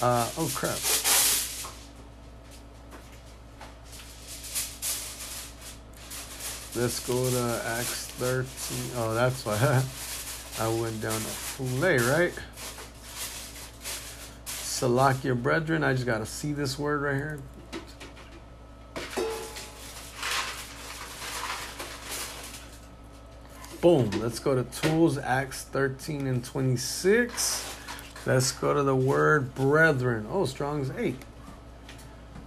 Uh, 0.00 0.30
oh 0.38 0.50
crap. 0.54 0.78
Let's 6.76 7.00
go 7.06 7.30
to 7.30 7.62
Acts 7.66 8.06
13. 8.18 8.90
Oh, 8.96 9.14
that's 9.14 9.44
why. 9.46 9.56
I 10.64 10.68
went 10.68 11.00
down 11.00 11.12
to 11.12 11.18
Fule, 11.18 11.98
right? 12.10 12.32
Salakia 14.46 15.34
brethren. 15.42 15.82
I 15.82 15.94
just 15.94 16.06
got 16.06 16.18
to 16.18 16.26
see 16.26 16.52
this 16.52 16.78
word 16.78 17.02
right 17.02 17.16
here. 17.16 17.40
Boom. 23.80 24.10
Let's 24.20 24.38
go 24.38 24.54
to 24.54 24.64
tools, 24.64 25.18
Acts 25.18 25.64
13 25.64 26.26
and 26.26 26.44
26. 26.44 27.76
Let's 28.24 28.52
go 28.52 28.74
to 28.74 28.82
the 28.82 28.96
word 28.96 29.54
brethren. 29.54 30.26
Oh, 30.30 30.46
Strong's 30.46 30.90
8. 30.96 31.16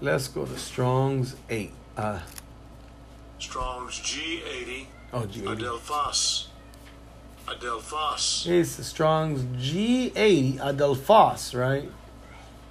Let's 0.01 0.27
go 0.27 0.45
to 0.45 0.57
Strong's 0.57 1.35
8. 1.49 1.71
Uh, 1.95 2.19
Strong's 3.37 3.99
G80. 3.99 4.85
oh, 5.13 5.21
G80. 5.21 5.57
Adelphos. 5.57 6.47
Adelphos. 7.47 8.47
It's 8.47 8.75
the 8.75 8.83
Strong's 8.83 9.43
G80 9.43 10.57
Adelphos, 10.57 11.57
right? 11.57 11.89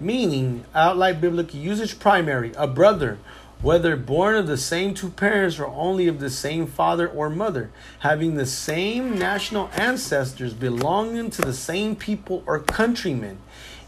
Meaning, 0.01 0.65
outright 0.75 1.21
biblical 1.21 1.59
usage 1.59 1.99
primary, 1.99 2.53
a 2.57 2.67
brother, 2.67 3.19
whether 3.61 3.97
born 3.97 4.37
of 4.37 4.47
the 4.47 4.57
same 4.57 4.95
two 4.95 5.11
parents 5.11 5.59
or 5.59 5.67
only 5.67 6.07
of 6.07 6.21
the 6.21 6.31
same 6.31 6.67
father 6.67 7.09
or 7.09 7.29
mother, 7.29 7.71
having 8.01 8.35
the 8.35 8.47
same 8.47 9.19
national 9.19 9.69
ancestors, 9.75 10.55
belonging 10.55 11.29
to 11.31 11.43
the 11.43 11.53
same 11.53 11.97
people 11.97 12.43
or 12.47 12.61
countrymen, 12.61 13.39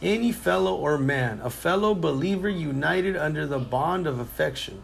any 0.03 0.33
fellow 0.33 0.75
or 0.75 0.99
man, 0.99 1.41
a 1.43 1.51
fellow 1.51 1.95
believer 1.95 2.49
united 2.49 3.17
under 3.17 3.47
the 3.47 3.59
bond 3.59 4.07
of 4.07 4.19
affection, 4.19 4.83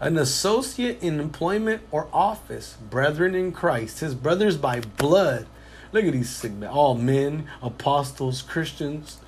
an 0.00 0.18
associate 0.18 1.02
in 1.02 1.18
employment 1.18 1.82
or 1.90 2.08
office, 2.12 2.76
brethren 2.90 3.34
in 3.34 3.52
Christ, 3.52 4.00
his 4.00 4.14
brothers 4.14 4.58
by 4.58 4.80
blood. 4.80 5.46
Look 5.92 6.04
at 6.04 6.12
these 6.12 6.44
men. 6.44 6.68
All 6.68 6.94
men, 6.94 7.48
apostles, 7.62 8.42
Christians 8.42 9.18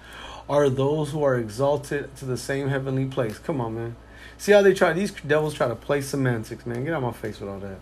are 0.50 0.68
those 0.68 1.12
who 1.12 1.22
are 1.22 1.38
exalted 1.38 2.14
to 2.16 2.24
the 2.26 2.36
same 2.36 2.68
heavenly 2.68 3.06
place. 3.06 3.38
Come 3.38 3.60
on, 3.60 3.74
man. 3.74 3.96
See 4.38 4.52
how 4.52 4.62
they 4.62 4.72
try, 4.72 4.92
these 4.92 5.10
devils 5.10 5.54
try 5.54 5.68
to 5.68 5.74
play 5.74 6.00
semantics, 6.00 6.64
man. 6.64 6.84
Get 6.84 6.94
out 6.94 7.02
my 7.02 7.12
face 7.12 7.40
with 7.40 7.50
all 7.50 7.58
that. 7.58 7.78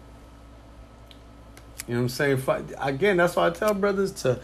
You 1.87 1.95
know 1.95 2.01
what 2.01 2.19
I'm 2.19 2.41
saying? 2.41 2.43
I, 2.49 2.89
again, 2.89 3.19
that's 3.19 3.37
why 3.37 3.47
I 3.47 3.51
tell 3.51 3.75
brothers 3.75 4.11
to 4.23 4.41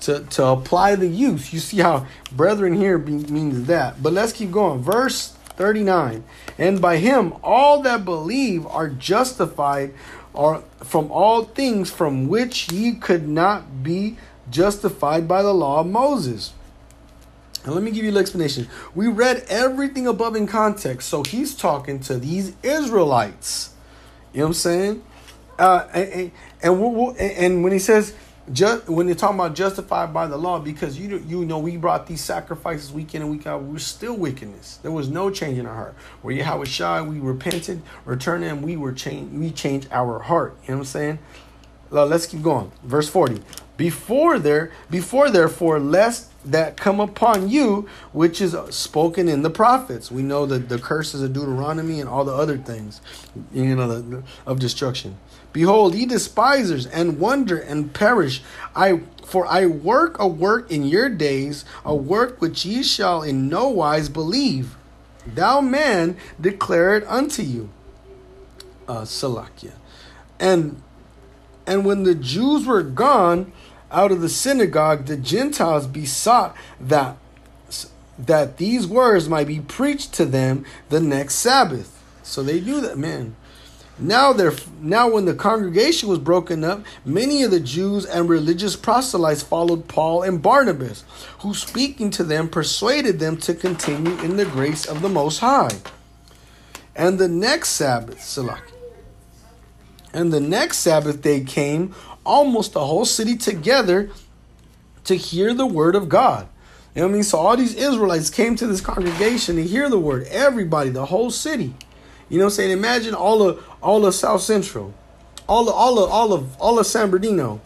to 0.00 0.20
to 0.20 0.46
apply 0.46 0.94
the 0.94 1.08
use. 1.08 1.52
You 1.52 1.58
see 1.58 1.78
how 1.78 2.06
brethren 2.32 2.74
here 2.74 2.98
be, 2.98 3.12
means 3.12 3.66
that. 3.66 4.02
But 4.02 4.12
let's 4.12 4.32
keep 4.32 4.50
going. 4.50 4.80
Verse 4.80 5.36
39. 5.56 6.24
And 6.58 6.80
by 6.80 6.98
him 6.98 7.34
all 7.42 7.82
that 7.82 8.04
believe 8.04 8.66
are 8.66 8.88
justified 8.88 9.94
are 10.34 10.62
from 10.84 11.10
all 11.10 11.44
things 11.44 11.90
from 11.90 12.28
which 12.28 12.70
ye 12.70 12.94
could 12.94 13.26
not 13.26 13.82
be 13.82 14.16
justified 14.50 15.26
by 15.26 15.42
the 15.42 15.52
law 15.54 15.80
of 15.80 15.86
Moses. 15.86 16.52
And 17.66 17.74
let 17.74 17.82
me 17.82 17.90
give 17.90 18.04
you 18.04 18.12
the 18.12 18.20
explanation. 18.20 18.68
We 18.94 19.08
read 19.08 19.44
everything 19.48 20.06
above 20.06 20.36
in 20.36 20.46
context. 20.46 21.08
So 21.08 21.24
he's 21.24 21.54
talking 21.54 21.98
to 22.00 22.16
these 22.16 22.54
Israelites. 22.62 23.74
You 24.32 24.38
know 24.38 24.44
what 24.44 24.48
I'm 24.50 24.54
saying? 24.54 25.04
Uh, 25.58 25.86
and 25.92 26.30
and, 26.62 26.80
we'll, 26.80 27.16
and 27.18 27.64
when 27.64 27.72
he 27.72 27.78
says 27.78 28.14
just 28.52 28.88
when 28.88 29.06
they're 29.06 29.16
talking 29.16 29.36
about 29.36 29.56
justified 29.56 30.14
by 30.14 30.26
the 30.28 30.36
law, 30.36 30.60
because 30.60 30.98
you 30.98 31.18
you 31.26 31.44
know 31.44 31.58
we 31.58 31.76
brought 31.76 32.06
these 32.06 32.20
sacrifices 32.20 32.92
week 32.92 33.14
in 33.14 33.22
and 33.22 33.30
week 33.30 33.46
out, 33.46 33.62
we're 33.62 33.78
still 33.78 34.16
wickedness. 34.16 34.76
There 34.82 34.92
was 34.92 35.08
no 35.08 35.30
change 35.30 35.58
in 35.58 35.66
our 35.66 35.74
heart. 35.74 35.94
Where 36.22 36.34
Yahweh 36.34 36.66
shy, 36.66 37.02
we 37.02 37.18
repented, 37.18 37.82
returned, 38.04 38.44
and 38.44 38.62
we 38.62 38.76
were 38.76 38.92
changed. 38.92 39.34
We 39.36 39.50
changed 39.50 39.88
our 39.90 40.20
heart. 40.20 40.56
You 40.62 40.74
know 40.74 40.74
what 40.74 40.80
I'm 40.80 40.84
saying? 40.84 41.18
Let's 41.90 42.26
keep 42.26 42.42
going. 42.42 42.70
Verse 42.84 43.08
40. 43.08 43.42
Before 43.76 44.38
there, 44.38 44.72
before 44.90 45.30
therefore, 45.30 45.78
lest 45.78 46.30
that 46.46 46.76
come 46.76 47.00
upon 47.00 47.48
you, 47.48 47.88
which 48.12 48.40
is 48.40 48.56
spoken 48.70 49.28
in 49.28 49.42
the 49.42 49.50
prophets. 49.50 50.10
We 50.10 50.22
know 50.22 50.46
that 50.46 50.68
the 50.68 50.78
curses 50.78 51.22
of 51.22 51.32
Deuteronomy 51.32 52.00
and 52.00 52.08
all 52.08 52.24
the 52.24 52.34
other 52.34 52.56
things, 52.56 53.00
you 53.52 53.74
know, 53.74 54.22
of 54.46 54.58
destruction. 54.58 55.18
Behold, 55.52 55.94
ye 55.94 56.06
despisers, 56.06 56.86
and 56.86 57.18
wonder 57.18 57.58
and 57.58 57.92
perish. 57.92 58.42
I 58.74 59.00
for 59.24 59.46
I 59.46 59.66
work 59.66 60.18
a 60.18 60.28
work 60.28 60.70
in 60.70 60.84
your 60.84 61.08
days, 61.08 61.64
a 61.84 61.94
work 61.94 62.40
which 62.40 62.64
ye 62.64 62.82
shall 62.82 63.22
in 63.22 63.48
no 63.48 63.68
wise 63.68 64.08
believe. 64.08 64.76
Thou 65.26 65.60
man 65.60 66.16
declare 66.40 66.94
it 66.96 67.04
unto 67.08 67.42
you. 67.42 67.70
Uh, 68.86 69.02
Salakia. 69.02 69.72
And 70.38 70.82
and 71.66 71.84
when 71.84 72.04
the 72.04 72.14
Jews 72.14 72.66
were 72.66 72.82
gone 72.82 73.52
out 73.96 74.12
of 74.12 74.20
the 74.20 74.28
synagogue, 74.28 75.06
the 75.06 75.16
Gentiles 75.16 75.86
besought 75.86 76.54
that 76.78 77.16
that 78.18 78.56
these 78.56 78.86
words 78.86 79.28
might 79.28 79.46
be 79.46 79.60
preached 79.60 80.12
to 80.14 80.24
them 80.24 80.64
the 80.88 81.00
next 81.00 81.34
Sabbath. 81.34 82.02
So 82.22 82.42
they 82.42 82.60
knew 82.60 82.80
that, 82.80 82.96
man. 82.96 83.36
Now 83.98 84.34
there 84.34 84.52
now 84.80 85.10
when 85.10 85.24
the 85.24 85.34
congregation 85.34 86.10
was 86.10 86.18
broken 86.18 86.62
up, 86.62 86.84
many 87.06 87.42
of 87.42 87.50
the 87.50 87.60
Jews 87.60 88.04
and 88.04 88.28
religious 88.28 88.76
proselytes 88.76 89.42
followed 89.42 89.88
Paul 89.88 90.22
and 90.22 90.42
Barnabas, 90.42 91.04
who 91.40 91.54
speaking 91.54 92.10
to 92.10 92.24
them 92.24 92.48
persuaded 92.48 93.18
them 93.18 93.38
to 93.38 93.54
continue 93.54 94.18
in 94.18 94.36
the 94.36 94.44
grace 94.44 94.84
of 94.84 95.00
the 95.00 95.08
Most 95.08 95.38
High. 95.38 95.70
And 96.94 97.18
the 97.18 97.28
next 97.28 97.70
Sabbath, 97.70 98.22
Salak. 98.22 98.72
And 100.12 100.32
the 100.32 100.40
next 100.40 100.78
Sabbath 100.78 101.22
day 101.22 101.40
came, 101.40 101.94
almost 102.26 102.72
the 102.72 102.84
whole 102.84 103.04
city 103.04 103.36
together 103.36 104.10
to 105.04 105.14
hear 105.16 105.54
the 105.54 105.66
word 105.66 105.94
of 105.94 106.08
God. 106.08 106.48
You 106.94 107.02
know 107.02 107.08
what 107.08 107.12
I 107.12 107.14
mean? 107.14 107.22
So 107.22 107.38
all 107.38 107.56
these 107.56 107.74
Israelites 107.74 108.30
came 108.30 108.56
to 108.56 108.66
this 108.66 108.80
congregation 108.80 109.56
to 109.56 109.62
hear 109.62 109.88
the 109.88 109.98
word. 109.98 110.26
Everybody, 110.28 110.90
the 110.90 111.06
whole 111.06 111.30
city. 111.30 111.74
You 112.28 112.38
know 112.38 112.46
what 112.46 112.52
I'm 112.52 112.56
saying? 112.56 112.70
Imagine 112.72 113.14
all 113.14 113.42
of 113.42 113.64
all 113.80 114.04
of 114.04 114.14
South 114.14 114.40
Central, 114.40 114.94
all 115.46 115.68
of 115.68 115.74
all 115.74 116.02
of 116.02 116.10
all 116.10 116.32
of 116.32 116.60
all 116.60 116.78
of 116.78 116.86
San 116.86 117.10
Bernardino. 117.10 117.60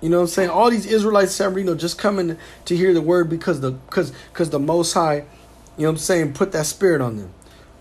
You 0.00 0.08
know 0.08 0.16
what 0.16 0.22
I'm 0.22 0.28
saying? 0.28 0.50
All 0.50 0.70
these 0.70 0.86
Israelites 0.86 1.32
San 1.32 1.50
Bernardino 1.50 1.76
just 1.76 1.98
coming 1.98 2.36
to 2.64 2.76
hear 2.76 2.92
the 2.92 3.00
word 3.02 3.30
because 3.30 3.60
the 3.60 3.72
because 3.72 4.12
because 4.32 4.50
the 4.50 4.58
Most 4.58 4.94
High, 4.94 5.16
you 5.76 5.82
know 5.82 5.88
what 5.88 5.88
I'm 5.90 5.98
saying, 5.98 6.32
put 6.32 6.52
that 6.52 6.66
spirit 6.66 7.00
on 7.00 7.18
them. 7.18 7.32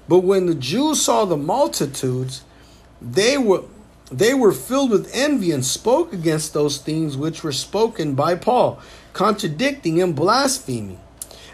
But 0.07 0.19
when 0.19 0.45
the 0.45 0.55
Jews 0.55 1.01
saw 1.01 1.25
the 1.25 1.37
multitudes, 1.37 2.43
they 3.01 3.37
were 3.37 3.63
they 4.17 4.33
were 4.33 4.51
filled 4.51 4.91
with 4.91 5.09
envy 5.13 5.51
and 5.51 5.65
spoke 5.65 6.13
against 6.13 6.53
those 6.53 6.77
things 6.77 7.17
which 7.17 7.43
were 7.43 7.51
spoken 7.51 8.15
by 8.15 8.35
Paul, 8.35 8.79
contradicting 9.13 10.01
and 10.01 10.15
blaspheming. 10.15 10.99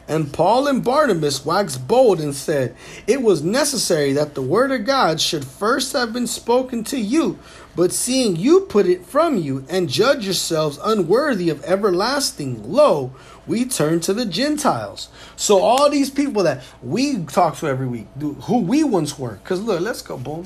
And 0.09 0.33
Paul 0.33 0.65
and 0.65 0.83
Barnabas 0.83 1.45
waxed 1.45 1.87
bold 1.87 2.19
and 2.19 2.33
said, 2.33 2.75
It 3.05 3.21
was 3.21 3.43
necessary 3.43 4.11
that 4.13 4.33
the 4.33 4.41
word 4.41 4.71
of 4.71 4.83
God 4.83 5.21
should 5.21 5.45
first 5.45 5.93
have 5.93 6.11
been 6.11 6.25
spoken 6.25 6.83
to 6.85 6.99
you, 6.99 7.37
but 7.75 7.91
seeing 7.91 8.35
you 8.35 8.61
put 8.61 8.87
it 8.87 9.05
from 9.05 9.37
you 9.37 9.65
and 9.69 9.87
judge 9.87 10.25
yourselves 10.25 10.79
unworthy 10.83 11.51
of 11.51 11.63
everlasting, 11.63 12.73
lo, 12.73 13.13
we 13.45 13.65
turn 13.65 13.99
to 13.99 14.13
the 14.15 14.25
Gentiles. 14.25 15.09
So 15.35 15.59
all 15.59 15.91
these 15.91 16.09
people 16.09 16.41
that 16.41 16.63
we 16.81 17.23
talk 17.25 17.57
to 17.57 17.67
every 17.67 17.87
week, 17.87 18.07
who 18.19 18.61
we 18.61 18.83
once 18.83 19.19
were, 19.19 19.35
because 19.35 19.61
look, 19.61 19.79
let's 19.79 20.01
go, 20.01 20.17
boom. 20.17 20.45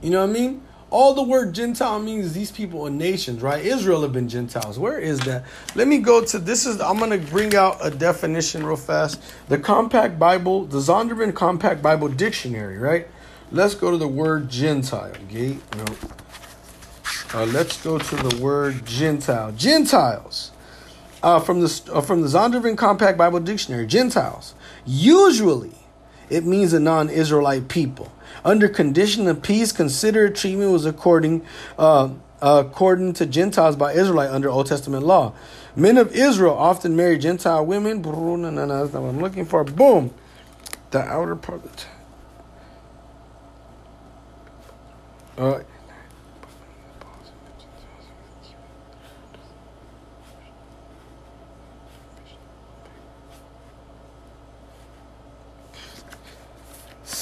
You 0.00 0.10
know 0.10 0.20
what 0.20 0.30
I 0.30 0.32
mean? 0.32 0.62
All 0.90 1.12
the 1.12 1.22
word 1.22 1.54
Gentile 1.54 1.98
means 1.98 2.32
these 2.32 2.50
people 2.50 2.86
are 2.86 2.90
nations, 2.90 3.42
right? 3.42 3.62
Israel 3.62 4.02
have 4.02 4.12
been 4.12 4.28
Gentiles. 4.28 4.78
Where 4.78 4.98
is 4.98 5.20
that? 5.20 5.44
Let 5.74 5.86
me 5.86 5.98
go 5.98 6.24
to 6.24 6.38
this 6.38 6.64
is 6.64 6.80
I'm 6.80 6.98
gonna 6.98 7.18
bring 7.18 7.54
out 7.54 7.76
a 7.82 7.90
definition 7.90 8.64
real 8.64 8.76
fast. 8.76 9.20
The 9.48 9.58
Compact 9.58 10.18
Bible, 10.18 10.64
the 10.64 10.78
Zondervan 10.78 11.34
Compact 11.34 11.82
Bible 11.82 12.08
Dictionary, 12.08 12.78
right? 12.78 13.06
Let's 13.52 13.74
go 13.74 13.90
to 13.90 13.98
the 13.98 14.08
word 14.08 14.48
Gentile. 14.48 15.12
Gate, 15.28 15.60
no. 15.76 15.84
Uh, 17.34 17.44
let's 17.44 17.82
go 17.82 17.98
to 17.98 18.16
the 18.16 18.42
word 18.42 18.86
Gentile. 18.86 19.52
Gentiles. 19.52 20.52
Uh, 21.22 21.40
from 21.40 21.60
the 21.60 21.90
uh, 21.92 22.00
from 22.00 22.22
the 22.22 22.28
Zondervan 22.28 22.78
Compact 22.78 23.18
Bible 23.18 23.40
Dictionary, 23.40 23.86
Gentiles. 23.86 24.54
Usually, 24.86 25.74
it 26.30 26.46
means 26.46 26.72
a 26.72 26.80
non-Israelite 26.80 27.68
people 27.68 28.10
under 28.44 28.68
condition 28.68 29.26
of 29.26 29.42
peace, 29.42 29.72
considerate 29.72 30.36
treatment 30.36 30.72
was 30.72 30.86
according 30.86 31.44
uh, 31.78 32.10
according 32.40 33.12
to 33.14 33.26
Gentiles 33.26 33.76
by 33.76 33.92
Israelite 33.92 34.30
under 34.30 34.48
Old 34.48 34.66
Testament 34.66 35.04
law. 35.04 35.32
Men 35.74 35.96
of 35.96 36.14
Israel 36.14 36.54
often 36.54 36.96
marry 36.96 37.18
Gentile 37.18 37.64
women. 37.64 38.02
No, 38.02 38.36
no, 38.36 38.66
that's 38.66 38.92
not 38.92 39.02
what 39.02 39.08
I'm 39.08 39.20
looking 39.20 39.44
for. 39.44 39.64
Boom. 39.64 40.12
The 40.90 41.00
outer 41.00 41.36
part 41.36 41.64
of 41.64 41.76
the. 45.36 45.64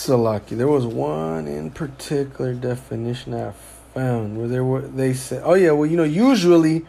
Salaki. 0.06 0.56
There 0.56 0.68
was 0.68 0.86
one 0.86 1.48
in 1.48 1.70
particular 1.70 2.54
definition 2.54 3.34
I 3.34 3.52
found 3.94 4.38
where 4.38 4.48
there 4.48 4.64
were 4.64 4.82
they 4.82 5.14
said, 5.14 5.42
"Oh 5.44 5.54
yeah, 5.54 5.72
well 5.72 5.86
you 5.86 5.96
know 5.96 6.04
usually 6.04 6.86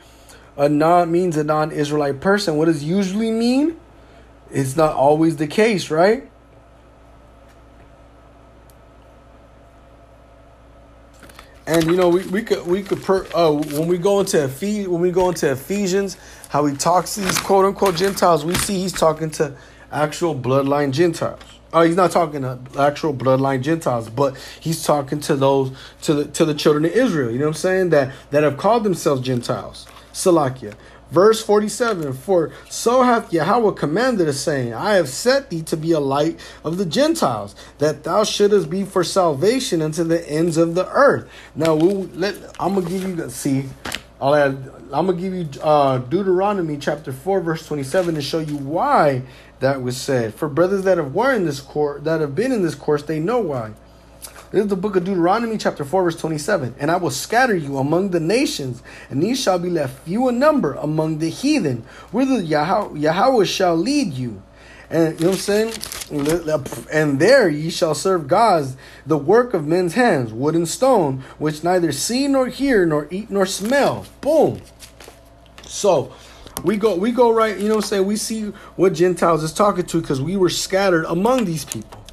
a 0.57 0.69
non 0.69 1.11
means 1.11 1.37
a 1.37 1.43
non-Israelite 1.43 2.21
person. 2.21 2.57
What 2.57 2.65
does 2.65 2.83
usually 2.83 3.31
mean? 3.31 3.79
It's 4.51 4.75
not 4.75 4.95
always 4.95 5.37
the 5.37 5.47
case, 5.47 5.91
right? 5.91 6.29
And 11.67 11.85
you 11.85 11.97
know, 11.97 12.09
we, 12.09 12.25
we 12.27 12.43
could 12.43 12.65
we 12.67 12.83
could 12.83 13.03
per, 13.03 13.27
uh, 13.33 13.51
when 13.51 13.87
we 13.87 13.97
go 13.97 14.19
into 14.21 14.37
Ephes- 14.43 14.87
when 14.87 15.01
we 15.01 15.11
go 15.11 15.29
into 15.29 15.51
Ephesians, 15.51 16.17
how 16.49 16.65
he 16.65 16.75
talks 16.75 17.15
to 17.15 17.21
these 17.21 17.39
quote 17.39 17.65
unquote 17.65 17.95
Gentiles, 17.95 18.45
we 18.45 18.55
see 18.55 18.79
he's 18.79 18.93
talking 18.93 19.31
to 19.31 19.55
actual 19.91 20.35
bloodline 20.35 20.91
Gentiles. 20.91 21.56
Oh, 21.73 21.81
he's 21.81 21.95
not 21.95 22.11
talking 22.11 22.41
to 22.41 22.59
actual 22.79 23.13
bloodline 23.13 23.61
Gentiles, 23.61 24.09
but 24.09 24.37
he's 24.59 24.83
talking 24.83 25.19
to 25.21 25.35
those 25.35 25.71
to 26.03 26.13
the 26.13 26.25
to 26.25 26.45
the 26.45 26.53
children 26.53 26.85
of 26.85 26.91
Israel. 26.91 27.31
You 27.31 27.39
know 27.39 27.45
what 27.45 27.55
I'm 27.57 27.61
saying? 27.61 27.89
That 27.89 28.13
that 28.31 28.43
have 28.43 28.57
called 28.57 28.83
themselves 28.83 29.21
Gentiles. 29.21 29.85
Salakia. 30.13 30.73
Verse 31.11 31.41
47 31.41 32.13
For 32.13 32.51
so 32.69 33.03
hath 33.03 33.31
Yahweh 33.31 33.75
commanded 33.75 34.27
us, 34.27 34.39
saying, 34.39 34.73
I 34.73 34.95
have 34.95 35.07
set 35.07 35.49
thee 35.49 35.61
to 35.63 35.77
be 35.77 35.91
a 35.91 35.99
light 35.99 36.39
of 36.63 36.77
the 36.77 36.85
Gentiles, 36.85 37.55
that 37.77 38.03
thou 38.03 38.23
shouldest 38.23 38.69
be 38.69 38.83
for 38.83 39.03
salvation 39.03 39.81
unto 39.81 40.03
the 40.03 40.27
ends 40.29 40.57
of 40.57 40.75
the 40.75 40.89
earth. 40.89 41.29
Now, 41.55 41.75
we'll 41.75 42.09
let, 42.13 42.35
I'm 42.59 42.73
going 42.73 42.85
to 42.85 42.91
give 42.91 43.03
you, 43.03 43.29
see, 43.29 43.65
I'll 44.19 44.35
add, 44.35 44.69
I'm 44.91 45.05
going 45.05 45.17
to 45.17 45.21
give 45.21 45.33
you 45.33 45.61
uh, 45.61 45.99
Deuteronomy 45.99 46.77
chapter 46.77 47.13
4, 47.13 47.39
verse 47.39 47.65
27 47.65 48.15
to 48.15 48.21
show 48.21 48.39
you 48.39 48.57
why 48.57 49.21
that 49.59 49.81
was 49.81 49.97
said. 49.97 50.33
For 50.33 50.47
brothers 50.47 50.83
that 50.83 50.97
have 50.97 51.13
were 51.13 51.33
in 51.33 51.45
this 51.45 51.59
course, 51.59 52.03
that 52.03 52.21
have 52.21 52.35
been 52.35 52.51
in 52.51 52.61
this 52.61 52.75
course, 52.75 53.03
they 53.03 53.19
know 53.19 53.39
why. 53.39 53.73
This 54.49 54.63
is 54.63 54.69
the 54.69 54.77
book 54.77 54.95
of 54.95 55.03
Deuteronomy, 55.03 55.57
chapter 55.57 55.83
4, 55.83 56.03
verse 56.03 56.15
27. 56.15 56.75
And 56.79 56.89
I 56.89 56.95
will 56.95 57.11
scatter 57.11 57.55
you 57.55 57.77
among 57.77 58.11
the 58.11 58.19
nations, 58.21 58.81
and 59.09 59.21
ye 59.21 59.35
shall 59.35 59.59
be 59.59 59.69
left 59.69 60.05
few 60.05 60.29
in 60.29 60.39
number 60.39 60.73
among 60.75 61.19
the 61.19 61.29
heathen, 61.29 61.83
whither 62.11 62.39
Yahweh 62.41 63.43
shall 63.43 63.75
lead 63.75 64.13
you. 64.13 64.41
And 64.89 65.19
you 65.19 65.25
know 65.25 65.31
what 65.31 65.49
I'm 65.49 65.71
saying? 65.71 66.87
And 66.93 67.19
there 67.19 67.49
ye 67.49 67.69
shall 67.69 67.93
serve 67.93 68.29
gods, 68.29 68.77
the 69.05 69.17
work 69.17 69.53
of 69.53 69.67
men's 69.67 69.95
hands, 69.95 70.31
wood 70.31 70.55
and 70.55 70.65
stone, 70.65 71.25
which 71.37 71.61
neither 71.61 71.91
see 71.91 72.29
nor 72.29 72.47
hear, 72.47 72.85
nor 72.85 73.09
eat 73.11 73.29
nor 73.29 73.45
smell. 73.45 74.05
Boom. 74.21 74.61
So 75.65 76.13
we 76.63 76.77
go 76.77 76.95
we 76.95 77.11
go 77.11 77.31
right, 77.31 77.57
you 77.57 77.67
know 77.67 77.75
what 77.75 77.85
I'm 77.85 77.89
saying? 77.89 78.05
We 78.05 78.15
see 78.15 78.43
what 78.75 78.93
Gentiles 78.93 79.43
is 79.43 79.53
talking 79.53 79.85
to 79.85 80.01
because 80.01 80.21
we 80.21 80.35
were 80.37 80.49
scattered 80.49 81.05
among 81.05 81.45
these 81.45 81.65
people. 81.65 82.03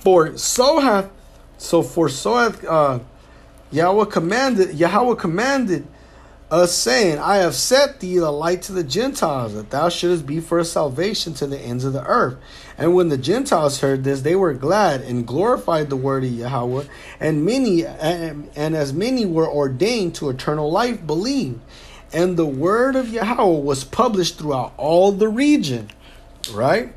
For 0.00 0.36
so 0.36 0.80
hath 0.80 1.10
so 1.58 1.82
for 1.82 2.08
so 2.08 2.36
hath 2.36 2.64
uh, 2.64 3.00
Yahweh 3.72 4.06
commanded 4.06 4.74
Yahweh 4.74 5.16
commanded 5.16 5.86
us 6.50 6.76
saying, 6.76 7.18
I 7.18 7.36
have 7.36 7.54
set 7.54 8.00
thee 8.00 8.16
a 8.16 8.28
light 8.28 8.62
to 8.62 8.72
the 8.72 8.82
Gentiles, 8.82 9.54
that 9.54 9.70
thou 9.70 9.88
shouldest 9.88 10.26
be 10.26 10.40
for 10.40 10.58
a 10.58 10.64
salvation 10.64 11.32
to 11.34 11.46
the 11.46 11.58
ends 11.58 11.84
of 11.84 11.92
the 11.92 12.04
earth. 12.04 12.38
And 12.76 12.94
when 12.94 13.08
the 13.08 13.18
Gentiles 13.18 13.80
heard 13.80 14.04
this, 14.04 14.22
they 14.22 14.34
were 14.34 14.54
glad 14.54 15.02
and 15.02 15.26
glorified 15.26 15.90
the 15.90 15.96
word 15.96 16.24
of 16.24 16.32
Yahweh, 16.32 16.84
and 17.20 17.44
many 17.44 17.84
and, 17.86 18.50
and 18.56 18.74
as 18.74 18.92
many 18.92 19.26
were 19.26 19.48
ordained 19.48 20.16
to 20.16 20.30
eternal 20.30 20.70
life 20.70 21.06
believed. 21.06 21.60
And 22.12 22.36
the 22.36 22.46
word 22.46 22.96
of 22.96 23.08
Yahweh 23.08 23.60
was 23.60 23.84
published 23.84 24.38
throughout 24.38 24.72
all 24.76 25.12
the 25.12 25.28
region. 25.28 25.90
Right? 26.52 26.92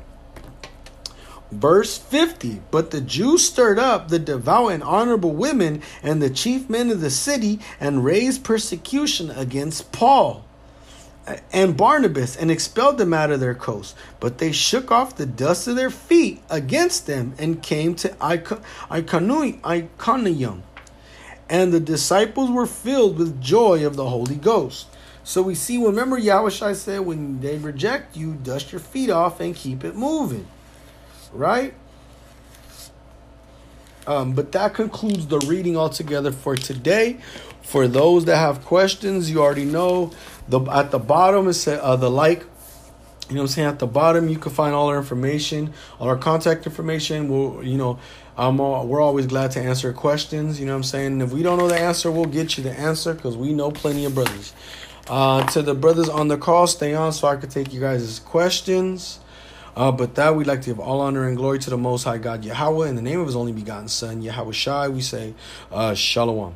Verse 1.50 1.96
50 1.96 2.62
But 2.70 2.90
the 2.90 3.00
Jews 3.00 3.46
stirred 3.46 3.78
up 3.78 4.08
the 4.08 4.18
devout 4.18 4.72
and 4.72 4.82
honorable 4.82 5.32
women 5.32 5.82
and 6.02 6.20
the 6.20 6.30
chief 6.30 6.68
men 6.68 6.90
of 6.90 7.00
the 7.00 7.10
city 7.10 7.60
and 7.78 8.04
raised 8.04 8.42
persecution 8.42 9.30
against 9.30 9.92
Paul 9.92 10.44
and 11.52 11.76
Barnabas 11.76 12.36
and 12.36 12.50
expelled 12.50 12.98
them 12.98 13.14
out 13.14 13.30
of 13.30 13.40
their 13.40 13.54
coast. 13.54 13.96
But 14.20 14.38
they 14.38 14.52
shook 14.52 14.90
off 14.90 15.16
the 15.16 15.26
dust 15.26 15.68
of 15.68 15.76
their 15.76 15.90
feet 15.90 16.42
against 16.50 17.06
them 17.06 17.34
and 17.38 17.62
came 17.62 17.94
to 17.96 18.14
Iconium. 18.90 20.62
And 21.48 21.72
the 21.72 21.80
disciples 21.80 22.50
were 22.50 22.66
filled 22.66 23.18
with 23.18 23.40
joy 23.40 23.86
of 23.86 23.96
the 23.96 24.08
Holy 24.08 24.36
Ghost. 24.36 24.88
So 25.24 25.42
we 25.42 25.54
see, 25.54 25.84
remember 25.84 26.18
Yahweh 26.18 26.50
said, 26.50 27.00
when 27.00 27.40
they 27.40 27.58
reject 27.58 28.16
you, 28.16 28.34
dust 28.34 28.72
your 28.72 28.80
feet 28.80 29.10
off 29.10 29.40
and 29.40 29.54
keep 29.56 29.82
it 29.82 29.96
moving 29.96 30.46
right? 31.34 31.74
Um, 34.06 34.32
but 34.32 34.52
that 34.52 34.74
concludes 34.74 35.26
the 35.26 35.38
reading 35.40 35.76
altogether 35.76 36.30
for 36.30 36.56
today. 36.56 37.18
For 37.62 37.88
those 37.88 38.26
that 38.26 38.36
have 38.36 38.64
questions, 38.64 39.30
you 39.30 39.40
already 39.40 39.64
know 39.64 40.12
the 40.48 40.60
at 40.60 40.90
the 40.90 40.98
bottom 40.98 41.48
is 41.48 41.66
uh, 41.66 41.96
the 41.96 42.10
like. 42.10 42.44
You 43.30 43.36
know 43.36 43.42
I'm 43.42 43.48
saying? 43.48 43.68
At 43.68 43.78
the 43.78 43.86
bottom, 43.86 44.28
you 44.28 44.38
can 44.38 44.52
find 44.52 44.74
all 44.74 44.88
our 44.88 44.98
information, 44.98 45.72
all 45.98 46.08
our 46.08 46.16
contact 46.16 46.66
information. 46.66 47.30
We'll, 47.30 47.64
you 47.64 47.78
know, 47.78 47.98
um, 48.36 48.58
we're 48.58 49.00
always 49.00 49.26
glad 49.26 49.52
to 49.52 49.60
answer 49.60 49.94
questions. 49.94 50.60
You 50.60 50.66
know 50.66 50.76
I'm 50.76 50.82
saying? 50.82 51.22
If 51.22 51.32
we 51.32 51.42
don't 51.42 51.56
know 51.56 51.68
the 51.68 51.78
answer, 51.78 52.10
we'll 52.10 52.26
get 52.26 52.58
you 52.58 52.64
the 52.64 52.78
answer 52.78 53.14
because 53.14 53.34
we 53.38 53.54
know 53.54 53.70
plenty 53.70 54.04
of 54.04 54.14
brothers. 54.14 54.52
Uh, 55.06 55.46
to 55.48 55.60
the 55.60 55.74
brothers 55.74 56.08
on 56.08 56.28
the 56.28 56.38
call, 56.38 56.66
stay 56.66 56.94
on 56.94 57.12
so 57.12 57.28
I 57.28 57.36
can 57.36 57.50
take 57.50 57.72
you 57.72 57.80
guys' 57.80 58.20
questions. 58.20 59.20
Uh, 59.76 59.90
but 59.90 60.14
that 60.14 60.36
we'd 60.36 60.46
like 60.46 60.62
to 60.62 60.70
give 60.70 60.80
all 60.80 61.00
honor 61.00 61.26
and 61.26 61.36
glory 61.36 61.58
to 61.58 61.70
the 61.70 61.76
Most 61.76 62.04
High 62.04 62.18
God 62.18 62.44
Yahweh 62.44 62.88
in 62.88 62.94
the 62.94 63.02
name 63.02 63.20
of 63.20 63.26
His 63.26 63.36
only 63.36 63.52
begotten 63.52 63.88
Son 63.88 64.22
Yahweh 64.22 64.52
Shai. 64.52 64.88
We 64.88 65.00
say, 65.00 65.34
uh, 65.72 65.94
Shalom. 65.94 66.54